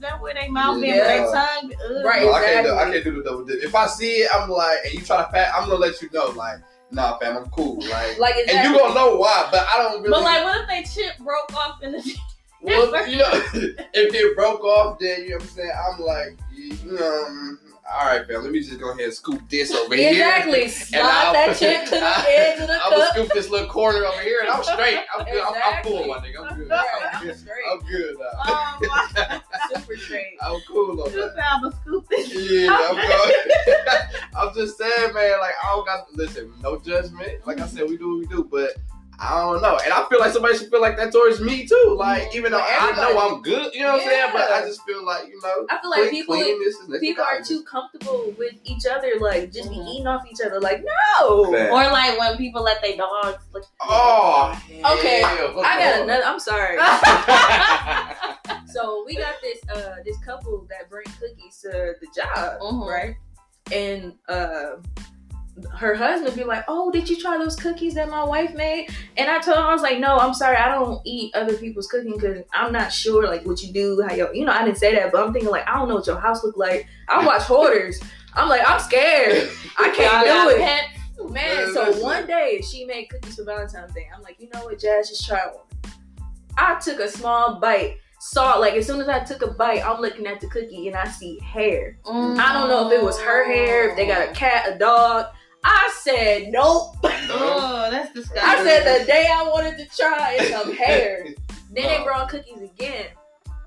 That 0.00 0.20
way 0.22 0.32
they 0.34 0.48
mouth 0.48 0.82
Yeah. 0.82 0.92
in, 0.92 0.98
their 0.98 1.32
tongue. 1.32 1.72
Ugh. 1.84 2.04
Right. 2.04 2.22
No, 2.22 2.32
I 2.32 2.42
can't 2.44 2.66
do. 2.66 2.74
I 2.74 2.84
can't 2.90 3.04
do 3.04 3.16
the 3.16 3.22
double 3.22 3.44
dip. 3.44 3.62
If 3.62 3.74
I 3.74 3.86
see 3.86 4.10
it, 4.22 4.30
I'm 4.34 4.48
like, 4.50 4.78
and 4.84 4.94
you 4.94 5.00
try 5.00 5.22
to 5.22 5.28
pat, 5.28 5.52
I'm 5.54 5.68
gonna 5.68 5.80
let 5.80 6.00
you 6.02 6.08
know, 6.12 6.26
like, 6.30 6.58
nah, 6.94 7.18
fam, 7.18 7.36
I'm 7.36 7.50
cool, 7.50 7.76
like, 7.80 8.18
Like 8.18 8.36
exactly. 8.36 8.54
and 8.54 8.72
you 8.72 8.78
gonna 8.78 8.94
know 8.94 9.16
why, 9.16 9.48
but 9.50 9.66
I 9.66 9.78
don't 9.78 10.02
really. 10.02 10.10
But 10.10 10.22
like, 10.22 10.44
what 10.44 10.60
if 10.62 10.68
they 10.68 11.02
chip 11.02 11.18
broke 11.18 11.54
off 11.54 11.82
in 11.82 11.92
the? 11.92 12.16
well, 12.62 13.08
you 13.08 13.18
know, 13.18 13.30
if 13.52 14.14
it 14.14 14.36
broke 14.36 14.62
off, 14.62 14.98
then 14.98 15.22
you 15.24 15.30
know 15.30 15.36
what 15.36 15.42
I'm 15.42 15.48
saying. 15.48 15.72
I'm 15.92 16.00
like, 16.00 16.38
you 16.54 16.92
know, 16.92 17.24
um, 17.26 17.58
all 17.92 18.06
right, 18.06 18.26
man, 18.28 18.42
let 18.42 18.50
me 18.50 18.60
just 18.60 18.80
go 18.80 18.90
ahead 18.90 19.02
and 19.04 19.12
scoop 19.12 19.42
this 19.50 19.70
over 19.74 19.94
here. 19.94 20.10
Exactly. 20.12 20.62
And 20.64 20.72
Slide 20.72 21.34
that 21.34 21.56
chip 21.58 21.84
to 21.84 21.90
the 21.90 22.24
edge 22.30 22.60
of 22.60 22.68
the 22.68 22.80
I'm 22.82 22.90
gonna 22.90 23.06
scoop 23.12 23.28
this 23.34 23.50
little 23.50 23.68
corner 23.68 24.04
over 24.04 24.20
here, 24.22 24.38
and 24.40 24.48
I'm 24.48 24.62
straight. 24.64 25.00
I'm 25.16 25.24
good. 25.26 25.42
I'm, 25.42 25.54
I'm 25.62 25.82
cool, 25.84 26.06
my 26.06 26.16
nigga. 26.18 26.50
I'm 26.50 26.56
good. 26.56 26.70
Right, 26.70 26.86
I'm 27.12 27.16
I'm 27.18 27.26
good. 27.26 27.36
straight. 27.38 27.64
I'm 27.70 27.80
good. 27.80 28.16
Oh 28.20 28.78
my! 28.80 29.34
Um, 29.34 29.40
super 29.74 29.96
straight. 29.98 30.36
I'm 30.40 30.60
cool 30.66 31.02
on 31.02 31.12
You 31.12 31.20
that. 31.20 31.36
found 31.36 31.64
the 31.64 31.76
scoop 31.82 32.08
this. 32.08 32.34
Yeah, 32.34 32.70
I'm 32.72 32.94
going. 32.96 33.34
I'm 34.36 34.54
just 34.54 34.78
saying, 34.78 35.12
man. 35.14 35.38
Like 35.40 35.54
I 35.62 35.66
don't 35.76 35.86
got 35.86 36.12
listen, 36.14 36.52
no 36.62 36.78
judgment. 36.78 37.46
Like 37.46 37.60
I 37.60 37.66
said, 37.66 37.82
we 37.88 37.96
do 37.98 38.08
what 38.10 38.18
we 38.20 38.26
do, 38.26 38.44
but 38.50 38.70
I 39.20 39.40
don't 39.40 39.62
know. 39.62 39.78
And 39.84 39.92
I 39.92 40.04
feel 40.08 40.18
like 40.18 40.32
somebody 40.32 40.56
should 40.58 40.70
feel 40.70 40.80
like 40.80 40.96
that 40.96 41.12
towards 41.12 41.40
me 41.40 41.66
too. 41.66 41.94
Like 41.96 42.34
even 42.34 42.50
though 42.52 42.58
But 42.58 42.66
I 42.68 42.96
know 42.96 43.18
I'm 43.36 43.42
good, 43.42 43.72
you 43.74 43.80
know 43.82 43.92
what 43.92 44.02
I'm 44.02 44.08
saying. 44.08 44.30
But 44.32 44.50
I 44.50 44.60
just 44.62 44.82
feel 44.82 45.04
like 45.04 45.28
you 45.28 45.40
know, 45.42 45.66
I 45.70 45.80
feel 45.80 45.90
like 45.90 46.00
clean- 46.00 46.10
people 46.10 46.34
cleanliness 46.34 46.74
is 46.74 47.00
people 47.00 47.24
are 47.24 47.40
too 47.42 47.62
comfortable 47.62 48.34
with 48.36 48.54
each 48.64 48.86
other, 48.86 49.12
like 49.20 49.52
just 49.52 49.68
Mhm. 49.70 49.84
be 49.84 49.90
eating 49.92 50.06
off 50.06 50.24
each 50.30 50.40
other. 50.44 50.60
Like 50.60 50.84
no. 51.20 51.52
Fam. 51.52 51.72
Or 51.72 51.84
like 51.92 52.18
when 52.18 52.36
people 52.36 52.62
let 52.62 52.82
their 52.82 52.96
dogs 52.96 53.44
like 53.52 53.64
Oh, 53.80 54.60
Okay, 54.70 55.20
hell, 55.22 55.60
I 55.60 55.78
got 55.78 55.94
fuck 55.94 56.02
another. 56.02 56.24
I'm 56.24 56.40
sorry. 56.40 56.76
so 58.66 59.04
we 59.06 59.14
got 59.16 59.34
this 59.42 59.58
uh 59.74 59.96
this 60.04 60.18
couple 60.24 60.66
that 60.70 60.90
bring 60.90 61.06
cookies 61.20 61.58
to 61.62 61.94
the 62.00 62.06
job, 62.14 62.60
Mhm. 62.60 62.88
right? 62.88 63.16
And 63.72 64.14
uh 64.28 64.76
her 65.72 65.94
husband 65.94 66.34
be 66.34 66.44
like, 66.44 66.64
"Oh, 66.66 66.90
did 66.90 67.08
you 67.08 67.20
try 67.20 67.38
those 67.38 67.56
cookies 67.56 67.94
that 67.94 68.08
my 68.08 68.24
wife 68.24 68.54
made?" 68.54 68.90
And 69.16 69.30
I 69.30 69.38
told 69.38 69.58
him 69.58 69.64
I 69.64 69.72
was 69.72 69.82
like, 69.82 69.98
"No, 69.98 70.18
I'm 70.18 70.34
sorry, 70.34 70.56
I 70.56 70.74
don't 70.74 71.00
eat 71.04 71.34
other 71.34 71.56
people's 71.56 71.86
cooking 71.86 72.14
because 72.14 72.42
I'm 72.52 72.72
not 72.72 72.92
sure 72.92 73.26
like 73.26 73.44
what 73.46 73.62
you 73.62 73.72
do, 73.72 74.02
how 74.06 74.14
you 74.14 74.28
you 74.34 74.44
know." 74.44 74.52
I 74.52 74.64
didn't 74.64 74.78
say 74.78 74.94
that, 74.94 75.12
but 75.12 75.24
I'm 75.24 75.32
thinking 75.32 75.50
like 75.50 75.68
I 75.68 75.76
don't 75.76 75.88
know 75.88 75.96
what 75.96 76.06
your 76.06 76.18
house 76.18 76.42
look 76.42 76.56
like. 76.56 76.86
I 77.08 77.24
watch 77.26 77.42
hoarders. 77.42 78.00
I'm 78.34 78.48
like 78.48 78.62
I'm 78.66 78.80
scared. 78.80 79.48
I 79.78 79.90
can't 79.96 80.26
do 80.26 80.62
it. 80.62 81.30
Man, 81.30 81.72
so 81.72 82.02
one 82.02 82.26
day 82.26 82.60
she 82.60 82.84
made 82.84 83.08
cookies 83.08 83.36
for 83.36 83.44
Valentine's 83.44 83.94
Day. 83.94 84.08
I'm 84.14 84.20
like, 84.22 84.36
you 84.40 84.48
know 84.52 84.64
what, 84.64 84.78
Jazz, 84.78 85.08
just 85.08 85.26
try 85.26 85.46
one. 85.46 85.64
I 86.58 86.78
took 86.80 86.98
a 86.98 87.08
small 87.08 87.60
bite. 87.60 87.98
Saw 88.20 88.56
like 88.56 88.74
as 88.74 88.86
soon 88.86 89.00
as 89.00 89.08
I 89.08 89.20
took 89.20 89.42
a 89.42 89.52
bite, 89.52 89.86
I'm 89.86 90.00
looking 90.00 90.26
at 90.26 90.40
the 90.40 90.48
cookie 90.48 90.88
and 90.88 90.96
I 90.96 91.06
see 91.06 91.38
hair. 91.40 91.98
I 92.06 92.52
don't 92.52 92.68
know 92.68 92.90
if 92.90 92.98
it 92.98 93.04
was 93.04 93.20
her 93.20 93.44
hair, 93.44 93.90
if 93.90 93.96
they 93.96 94.06
got 94.06 94.28
a 94.28 94.32
cat, 94.32 94.74
a 94.74 94.78
dog. 94.78 95.26
I 95.64 95.92
said 96.02 96.48
nope. 96.50 96.96
Oh, 97.36 97.88
that's 97.90 98.12
disgusting. 98.12 98.42
I 98.44 98.62
said 98.64 99.00
the 99.00 99.06
day 99.06 99.26
I 99.32 99.42
wanted 99.48 99.76
to 99.78 99.96
try 99.96 100.34
is 100.34 100.50
some 100.50 100.72
hair. 100.74 101.24
Then 101.72 101.84
they 101.86 101.98
No. 101.98 102.04
brought 102.04 102.28
cookies 102.28 102.60
again. 102.60 103.06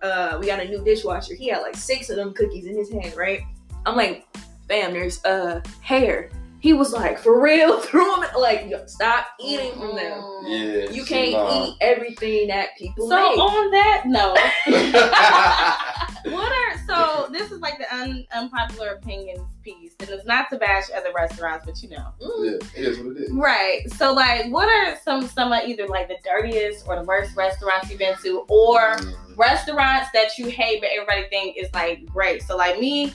Uh, 0.01 0.37
we 0.39 0.45
got 0.45 0.59
a 0.59 0.65
new 0.65 0.83
dishwasher. 0.83 1.33
He 1.35 1.49
had 1.49 1.61
like 1.61 1.75
six 1.75 2.09
of 2.09 2.15
them 2.17 2.33
cookies 2.33 2.65
in 2.67 2.77
his 2.77 2.89
hand, 2.91 3.15
right? 3.17 3.41
I'm 3.85 3.95
like, 3.95 4.25
fam, 4.67 4.93
there's 4.93 5.23
uh 5.25 5.61
hair. 5.81 6.29
He 6.59 6.73
was 6.73 6.91
like, 6.91 7.19
for 7.19 7.39
real, 7.41 7.79
threw 7.81 8.03
them 8.15 8.23
in- 8.33 8.41
like, 8.41 8.71
stop 8.89 9.27
eating 9.39 9.73
from 9.73 9.95
them. 9.95 10.23
Yeah, 10.45 10.89
You 10.89 11.03
can't 11.05 11.33
nah. 11.33 11.65
eat 11.67 11.75
everything 11.81 12.47
that 12.47 12.69
people 12.77 13.07
So 13.09 13.15
make. 13.15 13.37
on 13.37 13.71
that 13.71 14.03
note, 14.05 14.37
what 16.33 16.51
are 16.51 16.77
so 16.87 17.27
this 17.31 17.51
is 17.51 17.59
like 17.59 17.77
the 17.77 17.93
un, 17.95 18.25
unpopular 18.33 18.89
opinions 18.93 19.41
piece, 19.63 19.93
and 19.99 20.09
it's 20.09 20.25
not 20.25 20.49
to 20.49 20.57
bash 20.57 20.85
other 20.95 21.09
restaurants, 21.15 21.65
but 21.65 21.81
you 21.83 21.89
know, 21.89 22.07
Mm. 22.21 22.45
yeah, 22.45 22.81
it 22.81 22.85
is 22.87 22.99
what 22.99 23.15
it 23.17 23.23
is. 23.23 23.31
right? 23.33 23.81
So 23.95 24.13
like, 24.13 24.51
what 24.51 24.67
are 24.67 24.97
some 25.03 25.27
some 25.27 25.51
of 25.51 25.63
either 25.65 25.87
like 25.87 26.07
the 26.07 26.17
dirtiest 26.23 26.87
or 26.87 26.95
the 26.95 27.03
worst 27.03 27.35
restaurants 27.35 27.89
you've 27.89 27.99
been 27.99 28.15
to, 28.23 28.45
or 28.49 28.95
Mm. 28.97 29.13
restaurants 29.37 30.09
that 30.13 30.37
you 30.37 30.47
hate 30.47 30.81
but 30.81 30.89
everybody 30.93 31.27
think 31.29 31.57
is 31.57 31.71
like 31.73 32.05
great? 32.07 32.41
So 32.43 32.55
like 32.57 32.79
me. 32.79 33.13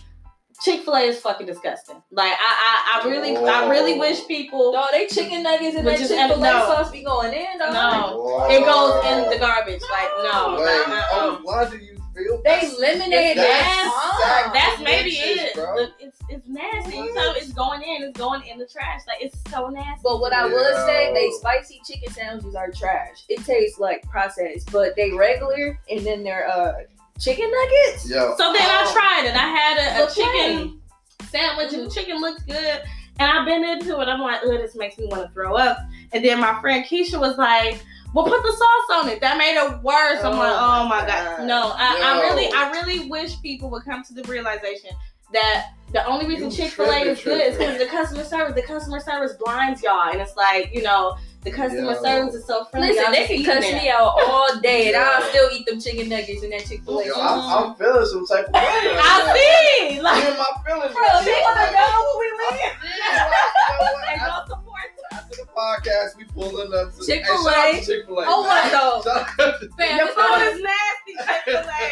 Chick 0.64 0.83
Fil 0.85 0.94
A 0.94 1.01
is 1.01 1.20
fucking 1.20 1.46
disgusting. 1.46 1.96
Like 2.11 2.33
I, 2.33 3.01
I, 3.01 3.01
I 3.05 3.09
really, 3.11 3.37
I 3.37 3.68
really 3.68 3.98
wish 3.98 4.27
people. 4.27 4.72
No, 4.72 4.87
they 4.92 5.07
chicken 5.07 5.42
nuggets 5.42 5.75
and 5.77 5.85
But 5.85 5.92
that 5.92 5.98
just- 5.98 6.11
Chick 6.11 6.29
Fil 6.29 6.38
A 6.44 6.46
no. 6.53 6.66
sauce 6.66 6.90
be 6.90 7.03
going 7.03 7.33
in. 7.33 7.59
Dog. 7.59 7.72
No. 7.72 8.46
It 8.51 8.61
goes 8.64 9.05
in 9.07 9.31
the 9.31 9.38
garbage. 9.38 9.83
Like 9.90 10.09
no, 10.22 10.57
Wait, 10.59 10.85
oh, 11.12 11.40
why 11.42 11.68
do 11.68 11.77
you 11.79 11.96
feel 12.14 12.40
They 12.44 12.61
that? 12.61 12.64
eliminated 12.75 13.37
It's 13.38 13.40
that. 13.40 13.83
nasty. 13.92 14.22
fine. 14.22 14.53
That's 14.53 14.83
maybe 14.83 15.11
it. 15.16 15.55
bro. 15.55 15.75
Look, 15.77 15.90
It's 15.98 16.18
it's 16.29 16.46
nasty. 16.48 16.96
You 16.96 17.14
know, 17.14 17.33
it's 17.37 17.53
going 17.53 17.83
in. 17.83 18.03
It's 18.05 18.18
going 18.18 18.42
in 18.46 18.59
the 18.59 18.66
trash. 18.66 19.01
Like 19.09 19.18
it's 19.20 19.37
so 19.51 19.68
nasty. 19.68 20.01
But 20.05 20.20
what 20.20 20.33
I 20.33 20.44
would 20.46 20.77
say, 20.87 21.12
they 21.12 21.31
spicy 21.40 21.81
chicken 21.87 22.12
sandwiches 22.12 22.55
are 22.55 22.70
trash. 22.70 23.25
It 23.29 23.44
tastes 23.44 23.79
like 23.79 24.03
processed, 24.09 24.70
but 24.70 24.94
they 24.96 25.11
regular 25.12 25.79
and 25.90 26.01
then 26.07 26.22
they're 26.22 26.48
uh 26.48 26.72
chicken 27.18 27.51
nuggets. 27.51 28.09
Yo, 28.09 28.35
So 28.37 28.53
then 28.53 28.62
I 28.62 28.85
Oh. 28.87 28.92
tried 28.92 29.27
it. 29.29 29.35
I 29.37 29.48
had 29.48 30.01
a, 30.01 30.05
a 30.05 30.11
chicken 30.14 30.81
sandwich, 31.29 31.72
and 31.72 31.87
the 31.87 31.90
chicken 31.90 32.20
looked 32.20 32.46
good. 32.46 32.83
And 33.18 33.31
I've 33.31 33.46
been 33.46 33.62
into 33.62 34.01
it. 34.01 34.09
I'm 34.09 34.20
like, 34.20 34.40
oh, 34.42 34.57
this 34.57 34.75
makes 34.75 34.96
me 34.98 35.07
want 35.07 35.22
to 35.27 35.33
throw 35.35 35.55
up. 35.55 35.79
And 36.12 36.25
then 36.25 36.40
my 36.40 36.59
friend 36.61 36.85
Keisha 36.85 37.20
was 37.20 37.37
like, 37.37 37.83
well, 38.14 38.25
put 38.25 38.42
the 38.42 38.51
sauce 38.53 39.03
on 39.05 39.09
it. 39.11 39.20
That 39.20 39.37
made 39.38 39.55
it 39.57 39.83
worse. 39.83 40.20
I'm 40.25 40.33
Oh 40.35 40.38
like, 40.38 40.53
oh 40.59 40.88
my 40.88 41.01
my 41.03 41.07
god. 41.07 41.38
God. 41.38 41.46
No, 41.46 41.72
I, 41.77 42.01
I 42.03 42.20
really, 42.20 42.51
I 42.53 42.70
really 42.70 43.09
wish 43.09 43.40
people 43.40 43.70
would 43.70 43.85
come 43.85 44.03
to 44.05 44.14
the 44.14 44.22
realization 44.25 44.90
that 45.33 45.68
the 45.92 46.05
only 46.07 46.27
reason 46.27 46.51
Chick 46.51 46.72
Fil 46.72 46.90
A 46.90 46.96
is 47.11 47.22
good 47.22 47.40
is 47.40 47.57
because 47.57 47.79
the 47.79 47.87
customer 47.87 48.25
service. 48.25 48.55
The 48.55 48.62
customer 48.62 49.01
service 49.01 49.35
blinds 49.38 49.83
y'all, 49.83 50.11
and 50.11 50.20
it's 50.20 50.37
like, 50.37 50.75
you 50.75 50.83
know, 50.83 51.16
The 51.42 51.50
customer 51.50 51.92
Yo. 51.92 52.02
service 52.02 52.35
is 52.37 52.46
so 52.46 52.64
friendly. 52.66 52.90
Listen, 52.90 53.05
I'm 53.07 53.12
they 53.12 53.26
can 53.26 53.44
cuss 53.44 53.64
me 53.72 53.88
out 53.90 54.14
all 54.28 54.61
day, 54.61 54.88
and 54.88 54.96
I'll 54.96 55.22
still 55.22 55.50
eat 55.52 55.66
them 55.66 55.81
chicken 55.81 56.09
nuggets 56.09 56.42
in 56.44 56.50
that 56.50 56.64
Chick 56.66 56.85
Fil 56.85 57.00
A. 57.00 57.07
Yo, 57.07 57.12
I'm, 57.18 57.40
I'm 57.70 57.74
feeling 57.74 58.07
some 58.07 58.26
type 58.26 58.46
of 58.46 58.52
way. 58.55 58.61
I 58.62 59.26
now. 59.26 59.35
see. 59.35 59.98
I'm 59.98 60.02
Like, 60.05 60.38
my 60.38 60.46
feelings. 60.64 60.95
bro, 60.95 61.03
right 61.03 61.26
you 61.26 61.32
now. 61.34 61.43
wanna 61.43 61.72
know 61.74 61.90
who 61.99 62.18
we 62.20 62.26
I 62.30 62.38
live? 62.47 62.78
feel 62.78 63.82
like, 63.82 64.14
you 64.14 64.22
know? 64.22 64.22
And 64.22 64.22
go 64.22 64.55
support. 64.55 64.86
After 65.11 65.36
the 65.36 65.47
podcast, 65.51 66.16
we 66.16 66.24
pulling 66.30 66.72
up 66.78 66.95
to 66.95 67.07
Chick-fil-A. 67.07 67.51
Hey, 67.51 67.51
shout 67.51 67.74
out 67.74 67.74
to 67.74 67.86
Chick-fil-A. 67.86 68.24
Oh, 68.28 68.43
what 68.43 68.62
though? 68.70 69.03
Shout 69.11 69.18
out 69.40 69.59
Fam, 69.76 69.99
Your 69.99 70.07
it's 70.07 70.14
food 70.14 70.43
is 70.47 70.62
nasty, 70.62 71.12
Chick-fil-A. 71.26 71.86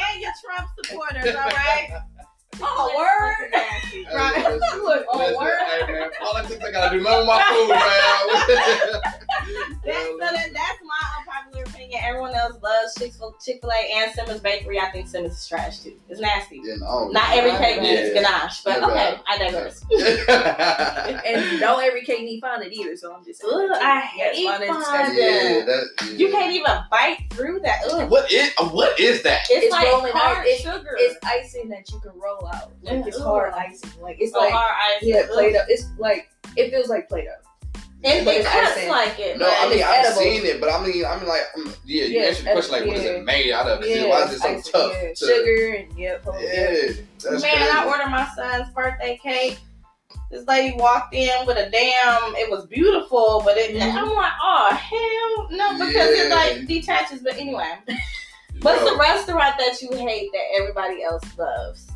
and 0.00 0.20
your 0.22 0.32
Trump 0.40 0.68
supporters, 0.82 1.34
all 1.36 1.44
right? 1.44 1.88
Oh, 2.62 2.88
It's 2.90 2.98
word. 2.98 3.50
nasty. 3.52 4.04
Hey, 4.04 4.16
Right? 4.16 4.36
listen, 4.36 4.82
Look, 4.84 5.06
oh, 5.12 5.36
word. 5.38 5.58
Hey, 5.86 5.92
man, 5.92 6.10
all 6.22 6.36
I 6.36 6.42
think 6.44 6.62
I 6.64 6.70
gotta 6.70 6.96
do 6.96 7.02
nothing 7.02 7.18
with 7.20 7.26
my 7.26 7.42
food, 7.48 7.68
man. 7.68 7.80
That's, 9.84 10.06
so 10.06 10.16
that, 10.20 10.50
that's 10.52 10.78
my 10.84 11.18
unpopular 11.18 11.64
opinion. 11.64 12.00
Everyone 12.04 12.34
else 12.34 12.56
loves 12.62 12.94
Chick-fil- 12.98 13.36
Chick-fil-A 13.44 13.92
and 13.96 14.12
Simma's 14.12 14.40
Bakery. 14.40 14.78
I 14.78 14.90
think 14.90 15.08
Simma's 15.08 15.32
is 15.38 15.48
trash 15.48 15.80
too. 15.80 15.94
It's 16.08 16.20
nasty. 16.20 16.60
Yeah, 16.62 16.74
no, 16.78 17.08
Not 17.08 17.30
every 17.36 17.52
cake 17.52 17.76
Yeah. 17.76 17.82
needs 18.02 18.12
ganache, 18.14 18.62
but 18.62 18.78
Yeah, 18.80 18.86
okay, 18.86 19.14
but- 19.16 19.24
I 19.26 19.38
digress. 19.38 19.82
and 21.26 21.60
don't 21.60 21.82
every 21.82 22.02
cake 22.04 22.20
need 22.22 22.40
fondant 22.40 22.72
either, 22.72 22.96
so 22.96 23.14
I'm 23.14 23.24
just 23.24 23.40
saying. 23.40 23.52
Ugh, 23.54 23.68
that. 23.70 23.82
I 23.82 24.00
hate 24.00 24.46
fondant 24.46 24.84
fondant. 24.84 25.16
yeah, 25.18 25.64
that, 25.64 25.88
yeah. 26.04 26.10
You 26.12 26.30
can't 26.30 26.52
even 26.52 26.76
bite 26.90 27.26
through 27.30 27.60
that. 27.60 27.80
Ugh. 27.90 28.10
What 28.10 28.30
is 28.30 28.50
what 28.72 28.98
is 29.00 29.22
that? 29.22 29.46
It's, 29.50 29.64
It's 29.66 29.72
like 29.72 29.86
rolling 29.88 30.12
hard 30.12 30.38
ice. 30.38 30.60
It's- 30.60 30.60
sugar. 30.62 30.94
It's 30.98 31.16
icing 31.24 31.68
that 31.70 31.90
you 31.90 31.98
can 32.00 32.12
roll 32.20 32.39
out. 32.46 32.72
Like 32.82 32.94
Yeah, 32.94 33.04
it's 33.06 33.16
ugh. 33.18 33.22
hard 33.24 33.52
icing. 33.54 33.90
Like 34.00 34.16
it's 34.20 34.32
so 34.32 34.38
like 34.40 34.52
hard 34.52 34.74
ice. 34.96 35.02
yeah, 35.02 35.20
Ugh. 35.24 35.30
Play-Doh. 35.32 35.64
It's 35.68 35.86
like 35.98 36.30
it 36.56 36.70
feels 36.70 36.88
like 36.88 37.08
Play-Doh. 37.08 37.30
And 38.02 38.24
but 38.24 38.34
it 38.34 38.40
it's 38.40 38.48
cuts 38.48 38.88
like 38.88 39.18
it. 39.18 39.38
No, 39.38 39.46
I 39.46 39.68
mean 39.68 39.82
I've 39.82 40.06
edible. 40.06 40.22
seen 40.22 40.46
it, 40.46 40.58
but 40.58 40.72
I 40.72 40.82
mean 40.86 41.04
I 41.04 41.18
mean 41.18 41.28
like 41.28 41.42
yeah, 41.84 42.04
you 42.04 42.18
Yeah, 42.20 42.26
answered 42.28 42.46
the 42.46 42.52
question 42.52 42.72
like 42.72 42.86
what 42.86 42.96
is 42.96 43.04
yeah. 43.04 43.10
it 43.10 43.24
made 43.24 43.52
out 43.52 43.66
of? 43.66 43.86
Yeah, 43.86 44.06
why 44.08 44.22
is 44.24 44.32
it 44.32 44.38
so 44.38 44.48
icing, 44.48 44.72
tough? 44.72 44.92
yeah. 44.94 45.08
to- 45.08 45.26
Sugar 45.26 45.74
and 45.74 45.98
yeah, 45.98 46.16
oh, 46.26 46.38
yeah. 46.40 46.70
Yeah, 46.70 47.30
Man, 47.30 47.40
crazy. 47.40 47.46
I 47.46 47.84
ordered 47.86 48.08
my 48.08 48.26
son's 48.34 48.72
birthday 48.72 49.20
cake. 49.22 49.58
This 50.30 50.46
lady 50.46 50.74
walked 50.78 51.12
in 51.14 51.44
with 51.46 51.58
a 51.58 51.68
damn. 51.68 52.34
It 52.36 52.48
was 52.50 52.64
beautiful, 52.66 53.42
but 53.44 53.58
it. 53.58 53.74
Mhm. 53.76 53.82
I'm 53.94 54.08
like, 54.14 54.32
oh 54.42 54.70
hell 54.72 55.48
no, 55.50 55.72
because 55.74 56.08
it 56.10 56.30
like 56.30 56.66
detaches. 56.66 57.20
But 57.20 57.34
anyway, 57.36 57.74
what's 58.62 58.80
Yo, 58.80 58.92
the 58.92 58.96
restaurant 58.96 59.56
that 59.58 59.82
you 59.82 59.90
hate 59.98 60.30
that 60.32 60.44
everybody 60.58 61.02
else 61.02 61.24
loves? 61.36 61.89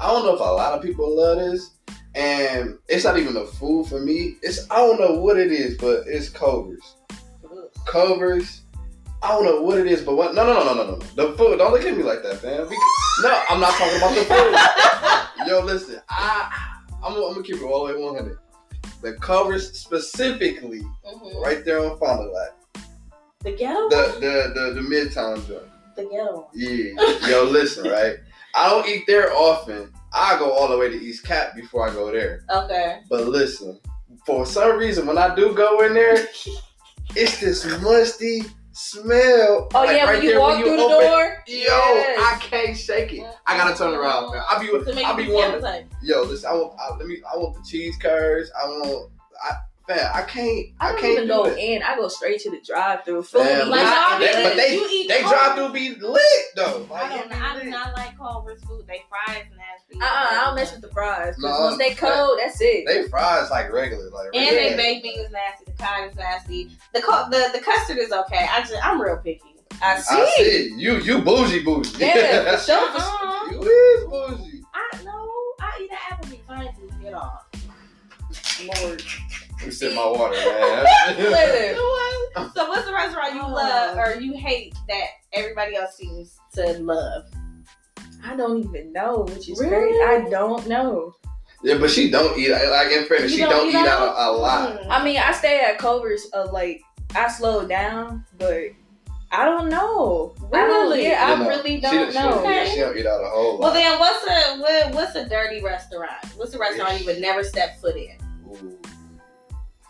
I 0.00 0.08
don't 0.08 0.24
know 0.24 0.34
if 0.34 0.40
a 0.40 0.44
lot 0.44 0.72
of 0.74 0.82
people 0.82 1.16
love 1.16 1.38
this, 1.38 1.70
and 2.14 2.78
it's 2.88 3.04
not 3.04 3.18
even 3.18 3.34
the 3.34 3.46
food 3.46 3.86
for 3.86 4.00
me. 4.00 4.36
It's 4.42 4.68
I 4.70 4.76
don't 4.76 5.00
know 5.00 5.20
what 5.20 5.38
it 5.38 5.52
is, 5.52 5.76
but 5.78 6.04
it's 6.06 6.28
Culver's. 6.28 6.96
Culver's. 7.86 8.62
I 9.22 9.28
don't 9.28 9.44
know 9.44 9.62
what 9.62 9.78
it 9.78 9.86
is, 9.86 10.02
but 10.02 10.16
what? 10.16 10.34
No, 10.34 10.44
no, 10.44 10.52
no, 10.54 10.64
no, 10.64 10.74
no, 10.74 10.90
no. 10.96 10.98
The 11.30 11.36
food. 11.36 11.58
Don't 11.58 11.72
look 11.72 11.84
at 11.84 11.96
me 11.96 12.02
like 12.02 12.22
that, 12.22 12.36
fam. 12.38 12.68
Be- 12.68 12.76
No, 13.22 13.42
I'm 13.48 13.60
not 13.60 13.72
talking 13.74 13.96
about 13.96 14.14
the 14.14 14.24
food. 14.24 15.46
Yo, 15.48 15.60
listen, 15.64 16.00
I, 16.08 16.76
I'm, 17.02 17.14
I'm 17.14 17.32
gonna 17.32 17.42
keep 17.42 17.56
it 17.56 17.62
all 17.62 17.86
the 17.86 17.94
way 17.94 18.00
100. 18.02 18.38
The 19.02 19.14
Culver's 19.20 19.78
specifically, 19.78 20.80
Mhm. 21.06 21.40
right 21.42 21.64
there 21.64 21.78
on 21.80 21.98
Fond 21.98 22.20
du 22.20 22.30
Lac, 22.32 22.86
The 23.40 23.52
ghetto 23.52 23.88
the 23.88 24.16
the 24.20 24.60
the, 24.74 24.74
the 24.74 24.80
Midtown 24.80 25.46
joint. 25.46 25.62
The 25.96 26.04
ghetto 26.04 26.34
one. 26.36 26.44
Yeah. 26.54 27.28
Yo, 27.28 27.44
listen, 27.44 27.84
right? 27.90 28.16
I 28.54 28.70
don't 28.70 28.88
eat 28.88 29.04
there 29.06 29.32
often. 29.32 29.92
I 30.12 30.38
go 30.38 30.52
all 30.52 30.68
the 30.68 30.78
way 30.78 30.88
to 30.88 30.94
East 30.94 31.24
Cap 31.24 31.56
before 31.56 31.88
I 31.88 31.92
go 31.92 32.12
there. 32.12 32.44
Okay. 32.48 33.00
But 33.10 33.26
listen, 33.26 33.80
for 34.24 34.46
some 34.46 34.78
reason, 34.78 35.06
when 35.06 35.18
I 35.18 35.34
do 35.34 35.54
go 35.54 35.80
in 35.84 35.94
there, 35.94 36.26
it's 37.16 37.40
this 37.40 37.64
musty 37.82 38.42
smell. 38.72 39.68
Oh 39.74 39.84
like, 39.84 39.96
yeah, 39.96 40.04
right 40.04 40.18
when 40.18 40.28
you 40.28 40.38
walk 40.38 40.58
through 40.60 40.76
the 40.76 40.88
door. 40.88 41.42
Yo, 41.46 41.54
Yes. 41.56 42.20
I 42.20 42.38
can't 42.38 42.76
shake 42.76 43.12
it. 43.12 43.24
I 43.46 43.56
gotta 43.56 43.76
turn 43.76 43.94
around, 43.94 44.32
man. 44.32 44.42
I 44.48 44.58
be, 44.60 45.04
I 45.04 45.16
be 45.16 45.30
wanting. 45.30 45.88
Yo, 46.02 46.22
listen, 46.22 46.50
I 46.50 46.54
want, 46.54 46.78
I, 46.80 46.96
let 46.96 47.06
me, 47.06 47.18
I 47.32 47.36
want 47.36 47.56
the 47.56 47.62
cheese 47.68 47.96
curds. 47.96 48.50
I 48.60 48.66
want, 48.66 49.12
I, 49.42 49.52
man, 49.88 50.10
I 50.14 50.22
can't, 50.22 50.66
I 50.80 50.88
I, 50.88 50.92
don't 50.92 51.00
can't 51.00 51.12
even 51.12 51.24
do 51.28 51.32
go 51.34 51.44
it. 51.46 51.58
in. 51.58 51.82
I 51.82 51.96
go 51.96 52.08
straight 52.08 52.40
to 52.40 52.50
the 52.50 52.60
drive-through. 52.64 53.22
Food 53.22 53.38
Damn, 53.44 53.68
Like, 53.70 53.80
hot. 53.84 54.18
they- 54.20 54.42
but 54.44 54.56
they, 54.56 54.74
you 54.74 54.88
eat 54.90 55.08
they 55.08 55.20
drive 55.22 55.56
through 55.56 55.72
be 55.72 55.94
lit 55.96 56.22
though. 56.56 56.86
Like, 56.90 57.04
I 57.04 57.08
don't. 57.18 57.26
it 57.26 57.30
be 57.30 57.34
I 57.36 57.62
do 57.62 57.70
not 57.70 57.96
like 57.96 58.16
Culver's 58.16 58.62
food. 58.64 58.86
They 58.86 59.02
fries 59.08 59.44
nasty. 59.56 60.00
Uh-uh, 60.00 60.06
I 60.06 60.44
don't 60.46 60.54
mess 60.56 60.72
with 60.72 60.80
the 60.82 60.88
fries. 60.90 61.34
'cause 61.34 61.42
No, 61.42 61.60
once 61.66 61.78
they 61.78 61.94
cold, 61.94 62.38
that's 62.42 62.58
it. 62.60 62.84
They 62.86 63.02
fries 63.08 63.50
like 63.50 63.72
regular, 63.72 64.10
like 64.10 64.28
And 64.34 64.56
regular. 64.56 64.70
they 64.70 64.76
baked 64.76 65.02
beans 65.04 65.18
is 65.26 65.30
nasty. 65.32 65.64
The 65.66 65.72
cod 65.82 66.10
is 66.10 66.16
nasty. 66.16 66.70
The 66.94 67.00
co- 67.02 67.28
the 67.30 67.50
the 67.52 67.60
custard 67.60 67.98
is 67.98 68.12
okay. 68.12 68.46
I 68.50 68.60
just 68.60 68.74
I'm 68.84 69.00
real 69.00 69.16
picky. 69.18 69.42
I 69.82 69.98
see. 70.00 70.14
I 70.14 70.32
see 70.36 70.74
you. 70.76 70.98
You 70.98 71.20
bougie 71.20 71.62
bougie. 71.64 71.98
Yeah, 71.98 72.56
for 72.56 72.62
sure. 72.62 72.90
Uh-uh. 72.90 73.50
you 73.50 73.60
is 73.62 74.04
bougie. 74.08 74.62
I 74.72 75.02
know. 75.04 75.52
I 75.60 75.80
eat 75.82 75.90
at 75.92 76.18
Applebee's. 76.20 76.40
I 76.48 76.62
ain't 76.64 76.76
do 76.76 76.90
get 77.02 77.14
off. 77.14 77.44
Lord. 78.82 79.02
Let 79.58 79.66
me 79.66 79.70
sip 79.72 79.94
my 79.94 80.06
water, 80.06 80.34
man. 80.34 80.84
Listen. 81.18 81.76
so 82.54 82.68
what's 82.68 82.84
the 82.86 82.92
restaurant 82.92 83.34
you 83.34 83.42
Oh. 83.42 83.48
love 83.52 83.96
or 83.96 84.20
you 84.20 84.34
hate 84.34 84.74
that 84.88 85.04
everybody 85.32 85.76
else 85.76 85.96
seems 85.96 86.36
to 86.54 86.78
love? 86.80 87.24
I 88.24 88.36
don't 88.36 88.58
even 88.64 88.92
know, 88.92 89.26
which 89.28 89.48
is 89.48 89.60
Really? 89.60 89.70
crazy. 89.92 90.26
I 90.26 90.30
don't 90.30 90.66
know. 90.66 91.14
yeah, 91.62 91.78
but 91.78 91.90
she 91.90 92.10
don't 92.10 92.38
eat. 92.38 92.50
Like 92.50 92.90
in 92.92 93.04
fairness, 93.06 93.32
she 93.32 93.38
don't, 93.40 93.68
eat 93.68 93.74
out 93.74 94.08
a, 94.08 94.30
a 94.30 94.32
lot. 94.32 94.80
Mm. 94.80 94.86
I 94.90 95.04
mean, 95.04 95.18
I 95.18 95.32
stay 95.32 95.60
at 95.60 95.78
Culver's. 95.78 96.26
Uh, 96.34 96.48
like 96.52 96.82
I 97.14 97.28
slowed 97.28 97.68
down, 97.68 98.24
but 98.38 98.62
I 99.30 99.44
don't 99.44 99.68
know. 99.68 100.34
I 100.52 100.58
don't- 100.66 100.68
Really? 100.88 101.04
yeah, 101.04 101.26
I 101.26 101.42
You 101.42 101.48
really 101.48 101.80
don't 101.80 102.12
She, 102.12 102.18
know. 102.18 102.30
don't, 102.30 102.44
yeah, 102.44 102.64
she 102.66 102.80
don't 102.80 102.96
eat 102.96 103.06
out 103.06 103.20
a 103.22 103.28
whole 103.28 103.58
Well 103.58 103.72
then, 103.72 103.98
what's 103.98 104.24
a 104.24 104.58
what, 104.60 104.94
what's 104.94 105.14
a 105.16 105.28
dirty 105.28 105.62
restaurant? 105.62 106.24
What's 106.36 106.54
a 106.54 106.58
restaurant 106.58 107.00
you 107.00 107.06
would 107.06 107.20
never 107.20 107.42
step 107.44 107.78
foot 107.80 107.96
in? 107.96 108.16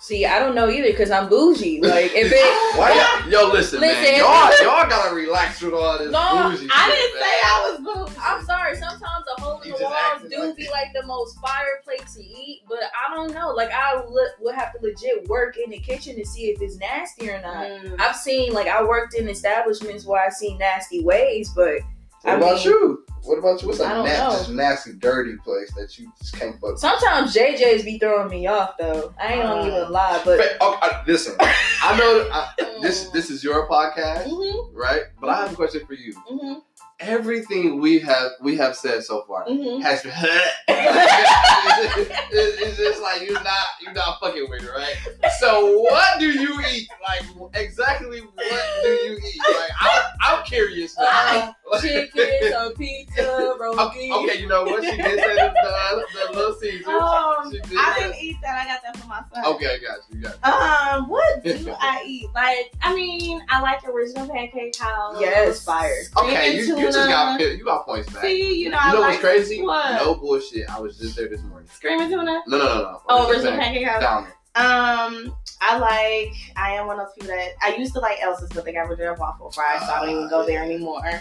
See, 0.04 0.26
I 0.26 0.38
don't 0.38 0.54
know 0.54 0.68
either 0.68 0.88
because 0.90 1.10
I'm 1.10 1.30
bougie. 1.30 1.80
Like 1.80 2.10
if 2.14 2.30
it. 2.30 2.76
Why 2.78 2.92
y'all, 2.92 3.30
yo, 3.30 3.50
listen, 3.50 3.80
man. 3.80 3.88
Listen. 4.02 4.18
Y'all, 4.18 4.50
y'all 4.62 4.86
gotta 4.86 5.14
relax 5.14 5.62
with 5.62 5.72
all 5.72 5.96
this 5.96 6.10
No, 6.12 6.50
bougie 6.50 6.68
I 6.70 6.90
shit, 6.90 6.98
didn't 6.98 7.14
man. 7.14 7.22
say 7.22 7.40
I 7.42 7.70
was 7.70 7.80
bougie. 8.10 8.20
I'm 8.22 8.44
sorry. 8.44 8.76
Sometimes 8.76 9.24
the 9.34 9.42
hole 9.42 9.60
in 9.62 9.70
the 9.70 9.78
walls 9.80 10.30
do 10.30 10.38
like 10.44 10.56
be 10.56 10.68
like 10.70 10.92
the 10.92 11.06
most 11.06 11.40
fire 11.40 11.80
place 11.84 12.14
to 12.16 12.22
eat, 12.22 12.64
but 12.68 12.80
I 12.82 13.14
don't 13.14 13.32
know. 13.32 13.52
Like 13.54 13.70
I 13.72 13.94
le- 13.96 14.28
would 14.40 14.54
have 14.54 14.72
to 14.74 14.78
legit 14.82 15.26
work 15.26 15.56
in 15.56 15.70
the 15.70 15.78
kitchen 15.78 16.16
to 16.16 16.26
see 16.26 16.48
if 16.50 16.60
it's 16.60 16.76
nasty 16.76 17.30
or 17.30 17.40
not. 17.40 17.64
Mm. 17.64 17.98
I've 17.98 18.16
seen 18.16 18.52
like 18.52 18.66
I 18.66 18.84
worked 18.84 19.14
in 19.14 19.26
establishments 19.26 20.04
where 20.04 20.22
I 20.22 20.28
seen 20.28 20.58
nasty 20.58 21.02
ways, 21.02 21.50
but 21.56 21.78
What 22.24 22.32
I 22.32 22.36
about 22.36 22.54
mean- 22.56 22.64
you? 22.64 23.04
What 23.22 23.38
about 23.38 23.62
you? 23.62 23.68
What's 23.68 23.80
a 23.80 23.86
I 23.86 23.94
don't 23.94 24.04
na- 24.04 24.24
know. 24.24 24.30
just 24.36 24.50
nasty, 24.50 24.92
dirty 24.94 25.36
place 25.38 25.72
that 25.78 25.98
you 25.98 26.12
just 26.18 26.38
can't 26.38 26.60
fuck? 26.60 26.76
sometimes 26.76 27.34
JJ's 27.34 27.82
be 27.82 27.98
throwing 27.98 28.28
me 28.28 28.46
off 28.46 28.76
though. 28.78 29.14
I 29.18 29.32
ain't 29.34 29.42
gonna 29.42 29.62
Uh. 29.62 29.66
even 29.80 29.92
lie, 29.92 30.20
but 30.26 30.38
Fa- 30.38 30.56
oh, 30.60 30.78
I- 30.82 31.02
listen, 31.06 31.34
I 31.40 31.96
know 31.98 32.28
I, 32.30 32.50
this. 32.82 33.08
This 33.14 33.30
is 33.30 33.42
your 33.42 33.66
podcast, 33.68 34.26
Mhm, 34.26 34.70
right? 34.74 35.04
But 35.20 35.30
I 35.30 35.36
have 35.40 35.52
a 35.52 35.56
question 35.56 35.86
for 35.86 35.94
you. 35.94 36.12
mhm, 36.30 36.60
Everything 37.00 37.80
we 37.80 37.98
have 38.00 38.30
we 38.40 38.56
have 38.56 38.76
said 38.76 39.02
so 39.02 39.24
far 39.26 39.46
mhm. 39.46 39.82
has 39.82 40.02
been. 40.02 40.12
it's, 40.68 42.62
it's 42.62 42.76
just 42.76 43.02
like 43.02 43.22
you're 43.22 43.42
not 43.42 43.66
you're 43.82 43.92
not 43.92 44.20
fucking 44.20 44.46
with 44.48 44.62
it, 44.62 44.70
right? 44.70 44.94
So 45.40 45.78
what 45.80 46.20
do 46.20 46.30
you 46.30 46.60
eat? 46.70 46.88
Like 47.06 47.24
exactly 47.54 48.20
what 48.20 48.82
do 48.82 48.88
you 48.88 49.18
eat? 49.18 49.40
Like 49.46 49.70
I'm, 49.80 50.02
I'm 50.20 50.44
curious 50.44 50.96
now. 50.96 51.54
uh, 51.72 51.80
chicken, 51.80 52.52
some 52.52 52.74
pizza, 52.74 53.56
roast 53.58 53.78
Okay, 53.78 54.10
okay, 54.12 54.40
you 54.40 54.46
know 54.46 54.64
what 54.64 54.84
she 54.84 54.96
did 54.96 55.18
say 55.18 55.34
the, 55.34 55.52
the, 55.52 56.04
the 56.14 56.32
little 56.38 56.54
Caesars. 56.54 56.86
Um, 56.86 57.50
did 57.50 57.62
I 57.76 57.96
didn't 57.98 58.16
eat 58.20 58.36
that. 58.42 58.62
I 58.62 58.66
got 58.66 58.82
that 58.82 58.96
for 58.96 59.08
my 59.08 59.22
son. 59.32 59.54
Okay, 59.54 59.66
I 59.66 59.78
got 59.78 59.98
you. 60.10 60.18
You 60.18 60.28
got 60.40 60.94
Um, 60.94 61.08
what 61.08 61.42
do 61.42 61.74
I 61.80 62.04
eat? 62.06 62.28
Like, 62.34 62.72
I 62.82 62.94
mean, 62.94 63.42
I 63.48 63.60
like 63.60 63.86
original 63.88 64.28
pancake 64.28 64.76
house. 64.76 65.16
Yes, 65.20 65.64
fire. 65.64 65.90
you. 65.90 66.22
Okay, 66.22 66.56
you, 66.56 66.78
you 66.78 66.83
just 66.92 67.08
got 67.08 67.40
you 67.40 67.64
got 67.64 67.86
points 67.86 68.12
back. 68.12 68.22
See, 68.22 68.62
you 68.62 68.70
know, 68.70 68.78
you 68.78 68.82
I 68.82 68.92
know 68.92 69.00
like 69.00 69.10
what's 69.10 69.20
crazy? 69.20 69.62
What? 69.62 70.02
No 70.02 70.14
bullshit. 70.14 70.68
I 70.68 70.80
was 70.80 70.98
just 70.98 71.16
there 71.16 71.28
this 71.28 71.42
morning. 71.42 71.68
Screaming 71.72 72.08
tuna. 72.08 72.42
No, 72.46 72.58
no, 72.58 72.58
no, 72.58 72.74
no. 72.82 73.00
Oh, 73.08 73.30
original 73.30 73.52
pancake 73.52 73.86
house. 73.86 74.00
Down 74.00 74.24
there. 74.24 74.32
Um, 74.56 75.36
I 75.60 75.78
like. 75.78 76.34
I 76.56 76.72
am 76.72 76.86
one 76.86 77.00
of 77.00 77.06
those 77.06 77.14
people 77.14 77.28
that 77.28 77.54
I 77.62 77.74
used 77.76 77.92
to 77.94 78.00
like 78.00 78.18
Elsa's, 78.22 78.50
but 78.54 78.64
they 78.64 78.72
got 78.72 78.82
rid 78.82 78.92
of 78.92 78.98
their 78.98 79.14
waffle 79.14 79.50
fries, 79.50 79.80
so 79.80 79.92
I 79.92 80.00
don't 80.00 80.10
even 80.10 80.28
go 80.28 80.46
there 80.46 80.62
anymore. 80.62 81.20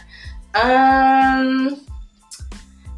Um, 0.55 1.82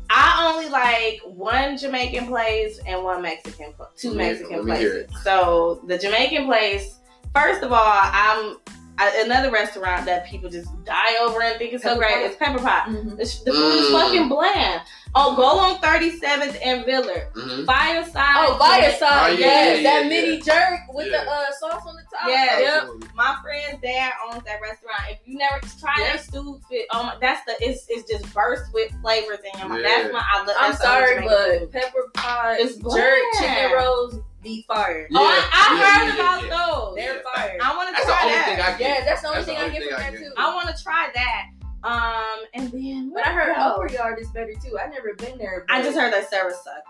I 0.09 0.51
only 0.53 0.69
like 0.69 1.21
one 1.25 1.77
Jamaican 1.77 2.27
place 2.27 2.79
and 2.85 3.03
one 3.03 3.21
Mexican, 3.21 3.73
two 3.97 4.13
Mexican 4.13 4.57
let 4.57 4.65
me 4.65 4.77
hear 4.77 5.03
places. 5.05 5.23
So 5.23 5.81
the 5.87 5.97
Jamaican 5.97 6.45
place, 6.45 6.99
first 7.33 7.63
of 7.63 7.71
all, 7.71 7.79
I'm 7.81 8.57
I, 8.97 9.21
another 9.25 9.51
restaurant 9.51 10.05
that 10.05 10.25
people 10.25 10.49
just 10.49 10.69
die 10.85 11.17
over 11.21 11.41
and 11.41 11.57
think 11.57 11.73
is 11.73 11.81
so 11.81 11.97
great. 11.97 12.13
Pot? 12.13 12.23
It's 12.23 12.35
Pepper 12.37 12.59
Pot. 12.59 12.87
Mhm. 12.87 13.11
The, 13.17 13.25
the 13.45 13.51
food 13.51 13.73
is 13.79 13.89
Mm. 13.89 13.91
fucking 13.91 14.29
bland. 14.29 14.81
Oh, 15.17 15.35
go 15.35 15.43
on 15.45 15.79
37th 15.79 16.57
and 16.61 16.85
Villar, 16.85 17.29
Villard. 17.33 17.33
Mhm. 17.35 17.65
Fireside. 17.65 18.35
Oh, 18.37 18.57
fireside, 18.59 19.31
Oh, 19.31 19.33
yeah, 19.33 19.37
yes, 19.45 19.81
yeah, 19.81 19.83
that 19.91 20.03
yeah, 20.03 20.09
mini 20.09 20.41
jerk 20.41 20.79
with 20.89 21.07
Yeah. 21.11 21.23
the 21.23 21.31
uh, 21.31 21.45
sauce 21.59 21.83
on 21.87 21.95
the 21.95 22.01
top. 22.11 22.27
Yeah, 22.27 22.59
Yep. 22.59 22.83
My 23.15 23.37
friend's 23.41 23.81
dad 23.81 24.11
owns 24.27 24.43
that 24.43 24.59
restaurant. 24.61 25.03
If 25.09 25.19
you 25.25 25.37
never 25.37 25.59
try 25.79 25.93
Yeah. 25.99 26.13
their 26.13 26.17
stew 26.17 26.59
fit, 26.69 26.85
oh 26.91 27.03
my, 27.03 27.15
that's 27.21 27.45
the 27.45 27.53
it's 27.63 27.85
it's 27.89 28.09
just 28.09 28.33
burst 28.33 28.73
with 28.73 28.91
flavors 29.01 29.39
in 29.53 29.59
your 29.59 29.69
mouth. 29.69 29.79
Yeah. 29.81 30.01
That's 30.03 30.13
my 30.13 30.23
I 30.33 30.37
love. 30.39 30.49
I'm 30.59 30.71
that's 30.71 30.81
the 30.81 30.89
only 30.89 31.05
sorry, 31.07 31.27
but 31.27 31.59
food. 31.59 31.71
pepper 31.71 32.11
pot, 32.13 32.55
It's 32.59 32.75
jerk, 32.75 33.19
chicken 33.39 33.71
rolls, 33.73 34.15
be 34.45 34.63
fire. 34.67 35.07
oh, 35.13 35.17
I, 35.25 35.49
I 35.51 35.75
Yeah, 35.75 35.81
yeah, 35.81 35.97
heard 35.99 36.07
yeah, 36.07 36.13
about 36.15 36.43
yeah. 36.43 36.55
those. 36.55 36.95
They're 36.95 37.15
Yeah. 37.15 37.21
fire. 37.35 37.57
I 37.61 37.75
want 37.75 37.95
to 37.97 38.01
try 38.03 38.17
that. 38.29 38.61
I 38.75 38.77
get. 38.77 38.79
Yeah, 38.99 39.05
that's 39.05 39.21
the 39.21 39.27
only 39.27 39.39
That's 39.43 39.47
the 39.47 39.55
thing 39.55 39.63
I 39.63 39.69
get 39.73 39.83
from 39.83 39.93
I 39.95 40.03
that 40.03 40.11
get. 40.11 40.19
too. 40.21 40.33
I 40.37 40.53
want 40.55 40.75
to 40.77 40.83
try 40.83 41.09
that. 41.13 41.45
Um, 41.83 42.45
and 42.53 42.71
then 42.71 43.11
But 43.13 43.27
I 43.27 43.31
heard 43.31 43.49
what 43.49 43.59
Upper? 43.59 43.87
Yard 43.91 44.19
is 44.19 44.29
better 44.29 44.53
too. 44.63 44.77
I 44.79 44.87
never 44.87 45.13
been 45.17 45.37
there. 45.37 45.65
I 45.69 45.81
just 45.81 45.97
heard 45.97 46.13
that 46.13 46.29
service 46.29 46.57
suck. 46.63 46.83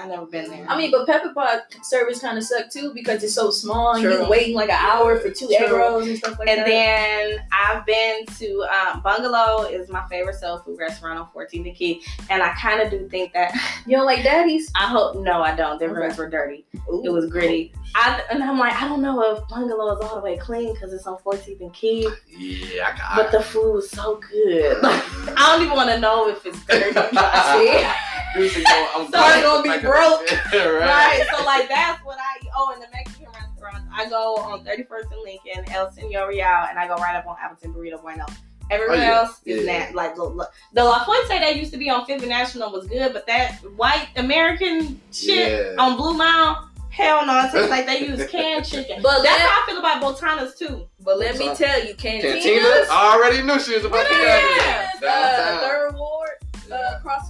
I 0.00 0.06
never 0.08 0.26
been 0.26 0.50
there. 0.50 0.66
I 0.68 0.76
mean, 0.76 0.90
but 0.90 1.06
Pepper 1.06 1.32
Pot 1.34 1.62
service 1.82 2.20
kind 2.20 2.38
of 2.38 2.44
sucked 2.44 2.72
too 2.72 2.92
because 2.94 3.22
it's 3.22 3.34
so 3.34 3.50
small 3.50 3.92
and 3.94 4.02
you're 4.02 4.28
waiting 4.28 4.54
like 4.54 4.70
an 4.70 4.78
hour 4.78 5.18
for 5.18 5.30
two 5.30 5.50
egg 5.52 5.70
rolls 5.70 6.06
and 6.06 6.16
stuff 6.16 6.38
like 6.38 6.48
and 6.48 6.60
that. 6.60 6.68
And 6.68 7.32
then 7.38 7.46
I've 7.52 7.84
been 7.86 8.24
to 8.38 8.64
um, 8.64 9.00
Bungalow 9.02 9.64
is 9.64 9.88
my 9.90 10.06
favorite 10.08 10.36
soul 10.36 10.58
food 10.58 10.78
restaurant 10.78 11.18
on 11.18 11.26
14th 11.34 11.66
and 11.66 11.76
Key, 11.76 12.02
and 12.30 12.42
I 12.42 12.52
kind 12.54 12.80
of 12.80 12.90
do 12.90 13.08
think 13.08 13.32
that 13.34 13.52
you 13.86 13.96
don't 13.96 14.06
like 14.06 14.22
Daddy's? 14.22 14.70
I 14.74 14.86
hope 14.86 15.16
no, 15.22 15.42
I 15.42 15.54
don't. 15.54 15.78
Their 15.78 15.90
Okay. 15.90 16.00
rooms 16.00 16.16
were 16.18 16.30
dirty. 16.30 16.64
Ooh. 16.90 17.02
It 17.04 17.12
was 17.12 17.26
gritty. 17.30 17.72
I 17.94 18.22
and 18.30 18.42
I'm 18.42 18.58
like, 18.58 18.80
I 18.80 18.88
don't 18.88 19.02
know 19.02 19.20
if 19.36 19.46
Bungalow 19.48 19.96
is 19.96 20.00
all 20.08 20.16
the 20.16 20.22
way 20.22 20.36
clean 20.38 20.72
because 20.72 20.92
it's 20.92 21.06
on 21.06 21.18
14th 21.18 21.60
and 21.60 21.74
Key, 21.74 22.08
Yeah, 22.28 22.92
I 22.94 22.96
got. 22.96 23.18
It. 23.18 23.22
But 23.24 23.32
the 23.32 23.42
food 23.44 23.72
was 23.74 23.90
so 23.90 24.20
good. 24.30 24.80
Like, 24.82 25.02
I 25.36 25.52
don't 25.52 25.62
even 25.64 25.76
want 25.76 25.90
to 25.90 25.98
know 25.98 26.28
if 26.28 26.46
it's 26.46 26.64
dirty. 26.66 26.92
See? 26.92 27.86
Dude, 28.32 28.64
so 28.64 28.86
I'm 28.94 29.06
So 29.06 29.42
gonna 29.42 29.62
be 29.62 29.84
broke. 29.90 30.30
right. 30.52 30.80
right. 30.80 31.26
So 31.36 31.44
like 31.44 31.68
that's 31.68 32.04
what 32.04 32.18
I 32.18 32.46
oh 32.56 32.72
in 32.74 32.80
the 32.80 32.86
Mexican 32.92 33.26
restaurants. 33.32 33.86
I 33.92 34.08
go 34.08 34.36
on 34.36 34.64
31st 34.64 35.12
and 35.12 35.22
Lincoln, 35.24 35.74
El 35.74 35.90
Senor 35.92 36.28
Real, 36.28 36.44
and 36.68 36.78
I 36.78 36.86
go 36.86 36.94
right 36.96 37.16
up 37.16 37.26
on 37.26 37.36
Appleton 37.42 37.74
Burrito 37.74 38.00
Bueno. 38.00 38.26
Everywhere 38.70 38.96
Oh, 38.96 39.00
yeah. 39.00 39.18
else 39.20 39.40
is 39.44 39.64
Yeah. 39.66 39.78
nat 39.86 39.94
like 39.96 40.14
the, 40.14 40.48
the 40.74 40.84
La 40.84 41.04
Fuente 41.04 41.38
that 41.40 41.56
used 41.56 41.72
to 41.72 41.78
be 41.78 41.90
on 41.90 42.06
Fifth 42.06 42.20
and 42.22 42.28
National 42.30 42.70
was 42.70 42.86
good, 42.86 43.12
but 43.12 43.26
that 43.26 43.56
white 43.76 44.08
American 44.16 45.00
shit 45.12 45.74
Yeah. 45.76 45.82
on 45.82 45.96
Blue 45.96 46.14
Mile, 46.14 46.68
hell 46.90 47.26
no, 47.26 47.36
it 47.46 47.50
tastes 47.50 47.68
like 47.68 47.86
they 47.86 48.06
use 48.06 48.24
canned 48.30 48.64
chicken. 48.64 49.02
But 49.02 49.22
That's 49.24 49.38
let, 49.38 49.40
how 49.40 49.62
I 49.62 49.66
feel 49.66 49.78
about 49.78 50.00
Botanas 50.00 50.56
too. 50.56 50.86
but 51.04 51.18
let 51.18 51.36
me 51.36 51.52
tell 51.54 51.84
you, 51.84 51.94
Cantina, 51.96 52.34
Cantina. 52.34 52.68
I 52.90 53.16
already 53.16 53.42
knew 53.42 53.58
she 53.58 53.74
was 53.74 53.84
about 53.84 54.06
to 54.06 54.14
Yeah. 54.14 54.90
get 54.92 54.94
uh, 54.96 55.00
downtown. 55.00 55.60
Third 55.68 55.94
Ward, 55.96 56.30
uh, 56.70 56.96
across 56.98 57.26
from 57.28 57.29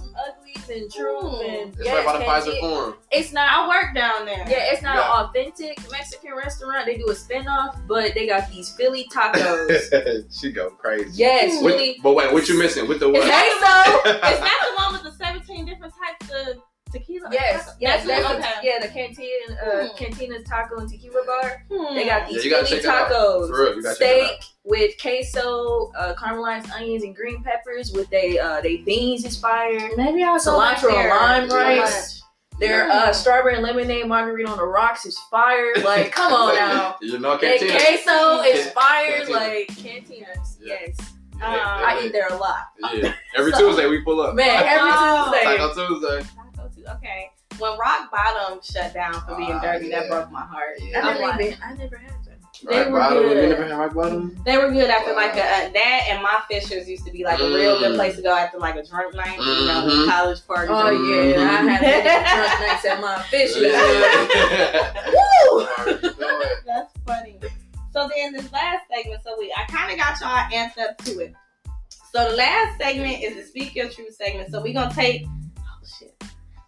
and 0.71 0.91
True, 0.91 1.17
Ooh. 1.17 1.29
Hmm. 1.29 1.45
and 1.49 1.69
It's 1.75 1.85
yes, 1.85 2.05
right 2.05 2.27
by 2.27 2.39
the 2.39 2.51
Fiserv 2.51 2.59
Forum. 2.59 2.95
It's 3.11 3.33
not. 3.33 3.49
I 3.51 3.67
work 3.67 3.93
down 3.95 4.25
there. 4.25 4.45
Yeah, 4.49 4.71
it's 4.71 4.81
not 4.81 4.95
Yeah. 4.95 5.19
an 5.19 5.25
authentic 5.25 5.91
Mexican 5.91 6.35
restaurant. 6.35 6.85
They 6.85 6.97
do 6.97 7.05
a 7.07 7.13
spinoff, 7.13 7.75
but 7.87 8.13
they 8.13 8.27
got 8.27 8.49
these 8.49 8.69
Philly 8.75 9.07
tacos. 9.13 10.25
she 10.39 10.51
go 10.51 10.69
crazy. 10.71 11.11
yes, 11.13 11.61
With- 11.61 11.75
Philly. 11.75 11.99
but 12.01 12.13
wait, 12.13 12.31
what 12.33 12.47
you 12.49 12.57
missing? 12.57 12.87
With 12.87 12.99
the 12.99 13.09
what? 13.09 13.21
Is 13.23 13.27
that, 13.29 14.01
the, 14.03 14.09
is 14.11 14.39
that 14.39 14.67
the 14.69 14.75
one 14.83 14.93
with 14.93 15.03
the 15.03 15.11
17 15.23 15.65
different 15.65 15.93
types 15.93 16.31
of 16.47 16.61
tequila? 16.91 17.29
Yes, 17.31 17.69
yes, 17.79 18.05
that's, 18.05 18.23
that's 18.27 18.45
okay. 18.45 18.53
the, 18.61 18.67
yeah, 18.67 18.79
the 18.79 18.87
cantina, 18.87 19.61
uh, 19.65 19.87
Hmm. 19.89 19.95
Cantina's 19.97 20.43
Taco 20.47 20.77
and 20.77 20.89
Tequila 20.89 21.23
Bar. 21.25 21.65
Hmm. 21.71 21.95
They 21.95 22.05
got 22.05 22.21
Yeah, 22.21 22.27
these 22.29 22.45
you 22.45 22.51
gotta 22.51 22.65
Philly 22.65 22.81
check 22.81 22.83
that 22.85 23.11
out. 23.11 23.11
tacos, 23.11 23.47
For 23.49 23.63
real, 23.63 23.75
you 23.75 23.81
gotta 23.83 23.99
check 23.99 24.07
that 24.21 24.25
steak 24.27 24.41
with 24.63 25.01
queso, 25.01 25.91
uh, 25.97 26.13
caramelized 26.15 26.71
onions 26.71 27.03
and 27.03 27.15
green 27.15 27.43
peppers 27.43 27.91
with 27.93 28.09
they 28.09 28.37
uh, 28.39 28.61
they 28.61 28.77
beans 28.77 29.25
is 29.25 29.37
fire, 29.37 29.89
Maybe 29.97 30.23
I'll 30.23 30.37
go 30.39 30.59
back 30.59 30.77
cilantro 30.77 30.89
and 30.89 30.95
there. 30.97 31.09
lime 31.09 31.49
Yeah. 31.49 31.55
rice. 31.81 32.17
Their 32.59 32.87
Yeah. 32.87 32.93
uh, 32.93 33.13
strawberry 33.13 33.55
and 33.55 33.63
lemonade 33.63 34.05
margarita 34.05 34.47
on 34.49 34.57
the 34.57 34.63
rocks 34.65 35.05
is 35.07 35.17
fire. 35.31 35.73
Like, 35.83 36.11
come 36.15 36.31
on 36.31 36.53
now. 36.55 36.95
You 37.01 37.17
know, 37.17 37.35
Their 37.37 37.57
cantina. 37.57 37.79
queso 37.79 38.41
is 38.43 38.65
Yeah. 38.67 38.71
fire. 38.71 39.17
Cantina. 39.25 39.37
Like 39.39 39.67
cantinas, 39.69 40.57
Yeah. 40.61 40.75
yes. 40.85 40.97
Yeah, 41.39 41.47
Um, 41.47 41.55
I 41.57 42.01
eat 42.05 42.11
there 42.11 42.27
a 42.27 42.35
lot. 42.35 42.67
Yeah. 42.93 43.13
Every 43.35 43.51
So- 43.53 43.59
Tuesday 43.69 43.87
we 43.87 44.01
pull 44.01 44.21
up. 44.21 44.35
Man, 44.35 44.47
every 44.63 44.91
Oh. 44.93 45.31
Tuesday. 45.31 45.57
Taco 45.57 45.87
Tuesday. 45.87 46.29
Taco 46.91 46.99
too. 47.01 47.05
Okay. 47.07 47.29
When 47.59 47.77
Rock 47.77 48.09
Bottom 48.11 48.59
shut 48.63 48.93
down 48.93 49.13
for 49.27 49.35
being 49.35 49.51
Ah, 49.51 49.59
dirty, 49.61 49.89
that 49.89 50.07
broke 50.09 50.31
my 50.31 50.41
heart. 50.41 50.75
Yeah. 50.79 50.97
I 50.97 50.99
I'm 51.01 51.05
never, 51.15 51.19
like, 51.27 51.37
been, 51.37 51.57
I 51.63 51.73
never 51.73 51.97
had 51.97 52.11
that. 52.25 52.37
They 52.67 52.77
Rock 52.77 52.89
were 52.91 52.99
bottom. 52.99 53.17
good. 53.23 53.43
You 53.43 53.49
never 53.49 53.63
had 53.65 53.77
rock 53.77 53.93
bottom? 53.93 54.41
they 54.45 54.57
were 54.57 54.71
good 54.71 54.89
after 54.89 55.13
like 55.13 55.33
a, 55.33 55.37
Wow. 55.39 55.43
uh, 55.67 55.69
that 55.73 56.05
and 56.09 56.21
my 56.23 56.41
Fishers 56.49 56.87
used 56.87 57.05
to 57.05 57.11
be 57.11 57.23
like 57.23 57.39
a 57.39 57.43
real 57.45 57.79
good 57.79 57.93
Mm. 57.93 57.95
place 57.95 58.15
to 58.17 58.21
go 58.21 58.35
after 58.35 58.57
like 58.59 58.75
a 58.75 58.83
drunk 58.83 59.15
night, 59.15 59.37
you 59.39 59.45
know, 59.65 59.83
Mhm. 59.87 60.09
college 60.09 60.45
parties. 60.47 60.69
Oh 60.71 60.87
and- 60.87 61.31
yeah, 61.31 61.41
I 61.41 61.61
Mhm. 61.61 61.69
had 61.69 62.27
drunk 62.35 62.59
nights 62.69 62.85
at 62.85 63.01
my 63.01 63.21
fishes. 63.23 63.57
Yeah. 63.63 65.11
Woo! 65.15 65.67
That's 66.65 66.93
funny. 67.05 67.39
So 67.93 68.09
then 68.15 68.33
this 68.33 68.51
last 68.51 68.85
segment, 68.93 69.21
so 69.23 69.35
we 69.39 69.53
I 69.57 69.63
kind 69.65 69.91
of 69.91 69.97
got 69.97 70.19
y'all 70.21 70.51
amped 70.51 70.77
up 70.77 70.97
to 70.99 71.19
it. 71.19 71.33
So 72.13 72.29
the 72.29 72.35
last 72.37 72.77
segment 72.79 73.23
is 73.23 73.35
the 73.37 73.43
speak 73.43 73.75
your 73.75 73.89
truth 73.89 74.13
segment. 74.15 74.51
So 74.51 74.61
we're 74.61 74.73
gonna 74.73 74.93
take 74.93 75.25
oh 75.25 75.85
shit. 75.99 76.15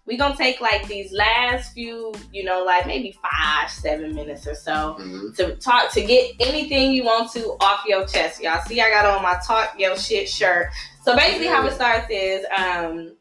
We 0.05 0.17
gonna 0.17 0.35
take 0.35 0.59
like 0.59 0.85
these 0.87 1.13
last 1.13 1.73
few, 1.73 2.13
you 2.31 2.43
know, 2.43 2.63
like 2.65 2.85
maybe 2.85 3.17
five, 3.21 3.69
seven 3.71 4.13
minutes 4.13 4.45
or 4.45 4.53
so 4.55 4.97
Mhm. 4.99 5.35
to 5.37 5.55
talk 5.55 5.91
to 5.93 6.01
get 6.01 6.31
anything 6.41 6.91
you 6.91 7.05
want 7.05 7.31
to 7.33 7.55
off 7.61 7.85
your 7.87 8.05
chest. 8.05 8.41
Y'all 8.41 8.61
see 8.65 8.81
I 8.81 8.89
got 8.89 9.05
on 9.05 9.23
my 9.23 9.39
talk 9.47 9.75
your 9.79 9.95
shit 9.97 10.27
shirt. 10.29 10.67
So 11.05 11.15
basically 11.15 11.47
how 11.47 11.65
it 11.65 11.73
starts 11.73 12.07
is 12.09 12.45
um 12.57 13.13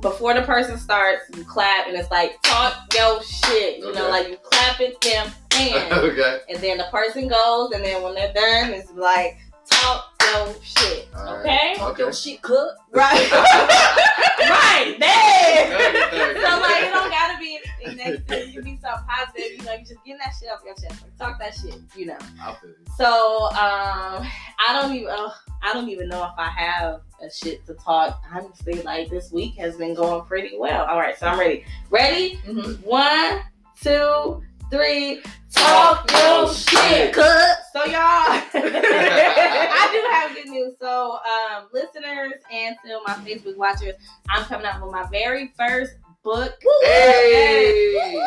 before 0.00 0.34
the 0.34 0.42
person 0.42 0.76
starts, 0.78 1.22
you 1.36 1.44
clap 1.44 1.86
and 1.86 1.96
it's 1.96 2.10
like 2.10 2.40
talk 2.42 2.74
your 2.94 3.22
shit. 3.22 3.78
You 3.78 3.92
know, 3.92 4.08
like 4.10 4.28
you 4.28 4.36
clap 4.38 4.80
it 4.80 5.00
them 5.00 5.30
hands. 5.52 5.92
okay. 5.92 6.40
And 6.48 6.58
then 6.58 6.78
the 6.78 6.84
person 6.90 7.28
goes, 7.28 7.70
and 7.72 7.84
then 7.84 8.02
when 8.02 8.14
they're 8.14 8.32
done, 8.32 8.70
it's 8.74 8.90
like 8.92 9.38
talk 9.70 10.17
your 10.22 10.54
shit. 10.62 11.08
Right. 11.14 11.38
Okay? 11.40 11.74
Talk 11.76 11.90
Okay. 11.92 12.02
your 12.02 12.12
shit, 12.12 12.42
cook. 12.42 12.76
Right. 12.92 13.30
right. 13.32 14.96
There. 14.98 16.34
You. 16.34 16.40
So 16.42 16.60
like 16.60 16.84
it 16.84 16.90
don't 16.92 17.10
gotta 17.10 17.38
be 17.38 17.58
anything 17.80 17.96
negative. 17.96 18.54
Can 18.54 18.64
be 18.64 18.78
something 18.80 19.06
positive. 19.08 19.58
You 19.58 19.62
know, 19.64 19.72
you 19.72 19.78
just 19.80 20.04
getting 20.04 20.18
that 20.18 20.32
shit 20.38 20.48
off 20.50 20.60
your 20.64 20.74
chest. 20.74 21.02
Like 21.02 21.16
talk 21.18 21.38
that 21.40 21.54
shit. 21.54 21.80
You 21.96 22.06
know. 22.06 22.18
You. 22.62 22.74
So 22.96 23.46
um, 23.50 24.26
I 24.66 24.78
don't 24.80 24.94
even. 24.94 25.08
Uh, 25.10 25.30
I 25.62 25.72
don't 25.72 25.88
even 25.88 26.08
know 26.08 26.22
if 26.24 26.32
I 26.38 26.48
have 26.48 27.00
a 27.20 27.30
shit 27.30 27.66
to 27.66 27.74
talk. 27.74 28.22
Honestly, 28.32 28.80
like 28.82 29.10
this 29.10 29.32
week 29.32 29.54
has 29.56 29.76
been 29.76 29.94
going 29.94 30.24
pretty 30.24 30.56
well. 30.56 30.86
All 30.86 30.98
right, 30.98 31.18
so 31.18 31.26
I'm 31.26 31.38
ready. 31.38 31.64
Ready? 31.90 32.36
Mhm. 32.46 32.84
One, 32.84 33.40
two, 33.82 34.42
three. 34.70 35.22
Talk 35.54 36.10
your 36.12 36.52
shit. 36.52 37.12
Cook. 37.14 37.58
So 37.72 37.84
y'all, 37.84 37.94
I 38.54 39.88
do 39.92 40.12
have 40.12 40.34
good 40.34 40.48
news. 40.50 40.74
So 40.80 41.12
um, 41.18 41.68
listeners 41.72 42.32
and 42.52 42.76
to 42.84 43.00
my 43.06 43.14
Facebook 43.14 43.56
watchers, 43.56 43.94
I'm 44.28 44.44
coming 44.44 44.66
out 44.66 44.82
with 44.82 44.92
my 44.92 45.06
very 45.10 45.52
first 45.56 45.92
book. 46.22 46.54
Hey. 46.84 48.20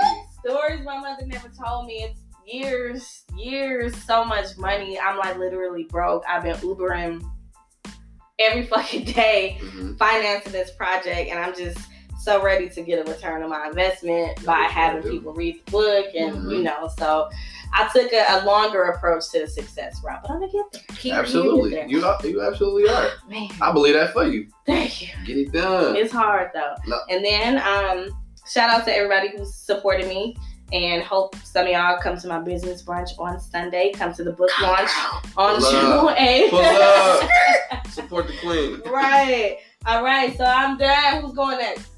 Stories 0.44 0.84
my 0.84 1.00
mother 1.00 1.26
never 1.26 1.50
told 1.50 1.86
me. 1.86 2.04
It's 2.10 2.20
years, 2.46 3.24
years, 3.38 3.96
so 4.04 4.26
much 4.26 4.58
money. 4.58 5.00
I'm 5.00 5.18
like 5.18 5.38
literally 5.38 5.84
broke. 5.84 6.24
I've 6.28 6.44
been 6.44 6.56
Ubering 6.58 7.22
every 8.40 8.66
fucking 8.66 9.06
day 9.06 9.60
Mhm. 9.62 9.98
financing 10.00 10.52
this 10.52 10.72
project, 10.72 11.30
and 11.30 11.40
I'm 11.40 11.56
just 11.56 11.78
so 12.22 12.42
ready 12.44 12.70
to 12.70 12.82
get 12.82 13.06
a 13.06 13.12
return 13.12 13.42
on 13.44 13.50
my 13.50 13.68
investment 13.68 14.44
by 14.46 14.64
having 14.70 15.04
people 15.10 15.34
read 15.34 15.60
the 15.66 15.72
book, 15.72 16.06
and 16.16 16.36
Mhm. 16.38 16.52
you 16.58 16.64
know, 16.64 16.90
so 16.98 17.30
I 17.74 17.90
took 17.94 18.12
a, 18.14 18.26
a 18.30 18.46
longer 18.46 18.84
approach 18.84 19.30
to 19.32 19.40
the 19.40 19.48
success 19.48 20.02
route, 20.04 20.22
but 20.22 20.32
I'm 20.32 20.40
gonna 20.40 20.52
get 20.52 20.66
there. 20.74 20.82
Keep 20.98 21.14
Absolutely. 21.14 21.70
Get 21.72 21.90
You 21.90 22.06
are, 22.06 22.20
you 22.26 22.42
absolutely 22.42 22.90
are. 22.90 23.10
Man, 23.30 23.50
I 23.62 23.72
believe 23.72 23.94
that 23.96 24.14
for 24.14 24.26
you. 24.26 24.48
thank 24.66 25.02
you. 25.02 25.08
Get 25.26 25.38
it 25.38 25.52
done. 25.52 25.96
It's 25.96 26.12
hard 26.12 26.52
though. 26.54 26.76
No. 26.88 27.00
And 27.10 27.24
then 27.24 27.58
um, 27.60 28.10
shout 28.50 28.70
out 28.70 28.86
to 28.86 28.96
everybody 28.96 29.30
who 29.36 29.46
supported 29.46 30.08
me. 30.08 30.36
And 30.74 31.04
hope 31.04 31.36
some 31.44 31.66
of 31.66 31.72
y'all 31.74 32.00
come 32.02 32.18
to 32.18 32.28
my 32.30 32.40
business 32.40 32.82
brunch 32.82 33.10
on 33.20 33.38
Sunday. 33.42 33.92
Come 33.94 34.14
to 34.14 34.24
the 34.24 34.32
book 34.32 34.50
launch 34.62 34.90
on 35.36 35.60
Pull 35.60 35.70
June 35.70 36.16
8th. 36.16 36.50
Pull 36.50 36.60
up. 36.62 37.88
Support 37.90 38.28
the 38.28 38.34
queen. 38.42 38.82
right. 38.90 39.58
All 39.86 40.02
right. 40.02 40.34
So 40.38 40.46
I'm 40.46 40.78
done. 40.78 41.22
Who's 41.24 41.34
going 41.34 41.58
next? 41.58 41.91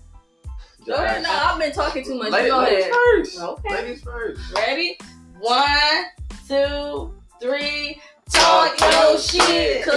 Go 0.86 0.96
ahead. 0.96 1.24
No, 1.24 1.30
I've 1.32 1.60
been 1.60 1.72
talking 1.72 2.04
too 2.04 2.16
much. 2.16 2.32
Ladies, 2.32 2.52
Go 2.52 2.62
ahead. 2.62 2.92
first. 2.92 3.40
Okay. 3.40 3.76
Ladies 3.76 4.02
first. 4.04 4.54
Ready? 4.54 4.98
One, 5.40 6.06
two, 6.48 7.14
three. 7.42 8.02
Talk 8.30 8.80
your 8.80 9.18
shit. 9.20 9.88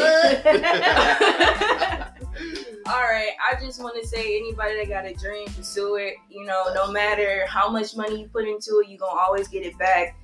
All 2.86 3.02
right, 3.02 3.30
I 3.50 3.58
just 3.60 3.82
want 3.82 4.00
to 4.00 4.06
say 4.06 4.36
anybody 4.36 4.76
that 4.76 4.88
got 4.88 5.06
a 5.06 5.14
dream, 5.14 5.46
pursue 5.48 5.96
it. 5.96 6.14
You 6.30 6.44
know, 6.44 6.72
no 6.74 6.90
matter 6.92 7.44
how 7.48 7.68
much 7.68 7.96
money 7.96 8.20
you 8.20 8.28
put 8.28 8.46
into 8.46 8.80
it, 8.80 8.88
you're 8.88 8.98
gonna 8.98 9.18
always 9.18 9.48
get 9.48 9.64
it 9.64 9.76
back. 9.78 10.16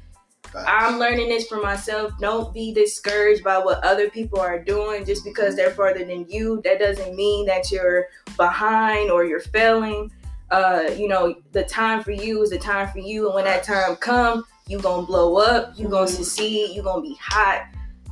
I'm 0.55 0.99
learning 0.99 1.29
this 1.29 1.47
for 1.47 1.61
myself. 1.63 2.13
Don't 2.21 2.53
be 2.53 2.73
discouraged 2.75 3.43
by 3.43 3.59
what 3.59 3.83
other 3.83 4.11
people 4.11 4.39
are 4.39 4.63
doing 4.63 5.05
just 5.05 5.25
because 5.25 5.57
they're 5.57 5.71
further 5.71 6.05
than 6.05 6.27
you. 6.29 6.61
That 6.65 6.79
doesn't 6.79 7.17
mean 7.17 7.47
that 7.47 7.71
you're 7.73 8.07
behind 8.37 9.11
or 9.11 9.25
you're 9.25 9.41
failing. 9.41 10.13
Uh, 10.53 10.91
you 10.99 11.09
know, 11.09 11.35
the 11.53 11.65
time 11.65 12.03
for 12.03 12.13
you 12.13 12.43
is 12.43 12.51
the 12.51 12.59
time 12.59 12.87
for 12.93 12.99
you, 12.99 13.25
and 13.27 13.35
when 13.35 13.45
that 13.47 13.65
time 13.65 13.97
comes, 13.97 14.45
you 14.69 14.79
gonna 14.79 15.07
blow 15.07 15.39
up. 15.39 15.73
You 15.77 15.89
gonna 15.89 16.05
Mhm. 16.07 16.17
succeed. 16.17 16.71
You 16.77 16.83
gonna 16.83 17.01
be 17.01 17.17
hot. 17.21 17.63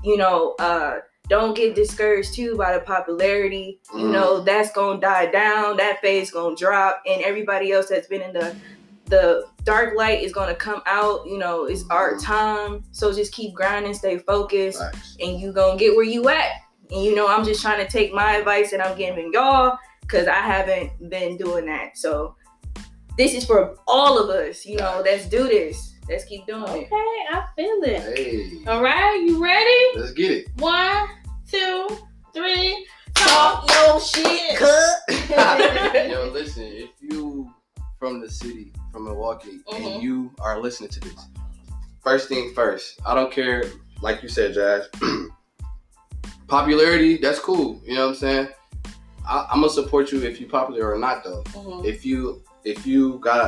You 0.03 0.16
know, 0.16 0.55
uh, 0.59 1.01
don't 1.28 1.55
get 1.55 1.74
discouraged 1.74 2.32
too 2.34 2.57
by 2.57 2.72
the 2.72 2.80
popularity. 2.80 3.78
You 3.95 4.07
Mhm. 4.07 4.11
know, 4.12 4.41
that's 4.41 4.72
gonna 4.72 4.99
die 4.99 5.26
down. 5.26 5.76
That 5.76 6.01
phase 6.01 6.30
gonna 6.30 6.57
drop, 6.57 7.03
and 7.07 7.20
everybody 7.22 7.72
else 7.72 7.88
that's 7.88 8.09
been 8.09 8.22
in 8.22 8.32
the 8.32 8.57
the 9.09 9.45
dark 9.64 9.97
light 9.97 10.22
is 10.22 10.32
gonna 10.32 10.55
come 10.55 10.80
out. 10.86 11.26
You 11.26 11.36
know, 11.36 11.64
it's 11.64 11.84
our 11.91 12.16
time. 12.16 12.84
So 12.93 13.12
just 13.12 13.32
keep 13.34 13.55
grinding, 13.55 13.93
stay 13.93 14.18
focused, 14.18 14.78
Facts. 14.78 15.16
and 15.20 15.41
you 15.41 15.53
gonna 15.53 15.76
get 15.76 15.97
where 15.97 16.05
you 16.05 16.28
at. 16.28 16.51
And 16.93 17.03
you 17.03 17.16
know, 17.16 17.26
I'm 17.26 17.45
just 17.45 17.61
trying 17.61 17.84
to 17.84 17.91
take 17.91 18.14
my 18.14 18.36
advice 18.36 18.70
that 18.70 18.86
I'm 18.86 18.97
giving 18.97 19.32
y'all 19.32 19.76
because 20.11 20.27
I 20.27 20.41
haven't 20.41 21.09
been 21.09 21.37
doing 21.37 21.67
that. 21.67 21.97
So 21.97 22.35
this 23.17 23.35
is 23.35 23.45
for 23.45 23.77
all 23.87 24.19
of 24.19 24.29
us. 24.31 24.65
You 24.67 24.77
know, 24.79 25.03
let's 25.05 25.29
do 25.29 25.45
this. 25.45 25.95
Let's 26.09 26.25
keep 26.25 26.47
doing 26.47 26.65
Okay, 26.65 26.81
it. 26.81 26.87
Okay, 26.87 26.93
I 27.33 27.45
feel 27.55 27.83
it. 27.85 28.17
Hey, 28.19 28.65
All 28.67 28.83
right, 28.83 29.15
you 29.25 29.43
ready? 29.43 29.99
let's 30.01 30.13
get 30.13 30.31
it. 30.33 30.49
One, 30.59 31.07
two, 31.49 31.87
three. 32.35 32.87
Talk 33.15 33.71
your 33.71 34.01
shit. 34.01 34.57
Cut. 34.57 34.99
Yo, 36.11 36.31
listen, 36.33 36.65
if 36.65 36.91
you 37.01 37.53
from 37.99 38.21
the 38.21 38.31
city, 38.31 38.73
from 38.93 39.05
Milwaukee, 39.05 39.61
Mhm. 39.69 39.95
and 39.95 40.03
you 40.03 40.33
are 40.41 40.59
listening 40.61 40.91
to 40.91 41.01
this, 41.01 41.27
first 42.03 42.29
thing 42.29 42.53
first, 42.55 42.99
I 43.07 43.15
don't 43.15 43.31
care, 43.33 43.63
like 44.01 44.23
you 44.23 44.29
said, 44.29 44.55
Jazz. 44.55 44.89
Popularity, 46.49 47.19
that's 47.19 47.39
cool. 47.39 47.81
You 47.85 47.95
know 47.95 48.07
what 48.07 48.13
I'm 48.15 48.19
saying? 48.19 48.49
I, 49.31 49.47
I'm 49.51 49.61
gonna 49.61 49.72
support 49.72 50.11
you 50.12 50.22
if 50.24 50.41
you 50.41 50.47
popular 50.49 50.93
or 50.93 50.99
not, 50.99 51.22
though. 51.24 51.43
Mhm. 51.55 51.85
If 51.85 52.05
you 52.05 52.43
if 52.64 52.87
you 52.87 53.18
got 53.20 53.39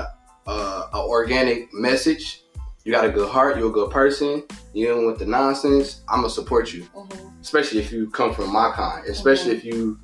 a, 0.46 0.50
a, 0.50 0.88
a 0.94 1.00
organic 1.06 1.72
message, 1.74 2.42
you 2.84 2.92
got 2.92 3.04
a 3.04 3.10
good 3.10 3.28
heart, 3.28 3.58
you're 3.58 3.68
a 3.68 3.72
good 3.72 3.90
person, 3.90 4.44
you 4.72 4.86
don't 4.88 5.04
want 5.04 5.18
the 5.18 5.26
nonsense. 5.26 6.02
I'm 6.08 6.20
gonna 6.20 6.30
support 6.30 6.72
you 6.72 6.84
Mhm. 6.96 7.40
especially 7.40 7.80
if 7.80 7.92
you 7.92 8.08
come 8.10 8.32
from 8.32 8.52
my 8.52 8.70
kind, 8.72 9.04
especially 9.08 9.52
if 9.52 9.64
you 9.64 9.98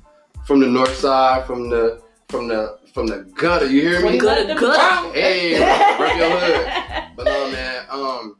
from 0.45 0.59
the 0.59 0.67
north 0.67 0.95
side, 0.95 1.45
from 1.45 1.69
the 1.69 2.01
from 2.27 2.47
the 2.47 2.77
from 2.93 3.07
the 3.07 3.19
gutter. 3.35 3.67
You 3.67 3.81
hear 3.81 4.01
me? 4.01 4.09
From 4.09 4.17
Gutter, 4.27 4.55
gutter. 4.55 5.13
Hey, 5.13 5.59
rep 5.99 6.17
your 6.17 6.29
hood. 6.39 7.03
But 7.15 7.25
no, 7.25 7.51
man. 7.51 7.85
Um, 7.89 8.35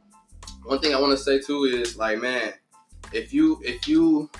one 0.64 0.78
thing 0.80 0.94
I 0.94 1.00
want 1.00 1.12
to 1.12 1.22
say 1.22 1.38
too 1.38 1.64
is 1.64 1.96
like, 1.98 2.18
man, 2.20 2.52
if 3.12 3.32
you 3.32 3.60
if 3.62 3.86
you 3.88 4.30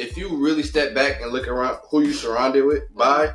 if 0.00 0.16
you 0.16 0.34
really 0.36 0.62
step 0.62 0.94
back 0.94 1.20
and 1.20 1.30
look 1.32 1.46
around 1.46 1.78
who 1.90 2.02
you 2.02 2.12
surrounded 2.12 2.64
with 2.64 2.84
by, 2.94 3.32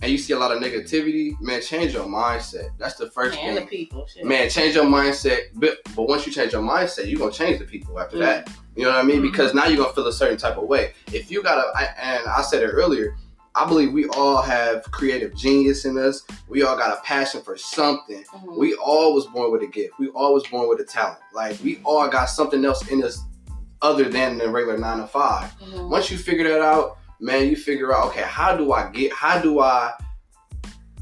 and 0.00 0.12
you 0.12 0.16
see 0.18 0.32
a 0.32 0.38
lot 0.38 0.52
of 0.52 0.62
negativity, 0.62 1.32
man, 1.40 1.60
change 1.60 1.92
your 1.92 2.04
mindset. 2.06 2.68
That's 2.78 2.94
the 2.94 3.10
first 3.10 3.36
And 3.36 3.56
the 3.56 3.62
people. 3.62 4.06
Shit. 4.06 4.24
Man, 4.24 4.48
change 4.48 4.76
your 4.76 4.84
mindset. 4.84 5.38
But, 5.54 5.78
but 5.96 6.08
once 6.08 6.24
you 6.24 6.32
change 6.32 6.52
your 6.52 6.62
mindset, 6.62 7.10
you're 7.10 7.18
gonna 7.18 7.32
change 7.32 7.58
the 7.58 7.64
people 7.64 7.98
after 7.98 8.16
Mm. 8.16 8.20
that. 8.20 8.50
You 8.76 8.84
know 8.84 8.90
what 8.90 8.98
I 8.98 9.02
mean? 9.02 9.18
Mhm. 9.18 9.22
Because 9.32 9.54
now 9.54 9.66
you're 9.66 9.76
gonna 9.82 9.92
feel 9.92 10.06
a 10.06 10.12
certain 10.12 10.36
type 10.38 10.56
of 10.56 10.64
way. 10.68 10.92
If 11.12 11.32
you 11.32 11.42
got 11.42 11.58
a, 11.58 12.00
and 12.00 12.28
I 12.28 12.42
said 12.42 12.62
it 12.62 12.68
earlier, 12.68 13.16
I 13.56 13.64
believe 13.66 13.92
we 13.92 14.06
all 14.10 14.40
have 14.40 14.88
creative 14.92 15.34
genius 15.34 15.84
in 15.84 15.98
us. 15.98 16.22
We 16.48 16.62
all 16.62 16.76
got 16.76 16.96
a 16.96 17.00
passion 17.02 17.40
for 17.42 17.56
something. 17.56 18.22
Mhm. 18.32 18.56
We 18.56 18.74
all 18.74 19.12
was 19.14 19.26
born 19.26 19.50
with 19.50 19.62
a 19.62 19.66
gift. 19.66 19.94
We 19.98 20.10
all 20.10 20.32
was 20.32 20.46
born 20.46 20.68
with 20.68 20.78
a 20.78 20.84
talent. 20.84 21.18
Like 21.34 21.56
we 21.64 21.80
all 21.82 22.06
got 22.06 22.26
something 22.26 22.64
else 22.64 22.86
in 22.88 23.02
us 23.02 23.18
other 23.82 24.04
than 24.08 24.38
the 24.38 24.48
regular 24.48 24.78
nine 24.78 24.98
to 24.98 25.06
five. 25.06 25.50
Mhm. 25.60 25.88
Once 25.88 26.10
you 26.10 26.18
figure 26.18 26.48
that 26.48 26.60
out, 26.60 26.98
man, 27.20 27.48
you 27.48 27.56
figure 27.56 27.94
out, 27.94 28.08
okay, 28.08 28.22
how 28.22 28.56
do 28.56 28.72
I 28.72 28.90
get 28.90 29.12
how 29.12 29.40
do 29.40 29.60
I 29.60 29.92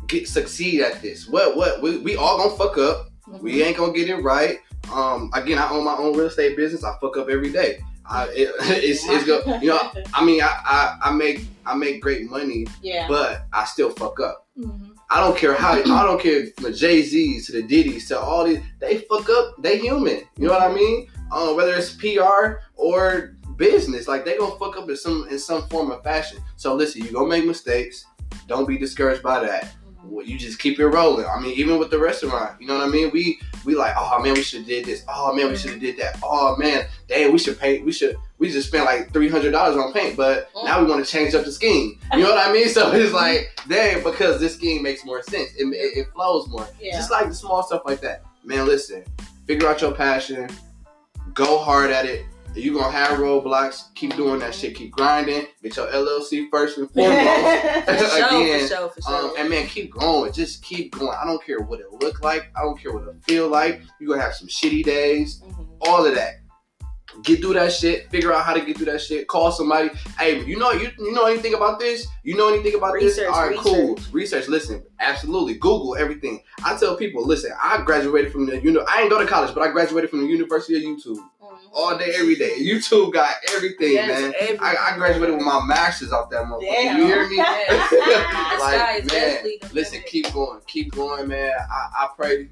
get 0.07 0.29
succeed 0.29 0.81
at 0.83 1.03
this? 1.03 1.27
What 1.29 1.57
what 1.57 1.83
we, 1.83 1.99
we 1.99 2.16
all 2.16 2.39
gonna 2.39 2.57
fuck 2.57 2.79
up. 2.79 3.09
Mhm. 3.29 3.41
We 3.43 3.62
ain't 3.62 3.77
gonna 3.77 3.93
get 3.93 4.09
it 4.09 4.16
right. 4.22 4.59
Um, 4.93 5.31
again, 5.35 5.59
I 5.59 5.68
own 5.70 5.85
my 5.85 5.97
own 5.97 6.16
real 6.16 6.27
estate 6.27 6.57
business. 6.57 6.85
I 6.85 6.95
fuck 7.01 7.16
up 7.16 7.29
every 7.29 7.51
day. 7.51 7.81
I, 8.09 8.24
it, 8.27 8.51
it's 8.85 9.05
it's 9.09 9.24
go, 9.24 9.43
you 9.61 9.68
know. 9.70 9.81
I 10.14 10.24
mean, 10.24 10.43
I, 10.43 10.47
I 10.64 10.99
I 11.05 11.11
make 11.12 11.47
I 11.64 11.74
make 11.74 12.01
great 12.01 12.31
money, 12.31 12.66
yeah. 12.83 13.07
but 13.09 13.47
I 13.53 13.64
still 13.64 13.91
fuck 13.91 14.20
up. 14.20 14.47
Mhm. 14.59 14.91
I 15.11 15.20
don't 15.20 15.37
care 15.37 15.55
how 15.55 15.72
I 15.72 15.83
don't 15.83 16.20
care 16.20 16.47
from 16.55 16.64
the 16.64 16.72
Jay 16.72 17.03
Z's 17.03 17.47
to 17.47 17.53
the 17.53 17.62
Diddy's 17.62 18.09
to 18.09 18.18
all 18.18 18.45
these. 18.45 18.61
They 18.81 18.99
fuck 18.99 19.29
up. 19.31 19.55
They 19.61 19.79
human. 19.79 20.22
You 20.37 20.49
know 20.49 20.53
what 20.53 20.62
I 20.62 20.72
mean? 20.74 21.09
Um, 21.33 21.57
whether 21.57 21.74
it's 21.74 21.93
PR 21.93 22.61
or 22.77 23.37
business, 23.57 24.09
like 24.09 24.24
they 24.24 24.37
gonna 24.37 24.57
fuck 24.59 24.77
up 24.77 24.89
in 24.89 24.97
some 24.97 25.27
in 25.31 25.39
some 25.39 25.66
form 25.68 25.91
of 25.91 26.03
fashion. 26.03 26.39
So 26.57 26.74
listen, 26.74 27.05
you 27.05 27.12
gonna 27.12 27.29
make 27.29 27.45
mistakes. 27.45 28.07
Don't 28.47 28.66
be 28.66 28.79
discouraged 28.79 29.22
by 29.22 29.41
that. 29.41 29.74
Well, 30.05 30.24
you 30.24 30.39
just 30.39 30.61
keep 30.61 30.79
it 30.79 30.87
rolling. 30.87 31.27
I 31.27 31.41
mean, 31.41 31.53
even 31.59 31.79
with 31.79 31.91
the 31.91 31.99
restaurant, 31.99 32.61
you 32.61 32.68
know 32.68 32.79
what 32.79 32.87
I 32.87 32.89
mean? 32.89 33.11
We 33.12 33.41
we 33.64 33.74
like, 33.74 33.95
oh 33.97 34.22
man, 34.22 34.35
we 34.35 34.43
should 34.43 34.61
have 34.61 34.68
did 34.68 34.85
this. 34.85 35.05
Oh 35.09 35.35
man, 35.35 35.49
we 35.49 35.57
should 35.57 35.72
have 35.72 35.81
did 35.81 35.97
that. 35.99 36.18
Oh 36.22 36.57
man, 36.57 36.87
dang, 37.09 37.33
we 37.33 37.39
should 37.39 37.59
paint. 37.59 37.85
We 37.85 37.93
should 37.93 38.16
we 38.39 38.51
just 38.51 38.68
spent 38.68 38.85
like 38.85 39.12
three 39.12 39.29
hundred 39.29 39.51
dollars 39.51 39.77
on 39.77 39.93
paint, 39.93 40.16
but 40.16 40.51
now 40.64 40.81
we 40.81 40.89
want 40.89 41.05
to 41.05 41.11
change 41.11 41.35
up 41.35 41.45
the 41.45 41.53
scheme. 41.53 41.99
You 42.12 42.20
know 42.20 42.31
what 42.31 42.49
I 42.49 42.53
mean? 42.53 42.68
So 42.77 42.93
it's 42.93 43.12
like, 43.12 43.59
dang, 43.68 44.03
because 44.03 44.39
this 44.39 44.55
scheme 44.55 44.83
makes 44.83 45.05
more 45.05 45.22
sense. 45.22 45.51
It, 45.57 45.64
it, 45.64 45.99
it 45.99 46.12
flows 46.12 46.47
more. 46.49 46.68
Yeah. 46.79 46.97
Just 46.97 47.11
like 47.11 47.29
the 47.29 47.35
small 47.35 47.62
stuff 47.62 47.83
like 47.87 48.01
that. 48.03 48.22
Man, 48.45 48.66
listen, 48.66 49.03
figure 49.47 49.66
out 49.66 49.81
your 49.81 49.93
passion, 49.93 50.51
go 51.35 51.59
hard 51.59 51.91
at 51.91 52.07
it. 52.07 52.24
You're 52.55 52.74
gonna 52.81 52.91
have 52.91 53.18
roadblocks. 53.18 53.95
Keep 53.95 54.16
doing 54.16 54.39
that 54.41 54.55
shit. 54.55 54.74
Keep 54.74 54.93
grinding. 54.93 55.47
Get 55.62 55.77
your 55.77 55.89
LLC 55.89 56.49
first 56.51 56.79
and 56.79 56.91
foremost. 56.95 57.85
For 57.85 57.99
sure, 57.99 58.27
Again, 58.27 58.61
for 58.61 58.66
sure, 58.74 58.89
for 58.89 59.03
sure. 59.03 59.24
Um, 59.31 59.33
and 59.39 59.51
man, 59.51 59.66
keep 59.66 59.93
going. 59.93 60.33
Just 60.33 60.62
keep 60.62 60.99
going. 60.99 61.14
I 61.20 61.27
don't 61.27 61.45
care 61.45 61.61
what 61.61 61.81
it 61.81 61.87
look 62.01 62.22
like. 62.22 62.51
I 62.57 62.62
don't 62.62 62.81
care 62.81 62.95
what 62.95 63.03
it 63.07 63.14
feel 63.24 63.49
like. 63.49 63.83
You're 64.01 64.09
gonna 64.11 64.22
have 64.22 64.35
some 64.35 64.49
shitty 64.49 64.85
days. 64.85 65.43
Mhm. 65.43 65.66
All 65.83 66.07
of 66.07 66.14
that. 66.14 66.37
Get 67.22 67.40
through 67.40 67.54
that 67.54 67.72
shit. 67.72 68.11
Figure 68.11 68.32
out 68.32 68.44
how 68.44 68.52
to 68.52 68.61
get 68.61 68.76
through 68.76 68.86
that 68.86 69.00
shit. 69.00 69.26
Call 69.26 69.50
somebody. 69.52 69.90
Hey, 70.18 70.44
you 70.44 70.59
know 70.59 70.72
you 70.72 70.90
you 70.98 71.12
know 71.12 71.24
anything 71.26 71.54
about 71.54 71.78
this? 71.78 72.07
You 72.24 72.36
know 72.36 72.52
anything 72.52 72.74
about 72.74 72.94
this? 72.94 73.16
Research, 73.16 73.28
All 73.32 73.46
right, 73.46 73.57
cool. 73.57 73.94
research. 73.94 74.12
Research. 74.12 74.48
Listen, 74.48 74.82
absolutely. 75.00 75.54
Google 75.54 75.96
everything. 75.96 76.42
I 76.64 76.76
tell 76.76 76.96
people, 76.96 77.24
listen. 77.26 77.52
I 77.62 77.80
graduated 77.82 78.32
from 78.32 78.46
the 78.46 78.61
you 78.61 78.70
know 78.70 78.84
I 78.88 79.00
ain't 79.02 79.11
go 79.11 79.18
to 79.20 79.26
college, 79.26 79.54
but 79.54 79.62
I 79.62 79.70
graduated 79.70 80.11
from 80.11 80.20
the 80.22 80.26
University 80.26 80.76
of 80.76 80.82
YouTube. 80.82 81.16
Mhm. 81.16 81.59
All 81.72 81.96
day, 81.96 82.12
every 82.16 82.34
day. 82.34 82.57
YouTube 82.59 83.12
got 83.12 83.34
everything, 83.54 83.92
Yes, 83.92 84.09
man. 84.09 84.32
everything. 84.40 84.59
I, 84.61 84.76
I 84.92 84.96
graduated 84.96 85.36
with 85.36 85.44
my 85.44 85.64
masters 85.64 86.11
off 86.12 86.28
that 86.30 86.44
motherfucker. 86.44 86.62
Damn. 86.70 86.96
You 86.98 87.07
hear 87.07 87.28
me? 87.28 87.36
Like, 88.59 89.04
man, 89.12 89.44
listen, 89.72 90.00
keep 90.07 90.32
going, 90.32 90.61
keep 90.66 90.92
going, 90.92 91.28
man. 91.28 91.52
I, 91.70 92.04
I 92.04 92.09
pray 92.16 92.48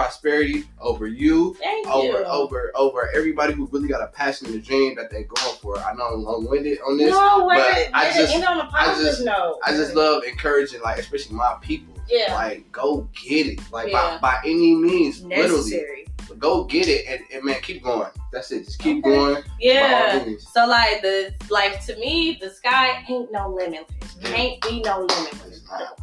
prosperity 0.00 0.64
over 0.78 1.06
you, 1.06 1.54
Thank 1.54 1.86
over 1.88 2.18
you. 2.20 2.24
over 2.26 2.70
over 2.74 3.10
everybody 3.14 3.54
who 3.54 3.66
really 3.72 3.88
got 3.88 4.02
a 4.02 4.08
passion 4.08 4.46
and 4.48 4.56
a 4.56 4.58
dream 4.58 4.94
that 4.96 5.10
they're 5.10 5.24
going 5.24 5.56
for. 5.62 5.78
I 5.78 5.94
know 5.94 6.04
I'm 6.08 6.22
long-winded 6.22 6.80
on 6.86 6.98
this. 6.98 7.10
no, 7.10 7.46
but 7.48 7.56
I 7.56 7.88
I 7.94 8.12
just- 8.12 8.34
end 8.34 8.44
on 8.44 8.60
a 8.60 8.66
positive 8.66 9.12
just- 9.12 9.24
note. 9.24 9.58
I 9.64 9.70
just 9.72 9.94
love 9.94 10.22
encouraging, 10.24 10.82
like 10.82 10.98
especially 10.98 11.34
my 11.34 11.56
people. 11.62 11.94
Yeah. 12.10 12.34
Like, 12.34 12.70
go 12.70 13.08
get 13.14 13.46
it, 13.46 13.60
like 13.72 13.90
Yeah. 13.90 14.18
by, 14.20 14.34
by 14.34 14.38
any 14.44 14.74
means, 14.74 15.22
literally, 15.24 16.06
go 16.38 16.64
get 16.64 16.88
it, 16.88 17.06
and, 17.08 17.20
and 17.32 17.42
man, 17.42 17.56
keep 17.62 17.82
going. 17.82 18.10
That's 18.32 18.52
it. 18.52 18.64
Just 18.66 18.78
keep 18.78 18.98
Okay. 19.04 19.16
going. 19.16 19.42
Yeah. 19.58 20.22
So 20.52 20.66
like 20.66 21.00
the 21.00 21.32
like 21.48 21.82
to 21.86 21.96
me, 21.96 22.38
the 22.40 22.50
sky 22.50 23.02
ain't 23.08 23.32
no 23.32 23.48
limit. 23.48 23.86
Can't 24.22 24.60
be 24.60 24.80
no 24.82 25.00
limit 25.00 25.34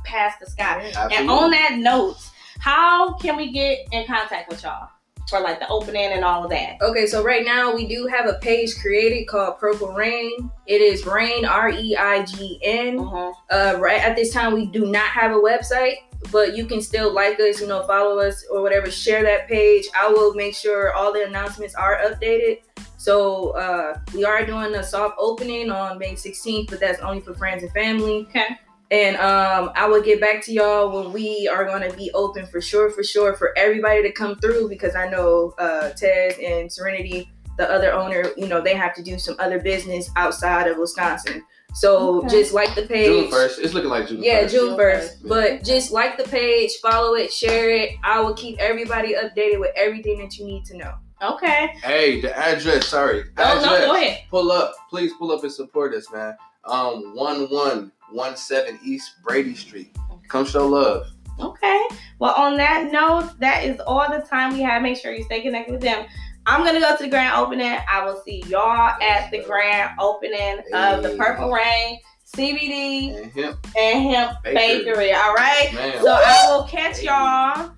past 0.04 0.39
the 0.39 0.48
sky. 0.50 0.91
And 1.12 1.30
on 1.30 1.52
that 1.52 1.74
note, 1.78 2.18
how 2.64 3.14
can 3.16 3.36
we 3.36 3.51
get 3.51 3.80
in 3.91 4.07
contact 4.07 4.49
with 4.49 4.64
y'all 4.64 4.88
for 5.30 5.41
like 5.41 5.59
the 5.59 5.68
opening 5.68 6.14
and 6.14 6.24
all 6.24 6.45
of 6.45 6.49
that? 6.49 6.78
Okay, 6.82 7.05
so 7.05 7.22
right 7.22 7.43
now 7.43 7.76
we 7.76 7.86
do 7.86 8.07
have 8.07 8.26
a 8.26 8.36
page 8.36 8.80
created 8.80 9.28
called 9.28 9.59
Purple 9.59 9.91
Reign. 9.91 10.49
It 10.66 10.80
is 10.80 11.05
Reign 11.05 11.43
R 11.43 11.70
E 11.70 11.97
I 11.97 12.24
G 12.24 12.59
N. 12.64 12.99
Mhm. 12.99 13.34
Uh, 13.49 13.76
right 13.80 14.01
at 14.01 14.16
this 14.16 14.32
time, 14.32 14.53
we 14.53 14.66
do 14.66 14.86
not 14.86 15.07
have 15.07 15.32
a 15.32 15.39
website, 15.39 15.95
but 16.32 16.55
you 16.55 16.66
can 16.66 16.80
still 16.82 17.11
like 17.14 17.38
us, 17.41 17.59
you 17.59 17.68
know, 17.68 17.86
follow 17.86 18.20
us 18.20 18.45
or 18.49 18.61
whatever. 18.61 18.89
Share 18.89 19.24
that 19.24 19.49
page. 19.49 19.86
I 19.93 20.07
will 20.07 20.34
make 20.34 20.55
sure 20.55 20.93
all 20.93 21.11
the 21.11 21.26
announcements 21.26 21.76
are 21.76 21.99
updated. 22.05 22.59
So 22.95 23.49
uh, 23.57 23.99
we 24.16 24.24
are 24.24 24.45
doing 24.45 24.74
a 24.76 24.84
soft 24.84 25.16
opening 25.20 25.70
on 25.70 25.97
May 25.97 26.14
16th, 26.14 26.70
but 26.70 26.80
that's 26.80 27.01
only 27.01 27.20
for 27.20 27.34
friends 27.34 27.61
and 27.64 27.74
family. 27.74 28.26
Okay. 28.30 28.57
And 28.94 29.16
um, 29.18 29.72
I 29.76 29.88
will 29.88 30.04
get 30.04 30.22
back 30.22 30.44
to 30.46 30.54
y'all 30.54 30.96
when 30.96 31.12
we 31.12 31.48
are 31.52 31.66
going 31.66 31.89
to 31.89 31.98
be 31.98 32.12
open 32.14 32.46
for 32.46 32.62
sure, 32.62 32.91
for 32.91 33.04
sure, 33.04 33.34
for 33.34 33.58
everybody 33.58 34.04
to 34.04 34.12
come 34.12 34.36
through 34.39 34.70
because 34.70 34.96
I 34.96 35.10
know 35.10 35.56
uh, 35.58 35.89
Tez 35.98 36.36
and 36.39 36.72
Serenity, 36.72 37.28
the 37.58 37.68
other 37.72 37.91
owner, 37.91 38.26
you 38.38 38.48
know, 38.48 38.62
they 38.62 38.76
have 38.76 38.94
to 38.94 39.02
do 39.02 39.18
some 39.18 39.36
other 39.39 39.60
business 39.60 40.12
outside 40.16 40.68
of 40.68 40.78
Wisconsin. 40.78 41.44
So 41.74 42.18
Okay. 42.20 42.28
just 42.28 42.54
like 42.54 42.76
the 42.76 42.84
page. 42.84 43.08
June 43.08 43.32
first. 43.32 43.60
It's 43.60 43.74
looking 43.74 43.89
like 43.89 44.08
June. 44.08 44.22
Yeah, 44.22 44.44
1st. 44.44 44.52
June 44.52 44.68
June 44.68 44.78
first. 44.78 45.12
first. 45.14 45.28
But 45.28 45.64
just 45.64 45.91
like 45.91 46.18
the 46.20 46.26
page, 46.26 46.70
follow 46.80 47.16
it, 47.16 47.34
share 47.34 47.72
it. 47.72 47.96
I 48.04 48.20
will 48.22 48.36
keep 48.36 48.60
everybody 48.60 49.16
updated 49.16 49.60
with 49.60 49.72
everything 49.76 50.20
that 50.20 50.38
you 50.38 50.46
need 50.46 50.66
to 50.66 50.78
know. 50.78 50.94
Okay. 51.20 51.70
Hey, 51.84 52.22
the 52.22 52.38
address. 52.38 52.86
Sorry, 52.89 53.24
Oh 53.39 53.44
address. 53.44 53.66
no, 53.66 53.88
go 53.88 53.96
ahead. 53.96 54.20
Pull 54.30 54.52
up, 54.52 54.76
please. 54.91 55.12
Pull 55.18 55.32
up 55.32 55.41
and 55.41 55.52
support 55.52 55.96
us, 55.96 56.06
man. 56.14 56.36
Um, 56.66 57.16
one 57.16 57.43
one 57.49 57.91
one 58.11 58.36
seven 58.38 58.80
East 58.84 59.11
Brady 59.24 59.55
Street. 59.55 59.95
Come 60.28 60.45
show 60.45 60.68
love. 60.68 61.07
Okay. 61.39 61.88
Well, 62.20 62.34
on 62.38 62.57
that 62.57 62.91
note, 62.91 63.32
that 63.39 63.64
is 63.64 63.80
all 63.82 64.07
the 64.09 64.26
time 64.26 64.53
we 64.53 64.61
have. 64.61 64.82
Make 64.82 64.97
sure 64.97 65.14
you 65.14 65.24
stay 65.24 65.41
connected 65.41 65.72
with 65.74 65.82
them. 65.82 66.05
I'm 66.45 66.66
gonna 66.66 66.80
go 66.80 66.95
to 66.95 67.03
the 67.03 67.09
grand 67.09 67.36
opening. 67.36 67.78
I 67.89 68.05
will 68.05 68.22
see 68.24 68.43
y'all 68.47 69.01
at 69.01 69.32
the 69.32 69.43
grand 69.43 69.91
opening 69.99 70.59
of 70.74 71.03
the 71.03 71.16
Purple 71.18 71.51
Reign 71.51 71.99
CBD 72.36 73.16
And 73.22 73.32
him, 73.32 73.57
and 73.78 74.03
Hemp 74.11 74.43
Bakery. 74.43 74.84
Bakery. 74.86 75.14
All 75.14 75.34
right. 75.34 75.70
man. 75.74 76.01
So 76.01 76.11
I 76.11 76.47
will 76.51 76.64
catch 76.66 77.01
y'all 77.03 77.72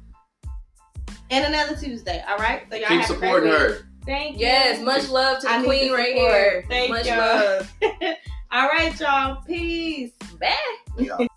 in 1.30 1.44
another 1.44 1.76
Tuesday. 1.76 2.24
All 2.28 2.38
right. 2.38 2.64
So 2.70 2.78
y'all 2.78 2.88
Keep 2.88 3.00
have 3.02 3.08
supporting 3.08 3.52
her. 3.52 3.88
Thank 4.06 4.36
you. 4.36 4.46
Yes, 4.46 4.82
much 4.82 5.10
love 5.10 5.42
to 5.42 5.50
I 5.50 5.58
the 5.58 5.62
need 5.64 5.68
queen 5.68 5.88
the 5.92 5.98
right 5.98 6.14
here. 6.14 6.66
Thank 6.70 6.90
much 6.92 7.06
you. 7.06 7.16
love. 7.16 7.74
All 8.52 8.68
right, 8.68 9.00
y'all. 9.00 9.42
Peace. 9.46 10.12
Bye. 10.40 10.56
Yeah. 10.98 11.28